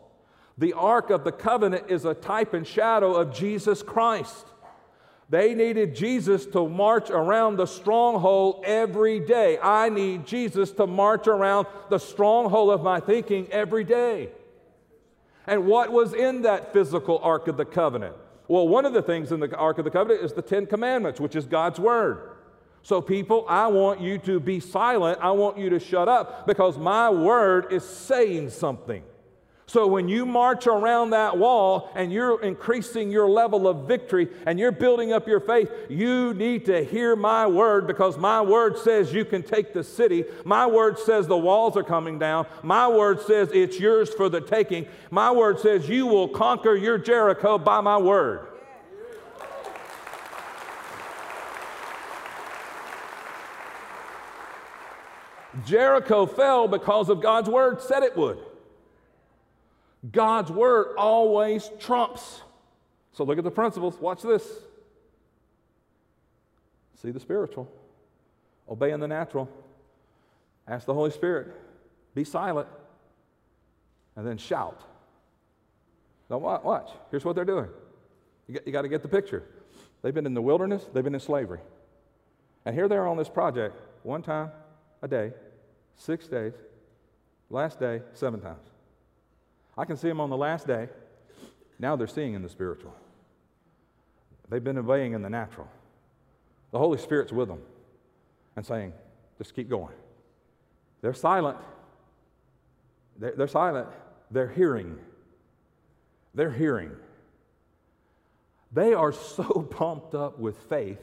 The 0.56 0.74
Ark 0.74 1.10
of 1.10 1.24
the 1.24 1.32
Covenant 1.32 1.86
is 1.88 2.04
a 2.04 2.14
type 2.14 2.54
and 2.54 2.64
shadow 2.64 3.12
of 3.14 3.34
Jesus 3.34 3.82
Christ. 3.82 4.46
They 5.28 5.54
needed 5.54 5.94
Jesus 5.94 6.46
to 6.46 6.68
march 6.68 7.10
around 7.10 7.56
the 7.56 7.66
stronghold 7.66 8.62
every 8.64 9.18
day. 9.18 9.58
I 9.60 9.88
need 9.88 10.24
Jesus 10.24 10.70
to 10.72 10.86
march 10.86 11.26
around 11.26 11.66
the 11.90 11.98
stronghold 11.98 12.70
of 12.70 12.82
my 12.82 13.00
thinking 13.00 13.48
every 13.50 13.82
day. 13.82 14.28
And 15.46 15.66
what 15.66 15.90
was 15.90 16.12
in 16.12 16.42
that 16.42 16.72
physical 16.72 17.18
Ark 17.22 17.48
of 17.48 17.56
the 17.56 17.64
Covenant? 17.64 18.14
Well, 18.48 18.68
one 18.68 18.84
of 18.84 18.92
the 18.92 19.02
things 19.02 19.32
in 19.32 19.40
the 19.40 19.54
Ark 19.56 19.78
of 19.78 19.84
the 19.84 19.90
Covenant 19.90 20.24
is 20.24 20.32
the 20.32 20.42
Ten 20.42 20.66
Commandments, 20.66 21.20
which 21.20 21.34
is 21.34 21.46
God's 21.46 21.80
Word. 21.80 22.30
So, 22.82 23.00
people, 23.00 23.44
I 23.48 23.66
want 23.66 24.00
you 24.00 24.18
to 24.18 24.38
be 24.38 24.60
silent. 24.60 25.18
I 25.20 25.32
want 25.32 25.58
you 25.58 25.70
to 25.70 25.80
shut 25.80 26.08
up 26.08 26.46
because 26.46 26.78
my 26.78 27.10
word 27.10 27.72
is 27.72 27.84
saying 27.84 28.50
something. 28.50 29.02
So, 29.68 29.88
when 29.88 30.08
you 30.08 30.24
march 30.24 30.68
around 30.68 31.10
that 31.10 31.36
wall 31.36 31.90
and 31.96 32.12
you're 32.12 32.40
increasing 32.40 33.10
your 33.10 33.28
level 33.28 33.66
of 33.66 33.88
victory 33.88 34.28
and 34.46 34.60
you're 34.60 34.70
building 34.70 35.12
up 35.12 35.26
your 35.26 35.40
faith, 35.40 35.68
you 35.88 36.34
need 36.34 36.66
to 36.66 36.84
hear 36.84 37.16
my 37.16 37.48
word 37.48 37.88
because 37.88 38.16
my 38.16 38.40
word 38.40 38.78
says 38.78 39.12
you 39.12 39.24
can 39.24 39.42
take 39.42 39.72
the 39.72 39.82
city. 39.82 40.24
My 40.44 40.66
word 40.66 41.00
says 41.00 41.26
the 41.26 41.36
walls 41.36 41.76
are 41.76 41.82
coming 41.82 42.16
down. 42.16 42.46
My 42.62 42.86
word 42.86 43.20
says 43.22 43.50
it's 43.52 43.80
yours 43.80 44.14
for 44.14 44.28
the 44.28 44.40
taking. 44.40 44.86
My 45.10 45.32
word 45.32 45.58
says 45.58 45.88
you 45.88 46.06
will 46.06 46.28
conquer 46.28 46.76
your 46.76 46.96
Jericho 46.96 47.58
by 47.58 47.80
my 47.80 47.98
word. 47.98 48.46
Jericho 55.64 56.24
fell 56.26 56.68
because 56.68 57.08
of 57.08 57.20
God's 57.20 57.48
word 57.48 57.82
said 57.82 58.04
it 58.04 58.16
would. 58.16 58.38
God's 60.10 60.50
word 60.50 60.94
always 60.96 61.70
trumps. 61.78 62.42
So 63.12 63.24
look 63.24 63.38
at 63.38 63.44
the 63.44 63.50
principles. 63.50 63.98
Watch 63.98 64.22
this. 64.22 64.46
See 67.02 67.10
the 67.10 67.20
spiritual, 67.20 67.70
obey 68.68 68.90
in 68.90 69.00
the 69.00 69.08
natural, 69.08 69.50
ask 70.66 70.86
the 70.86 70.94
Holy 70.94 71.10
Spirit, 71.10 71.54
be 72.14 72.24
silent, 72.24 72.68
and 74.16 74.26
then 74.26 74.38
shout. 74.38 74.80
Now, 76.30 76.38
watch. 76.38 76.90
Here's 77.10 77.24
what 77.24 77.36
they're 77.36 77.44
doing. 77.44 77.68
You, 78.48 78.60
you 78.64 78.72
got 78.72 78.82
to 78.82 78.88
get 78.88 79.02
the 79.02 79.08
picture. 79.08 79.44
They've 80.02 80.14
been 80.14 80.26
in 80.26 80.34
the 80.34 80.42
wilderness, 80.42 80.84
they've 80.92 81.04
been 81.04 81.14
in 81.14 81.20
slavery. 81.20 81.60
And 82.64 82.74
here 82.74 82.88
they 82.88 82.96
are 82.96 83.06
on 83.06 83.16
this 83.16 83.28
project, 83.28 83.80
one 84.02 84.22
time 84.22 84.50
a 85.02 85.08
day, 85.08 85.32
six 85.96 86.26
days, 86.26 86.54
last 87.50 87.78
day, 87.78 88.00
seven 88.14 88.40
times. 88.40 88.66
I 89.76 89.84
can 89.84 89.96
see 89.96 90.08
them 90.08 90.20
on 90.20 90.30
the 90.30 90.36
last 90.36 90.66
day. 90.66 90.88
Now 91.78 91.96
they're 91.96 92.06
seeing 92.06 92.34
in 92.34 92.42
the 92.42 92.48
spiritual. 92.48 92.94
They've 94.48 94.62
been 94.62 94.78
obeying 94.78 95.12
in 95.12 95.22
the 95.22 95.30
natural. 95.30 95.68
The 96.70 96.78
Holy 96.78 96.98
Spirit's 96.98 97.32
with 97.32 97.48
them. 97.48 97.62
and 98.56 98.64
saying, 98.64 98.92
just 99.38 99.54
keep 99.54 99.68
going. 99.68 99.92
They're 101.02 101.14
silent. 101.14 101.58
They're, 103.18 103.34
they're 103.36 103.48
silent. 103.48 103.88
They're 104.30 104.48
hearing. 104.48 104.98
They're 106.34 106.50
hearing. 106.52 106.92
They 108.72 108.94
are 108.94 109.12
so 109.12 109.44
pumped 109.70 110.14
up 110.14 110.38
with 110.38 110.56
faith. 110.68 111.00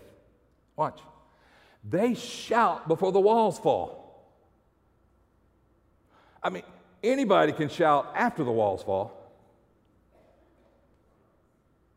Watch. 0.75 0.99
They 1.83 2.13
shout 2.13 2.87
before 2.87 3.11
the 3.11 3.19
walls 3.19 3.59
fall. 3.59 3.99
I 6.41 6.49
mean, 6.49 6.63
anybody 7.03 7.51
can 7.51 7.69
shout 7.69 8.11
after 8.15 8.43
the 8.43 8.51
walls 8.51 8.83
fall. 8.83 9.19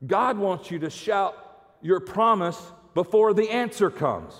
God 0.07 0.39
wants 0.39 0.71
you 0.71 0.79
to 0.81 0.91
shout 0.91 1.37
your 1.81 2.01
promise 2.01 2.61
before 2.95 3.35
the 3.35 3.51
answer 3.51 3.91
comes. 3.91 4.35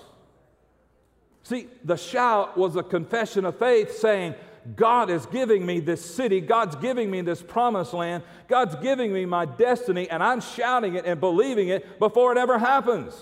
See, 1.43 1.67
the 1.83 1.95
shout 1.95 2.57
was 2.57 2.75
a 2.75 2.83
confession 2.83 3.45
of 3.45 3.57
faith 3.57 3.97
saying, 3.97 4.35
God 4.75 5.09
is 5.09 5.25
giving 5.27 5.65
me 5.65 5.79
this 5.79 6.03
city. 6.03 6.41
God's 6.41 6.75
giving 6.75 7.09
me 7.09 7.21
this 7.21 7.41
promised 7.41 7.93
land. 7.93 8.23
God's 8.49 8.75
giving 8.75 9.13
me 9.13 9.25
my 9.25 9.45
destiny, 9.45 10.09
and 10.09 10.21
I'm 10.21 10.41
shouting 10.41 10.95
it 10.95 11.05
and 11.05 11.21
believing 11.21 11.69
it 11.69 11.99
before 11.99 12.33
it 12.33 12.37
ever 12.37 12.59
happens. 12.59 13.13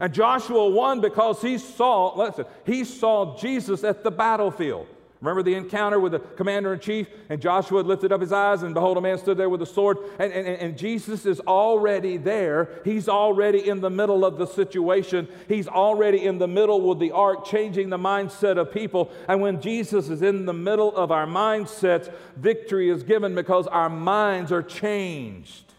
And 0.00 0.12
Joshua 0.12 0.68
won 0.68 1.00
because 1.00 1.40
he 1.40 1.58
saw, 1.58 2.16
listen, 2.16 2.46
he 2.66 2.82
saw 2.82 3.36
Jesus 3.36 3.84
at 3.84 4.02
the 4.02 4.10
battlefield. 4.10 4.88
Remember 5.22 5.44
the 5.44 5.54
encounter 5.54 6.00
with 6.00 6.12
the 6.12 6.18
commander 6.18 6.72
in 6.72 6.80
chief? 6.80 7.06
And 7.28 7.40
Joshua 7.40 7.82
lifted 7.82 8.10
up 8.10 8.20
his 8.20 8.32
eyes, 8.32 8.64
and 8.64 8.74
behold, 8.74 8.96
a 8.96 9.00
man 9.00 9.18
stood 9.18 9.38
there 9.38 9.48
with 9.48 9.62
a 9.62 9.66
sword. 9.66 9.98
And, 10.18 10.32
and, 10.32 10.48
and 10.48 10.76
Jesus 10.76 11.24
is 11.26 11.38
already 11.38 12.16
there. 12.16 12.80
He's 12.84 13.08
already 13.08 13.68
in 13.68 13.80
the 13.80 13.88
middle 13.88 14.24
of 14.24 14.36
the 14.36 14.46
situation. 14.46 15.28
He's 15.46 15.68
already 15.68 16.24
in 16.24 16.38
the 16.38 16.48
middle 16.48 16.80
with 16.80 16.98
the 16.98 17.12
ark, 17.12 17.44
changing 17.44 17.88
the 17.88 17.98
mindset 17.98 18.58
of 18.58 18.72
people. 18.72 19.12
And 19.28 19.40
when 19.40 19.60
Jesus 19.60 20.08
is 20.08 20.22
in 20.22 20.44
the 20.44 20.52
middle 20.52 20.94
of 20.96 21.12
our 21.12 21.26
mindsets, 21.26 22.12
victory 22.36 22.90
is 22.90 23.04
given 23.04 23.36
because 23.36 23.68
our 23.68 23.88
minds 23.88 24.50
are 24.50 24.62
changed. 24.62 25.72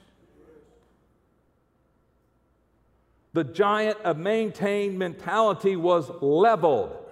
The 3.34 3.44
giant 3.44 3.98
of 4.06 4.18
maintained 4.18 4.98
mentality 4.98 5.76
was 5.76 6.10
leveled 6.22 7.03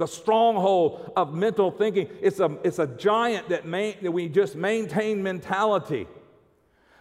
the 0.00 0.06
stronghold 0.06 1.12
of 1.14 1.34
mental 1.34 1.70
thinking. 1.70 2.08
It's 2.22 2.40
a, 2.40 2.58
it's 2.64 2.78
a 2.78 2.86
giant 2.86 3.50
that, 3.50 3.70
that 3.70 4.10
we 4.10 4.28
just 4.30 4.56
maintain 4.56 5.22
mentality. 5.22 6.08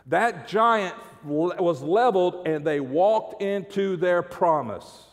That 0.07 0.49
giant 0.49 0.95
was 1.23 1.81
leveled 1.81 2.45
and 2.45 2.65
they 2.67 2.81
walked 2.81 3.41
into 3.41 3.95
their 3.95 4.21
promise. 4.21 5.05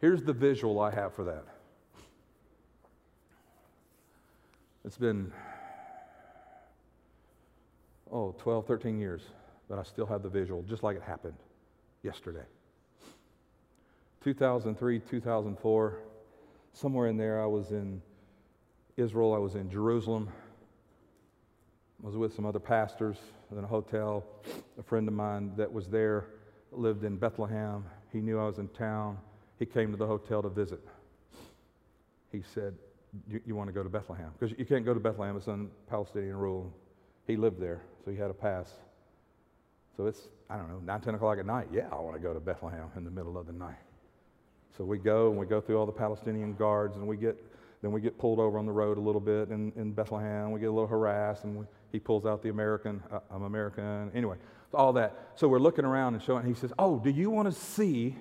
Here's 0.00 0.22
the 0.22 0.32
visual 0.32 0.80
I 0.80 0.90
have 0.90 1.14
for 1.14 1.24
that. 1.24 1.44
It's 4.84 4.98
been, 4.98 5.32
oh, 8.10 8.34
12, 8.38 8.66
13 8.66 8.98
years, 8.98 9.22
but 9.68 9.78
I 9.78 9.84
still 9.84 10.06
have 10.06 10.24
the 10.24 10.28
visual, 10.28 10.62
just 10.62 10.82
like 10.82 10.96
it 10.96 11.02
happened 11.02 11.36
yesterday. 12.02 12.46
2003, 14.22 15.00
2004, 15.00 15.98
somewhere 16.72 17.08
in 17.08 17.16
there, 17.16 17.42
I 17.42 17.46
was 17.46 17.70
in 17.70 18.02
Israel, 18.96 19.34
I 19.34 19.38
was 19.38 19.54
in 19.54 19.70
Jerusalem. 19.70 20.28
I 22.02 22.06
was 22.06 22.16
with 22.16 22.34
some 22.34 22.46
other 22.46 22.60
pastors 22.60 23.16
in 23.50 23.62
a 23.62 23.66
hotel. 23.66 24.24
A 24.78 24.82
friend 24.82 25.06
of 25.08 25.14
mine 25.14 25.52
that 25.56 25.72
was 25.72 25.88
there 25.88 26.26
lived 26.72 27.04
in 27.04 27.16
Bethlehem. 27.16 27.84
He 28.12 28.20
knew 28.20 28.38
I 28.38 28.46
was 28.46 28.58
in 28.58 28.68
town. 28.68 29.18
He 29.58 29.66
came 29.66 29.90
to 29.90 29.96
the 29.96 30.06
hotel 30.06 30.42
to 30.42 30.48
visit. 30.48 30.80
He 32.30 32.42
said, 32.54 32.74
You, 33.28 33.40
you 33.46 33.56
want 33.56 33.68
to 33.68 33.72
go 33.72 33.82
to 33.82 33.88
Bethlehem? 33.88 34.30
Because 34.38 34.56
you 34.58 34.64
can't 34.64 34.84
go 34.84 34.94
to 34.94 35.00
Bethlehem, 35.00 35.36
it's 35.36 35.48
on 35.48 35.70
Palestinian 35.88 36.36
rule. 36.36 36.72
He 37.26 37.36
lived 37.36 37.60
there, 37.60 37.82
so 38.04 38.10
he 38.10 38.16
had 38.16 38.30
a 38.30 38.34
pass. 38.34 38.72
So 39.96 40.06
it's, 40.06 40.28
I 40.48 40.56
don't 40.56 40.68
know, 40.68 40.78
9, 40.78 41.00
10 41.00 41.14
o'clock 41.16 41.38
at 41.38 41.46
night. 41.46 41.68
Yeah, 41.72 41.88
I 41.90 41.96
want 41.96 42.14
to 42.14 42.22
go 42.22 42.32
to 42.32 42.40
Bethlehem 42.40 42.88
in 42.96 43.04
the 43.04 43.10
middle 43.10 43.36
of 43.36 43.46
the 43.46 43.52
night. 43.52 43.76
So 44.76 44.84
we 44.84 44.98
go 44.98 45.30
and 45.30 45.38
we 45.38 45.46
go 45.46 45.60
through 45.60 45.78
all 45.78 45.86
the 45.86 45.92
Palestinian 45.92 46.54
guards 46.54 46.96
and 46.96 47.06
we 47.06 47.16
get, 47.16 47.36
then 47.82 47.92
we 47.92 48.00
get 48.00 48.18
pulled 48.18 48.38
over 48.38 48.58
on 48.58 48.66
the 48.66 48.72
road 48.72 48.98
a 48.98 49.00
little 49.00 49.20
bit 49.20 49.50
in, 49.50 49.72
in 49.76 49.92
Bethlehem. 49.92 50.52
We 50.52 50.60
get 50.60 50.66
a 50.66 50.72
little 50.72 50.86
harassed 50.86 51.44
and 51.44 51.56
we, 51.58 51.64
he 51.92 51.98
pulls 51.98 52.26
out 52.26 52.42
the 52.42 52.50
American, 52.50 53.02
uh, 53.10 53.20
I'm 53.30 53.42
American. 53.42 54.10
Anyway, 54.14 54.36
all 54.72 54.92
that. 54.94 55.30
So 55.34 55.48
we're 55.48 55.58
looking 55.58 55.84
around 55.84 56.14
and 56.14 56.22
showing, 56.22 56.46
he 56.46 56.54
says, 56.54 56.72
Oh, 56.78 56.98
do 56.98 57.10
you 57.10 57.30
want 57.30 57.52
to 57.52 57.58
see, 57.58 58.16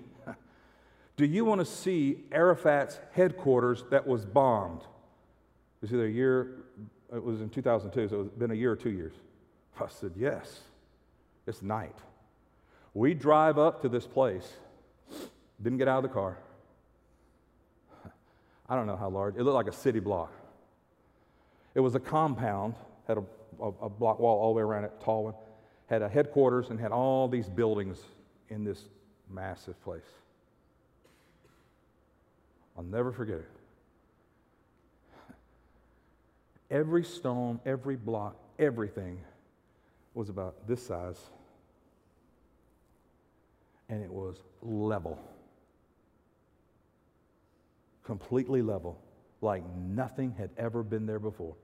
do 1.15 1.25
you 1.25 1.45
want 1.45 1.59
to 1.59 1.65
see 1.65 2.23
Arafat's 2.31 2.99
headquarters 3.11 3.83
that 3.91 4.07
was 4.07 4.25
bombed? 4.25 4.81
It 4.81 5.81
was 5.81 5.93
either 5.93 6.05
a 6.05 6.11
year, 6.11 6.63
it 7.13 7.23
was 7.23 7.41
in 7.41 7.49
2002, 7.49 8.09
so 8.09 8.21
it's 8.21 8.33
been 8.33 8.51
a 8.51 8.55
year 8.55 8.71
or 8.71 8.75
two 8.75 8.91
years. 8.91 9.13
I 9.79 9.87
said, 9.89 10.13
Yes. 10.15 10.61
It's 11.47 11.61
night. 11.61 11.95
We 12.93 13.13
drive 13.13 13.57
up 13.57 13.81
to 13.81 13.89
this 13.89 14.05
place, 14.05 14.47
didn't 15.61 15.77
get 15.77 15.87
out 15.87 15.97
of 15.97 16.03
the 16.03 16.13
car. 16.13 16.37
I 18.69 18.75
don't 18.75 18.85
know 18.85 18.97
how 18.97 19.09
large. 19.09 19.35
It 19.35 19.43
looked 19.43 19.55
like 19.55 19.67
a 19.67 19.77
city 19.77 19.99
block. 19.99 20.31
It 21.73 21.79
was 21.79 21.95
a 21.95 21.99
compound, 21.99 22.75
had 23.07 23.17
a, 23.17 23.23
a, 23.61 23.67
a 23.83 23.89
block 23.89 24.19
wall 24.19 24.39
all 24.39 24.53
the 24.53 24.57
way 24.57 24.63
around 24.63 24.83
it, 24.83 24.91
tall 25.03 25.25
one, 25.25 25.33
had 25.87 26.01
a 26.01 26.09
headquarters 26.09 26.69
and 26.69 26.79
had 26.79 26.91
all 26.91 27.27
these 27.27 27.47
buildings 27.47 27.99
in 28.49 28.63
this 28.63 28.83
massive 29.29 29.81
place. 29.83 30.09
I'll 32.77 32.83
never 32.83 33.11
forget 33.11 33.37
it. 33.37 33.49
Every 36.69 37.03
stone, 37.03 37.59
every 37.65 37.95
block, 37.95 38.35
everything 38.59 39.19
was 40.13 40.29
about 40.29 40.67
this 40.67 40.85
size, 40.85 41.19
and 43.87 44.03
it 44.03 44.11
was 44.11 44.41
level 44.61 45.17
completely 48.07 48.61
level, 48.61 48.99
like 49.41 49.63
nothing 49.75 50.33
had 50.35 50.49
ever 50.57 50.81
been 50.81 51.05
there 51.05 51.19
before. 51.19 51.55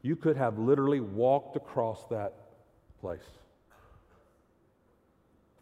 You 0.00 0.16
could 0.16 0.36
have 0.36 0.58
literally 0.58 1.00
walked 1.00 1.56
across 1.56 2.06
that 2.06 2.32
place. 3.00 3.28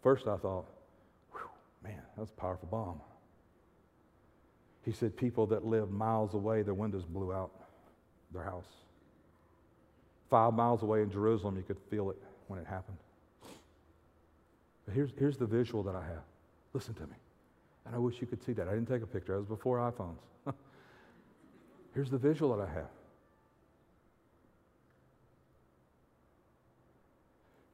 First, 0.01 0.27
I 0.27 0.37
thought, 0.37 0.65
man, 1.83 2.01
that's 2.17 2.29
a 2.29 2.35
powerful 2.35 2.69
bomb. 2.71 3.01
He 4.85 4.93
said 4.93 5.17
people 5.17 5.47
that 5.47 5.65
lived 5.65 5.91
miles 5.91 6.35
away, 6.35 6.61
their 6.61 6.73
windows 6.73 7.03
blew 7.03 7.33
out 7.33 7.51
their 8.31 8.43
house. 8.43 8.69
Five 10.29 10.53
miles 10.53 10.83
away 10.83 11.01
in 11.01 11.11
Jerusalem, 11.11 11.57
you 11.57 11.63
could 11.63 11.79
feel 11.89 12.11
it 12.11 12.17
when 12.47 12.59
it 12.59 12.67
happened. 12.67 12.97
But 14.85 14.93
here's, 14.93 15.09
here's 15.17 15.37
the 15.37 15.47
visual 15.47 15.83
that 15.83 15.95
I 15.95 16.03
have. 16.03 16.23
Listen 16.73 16.93
to 16.93 17.01
me. 17.07 17.15
And 17.85 17.95
I 17.95 17.97
wish 17.97 18.21
you 18.21 18.27
could 18.27 18.43
see 18.43 18.53
that. 18.53 18.67
I 18.67 18.73
didn't 18.73 18.87
take 18.87 19.01
a 19.01 19.07
picture, 19.07 19.35
it 19.35 19.39
was 19.39 19.47
before 19.47 19.77
iPhones. 19.77 20.19
Here's 21.93 22.09
the 22.09 22.17
visual 22.17 22.55
that 22.55 22.67
I 22.67 22.73
have 22.73 22.89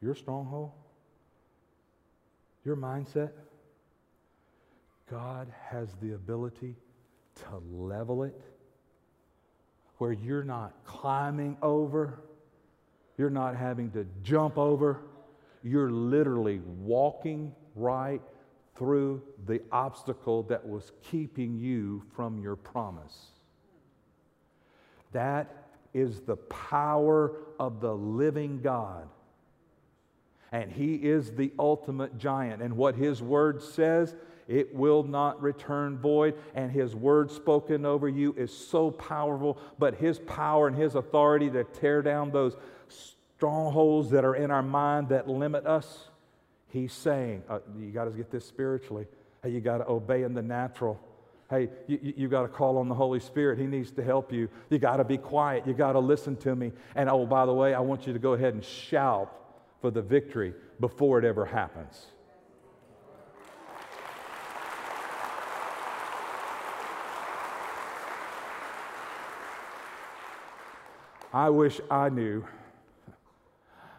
your 0.01 0.13
stronghold, 0.13 0.71
your 2.63 2.75
mindset, 2.75 3.31
God 5.09 5.51
has 5.69 5.89
the 6.01 6.13
ability 6.13 6.75
to 7.35 7.61
level 7.71 8.23
it 8.23 8.39
where 9.97 10.11
you're 10.11 10.43
not 10.43 10.73
climbing 10.85 11.57
over, 11.61 12.19
you're 13.17 13.29
not 13.29 13.55
having 13.55 13.91
to 13.91 14.05
jump 14.23 14.57
over, 14.57 14.99
you're 15.63 15.89
literally 15.89 16.59
walking 16.81 17.53
right 17.75 18.21
through 18.75 19.21
the 19.45 19.61
obstacle 19.71 20.43
that 20.43 20.67
was 20.67 20.91
keeping 21.01 21.57
you 21.57 22.03
from 22.15 22.39
your 22.39 22.55
promise. 22.55 23.27
That 25.13 25.65
is 25.93 26.19
the 26.21 26.35
power 26.35 27.31
of 27.57 27.79
the 27.79 27.93
living 27.93 28.61
God. 28.61 29.07
And 30.51 30.71
He 30.71 30.95
is 30.95 31.31
the 31.31 31.53
ultimate 31.57 32.17
giant. 32.17 32.61
And 32.61 32.75
what 32.75 32.95
His 32.95 33.21
word 33.21 33.61
says, 33.61 34.13
it 34.47 34.75
will 34.75 35.03
not 35.03 35.41
return 35.41 35.97
void. 35.97 36.35
And 36.53 36.69
His 36.69 36.95
word 36.95 37.31
spoken 37.31 37.85
over 37.85 38.09
you 38.09 38.33
is 38.37 38.55
so 38.55 38.91
powerful. 38.91 39.57
But 39.79 39.95
His 39.95 40.19
power 40.19 40.67
and 40.67 40.75
His 40.75 40.95
authority 40.95 41.49
to 41.51 41.63
tear 41.63 42.01
down 42.01 42.31
those 42.31 42.57
strongholds 42.89 44.09
that 44.11 44.25
are 44.25 44.35
in 44.35 44.51
our 44.51 44.63
mind 44.63 45.09
that 45.09 45.29
limit 45.29 45.65
us 45.65 46.09
He's 46.75 46.91
saying, 46.91 47.41
uh, 47.47 47.59
you 47.79 47.89
got 47.91 48.03
to 48.03 48.11
get 48.11 48.29
this 48.29 48.45
spiritually. 48.45 49.07
Hey, 49.41 49.51
you 49.51 49.61
got 49.61 49.77
to 49.77 49.87
obey 49.87 50.23
in 50.23 50.33
the 50.33 50.41
natural. 50.41 50.99
Hey, 51.49 51.69
you, 51.87 52.13
you 52.17 52.27
got 52.27 52.41
to 52.41 52.49
call 52.49 52.79
on 52.79 52.89
the 52.89 52.95
Holy 52.95 53.21
Spirit. 53.21 53.57
He 53.57 53.65
needs 53.65 53.91
to 53.91 54.03
help 54.03 54.33
you. 54.33 54.49
You 54.69 54.77
got 54.77 54.97
to 54.97 55.05
be 55.05 55.17
quiet. 55.17 55.65
You 55.65 55.73
got 55.73 55.93
to 55.93 55.99
listen 55.99 56.35
to 56.37 56.53
me. 56.53 56.73
And 56.93 57.09
oh, 57.09 57.25
by 57.25 57.45
the 57.45 57.53
way, 57.53 57.73
I 57.73 57.79
want 57.79 58.05
you 58.05 58.11
to 58.11 58.19
go 58.19 58.33
ahead 58.33 58.55
and 58.55 58.61
shout 58.61 59.33
for 59.79 59.89
the 59.89 60.01
victory 60.01 60.53
before 60.81 61.17
it 61.17 61.23
ever 61.23 61.45
happens. 61.45 62.07
I 71.33 71.49
wish 71.51 71.79
I 71.89 72.09
knew. 72.09 72.45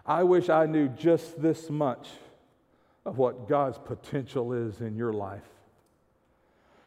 I 0.04 0.24
wish 0.24 0.50
I 0.50 0.66
knew 0.66 0.88
just 0.88 1.40
this 1.40 1.70
much 1.70 2.10
of 3.07 3.18
what 3.18 3.48
God's 3.48 3.78
potential 3.78 4.52
is 4.52 4.80
in 4.80 4.96
your 4.96 5.12
life. 5.12 5.48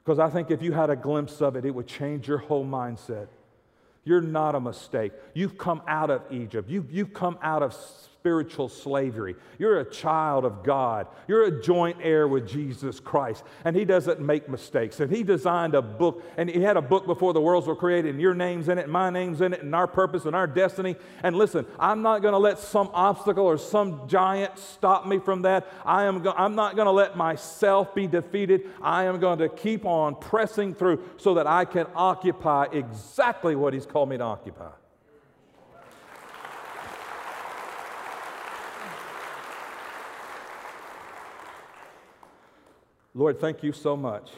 Because 0.03 0.19
I 0.19 0.29
think 0.29 0.51
if 0.51 0.61
you 0.61 0.73
had 0.73 0.89
a 0.89 0.95
glimpse 0.95 1.41
of 1.41 1.55
it, 1.55 1.65
it 1.65 1.71
would 1.71 1.87
change 1.87 2.27
your 2.27 2.39
whole 2.39 2.65
mindset. 2.65 3.27
You're 4.03 4.21
not 4.21 4.53
a 4.53 4.59
mistake. 4.59 5.13
You've 5.33 5.57
come 5.57 5.81
out 5.87 6.09
of 6.09 6.21
Egypt. 6.29 6.69
You've, 6.69 6.91
you've 6.91 7.13
come 7.13 7.37
out 7.41 7.63
of 7.63 7.73
spiritual 8.29 8.69
slavery. 8.69 9.35
You're 9.57 9.79
a 9.79 9.89
child 9.89 10.45
of 10.45 10.63
God. 10.63 11.07
You're 11.27 11.45
a 11.45 11.61
joint 11.63 11.97
heir 11.99 12.27
with 12.27 12.47
Jesus 12.47 12.99
Christ. 12.99 13.43
And 13.65 13.75
He 13.75 13.85
doesn't 13.85 14.19
make 14.19 14.47
mistakes. 14.47 14.99
And 14.99 15.11
He 15.11 15.23
designed 15.23 15.73
a 15.73 15.81
book, 15.81 16.23
and 16.37 16.47
He 16.47 16.61
had 16.61 16.77
a 16.77 16.81
book 16.81 17.07
before 17.07 17.33
the 17.33 17.41
worlds 17.41 17.65
were 17.65 17.75
created, 17.75 18.11
and 18.11 18.21
your 18.21 18.35
name's 18.35 18.69
in 18.69 18.77
it, 18.77 18.83
and 18.83 18.91
my 18.91 19.09
name's 19.09 19.41
in 19.41 19.53
it, 19.53 19.63
and 19.63 19.73
our 19.73 19.87
purpose 19.87 20.25
and 20.25 20.35
our 20.35 20.45
destiny. 20.45 20.95
And 21.23 21.35
listen, 21.35 21.65
I'm 21.79 22.03
not 22.03 22.21
going 22.21 22.33
to 22.33 22.37
let 22.37 22.59
some 22.59 22.91
obstacle 22.93 23.47
or 23.47 23.57
some 23.57 24.07
giant 24.07 24.59
stop 24.59 25.07
me 25.07 25.17
from 25.17 25.41
that. 25.41 25.65
I 25.83 26.03
am 26.03 26.21
go- 26.21 26.35
I'm 26.37 26.53
not 26.53 26.75
going 26.75 26.85
to 26.85 26.91
let 26.91 27.17
myself 27.17 27.95
be 27.95 28.05
defeated. 28.05 28.69
I 28.79 29.05
am 29.05 29.19
going 29.19 29.39
to 29.39 29.49
keep 29.49 29.85
on 29.85 30.13
pressing 30.13 30.75
through 30.75 31.03
so 31.17 31.33
that 31.33 31.47
I 31.47 31.65
can 31.65 31.87
occupy 31.95 32.67
exactly 32.71 33.55
what 33.55 33.73
He's 33.73 33.87
called 33.87 34.09
me 34.09 34.17
to 34.17 34.23
occupy. 34.23 34.69
Lord, 43.19 43.37
thank 43.41 43.63
you 43.63 43.73
so 43.73 43.97
much. 43.97 44.29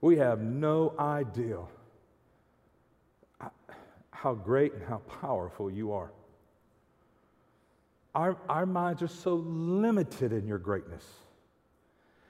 We 0.00 0.18
have 0.18 0.40
no 0.40 0.94
idea 0.96 1.58
how 4.12 4.34
great 4.34 4.72
and 4.72 4.84
how 4.84 4.98
powerful 4.98 5.68
you 5.68 5.90
are. 5.90 6.12
Our, 8.14 8.36
our 8.48 8.64
minds 8.64 9.02
are 9.02 9.08
so 9.08 9.34
limited 9.44 10.32
in 10.32 10.46
your 10.46 10.58
greatness. 10.58 11.04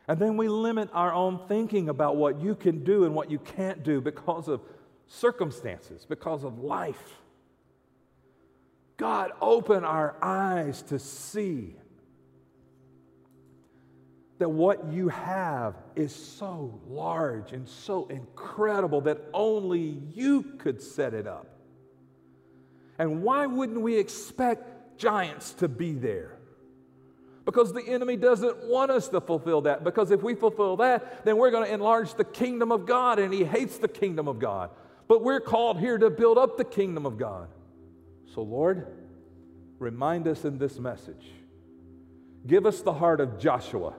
And 0.08 0.18
then 0.18 0.38
we 0.38 0.48
limit 0.48 0.88
our 0.94 1.12
own 1.12 1.38
thinking 1.46 1.90
about 1.90 2.16
what 2.16 2.40
you 2.40 2.54
can 2.54 2.84
do 2.84 3.04
and 3.04 3.14
what 3.14 3.30
you 3.30 3.38
can't 3.38 3.82
do 3.82 4.00
because 4.00 4.48
of 4.48 4.62
circumstances, 5.08 6.06
because 6.08 6.42
of 6.42 6.58
life. 6.58 7.20
God, 8.96 9.32
open 9.42 9.84
our 9.84 10.16
eyes 10.22 10.80
to 10.84 10.98
see 10.98 11.76
that 14.42 14.48
what 14.48 14.92
you 14.92 15.08
have 15.08 15.76
is 15.94 16.12
so 16.12 16.80
large 16.88 17.52
and 17.52 17.68
so 17.68 18.08
incredible 18.08 19.00
that 19.02 19.20
only 19.32 20.02
you 20.12 20.42
could 20.58 20.82
set 20.82 21.14
it 21.14 21.28
up. 21.28 21.46
And 22.98 23.22
why 23.22 23.46
wouldn't 23.46 23.80
we 23.80 23.96
expect 23.96 24.98
giants 24.98 25.52
to 25.52 25.68
be 25.68 25.92
there? 25.92 26.40
Because 27.44 27.72
the 27.72 27.86
enemy 27.86 28.16
doesn't 28.16 28.66
want 28.66 28.90
us 28.90 29.06
to 29.10 29.20
fulfill 29.20 29.60
that. 29.60 29.84
Because 29.84 30.10
if 30.10 30.24
we 30.24 30.34
fulfill 30.34 30.78
that, 30.78 31.24
then 31.24 31.36
we're 31.36 31.52
going 31.52 31.64
to 31.64 31.72
enlarge 31.72 32.14
the 32.14 32.24
kingdom 32.24 32.72
of 32.72 32.84
God, 32.84 33.20
and 33.20 33.32
he 33.32 33.44
hates 33.44 33.78
the 33.78 33.86
kingdom 33.86 34.26
of 34.26 34.40
God. 34.40 34.70
But 35.06 35.22
we're 35.22 35.38
called 35.38 35.78
here 35.78 35.98
to 35.98 36.10
build 36.10 36.36
up 36.36 36.56
the 36.56 36.64
kingdom 36.64 37.06
of 37.06 37.16
God. 37.16 37.46
So, 38.34 38.42
Lord, 38.42 38.88
remind 39.78 40.26
us 40.26 40.44
in 40.44 40.58
this 40.58 40.80
message. 40.80 41.30
Give 42.44 42.66
us 42.66 42.80
the 42.82 42.94
heart 42.94 43.20
of 43.20 43.38
Joshua 43.38 43.94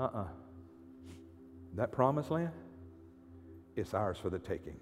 uh 0.00 0.04
uh-uh. 0.04 0.20
uh 0.20 0.24
That 1.74 1.92
promised 1.92 2.30
land, 2.30 2.52
it's 3.76 3.92
ours 3.92 4.18
for 4.18 4.30
the 4.30 4.38
taking. 4.38 4.80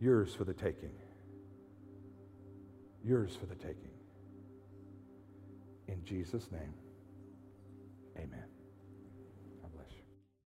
Yours 0.00 0.34
for 0.34 0.44
the 0.44 0.54
taking. 0.54 0.90
Yours 3.04 3.36
for 3.36 3.46
the 3.46 3.54
taking. 3.54 3.90
In 5.86 6.04
Jesus' 6.04 6.50
name. 6.50 6.74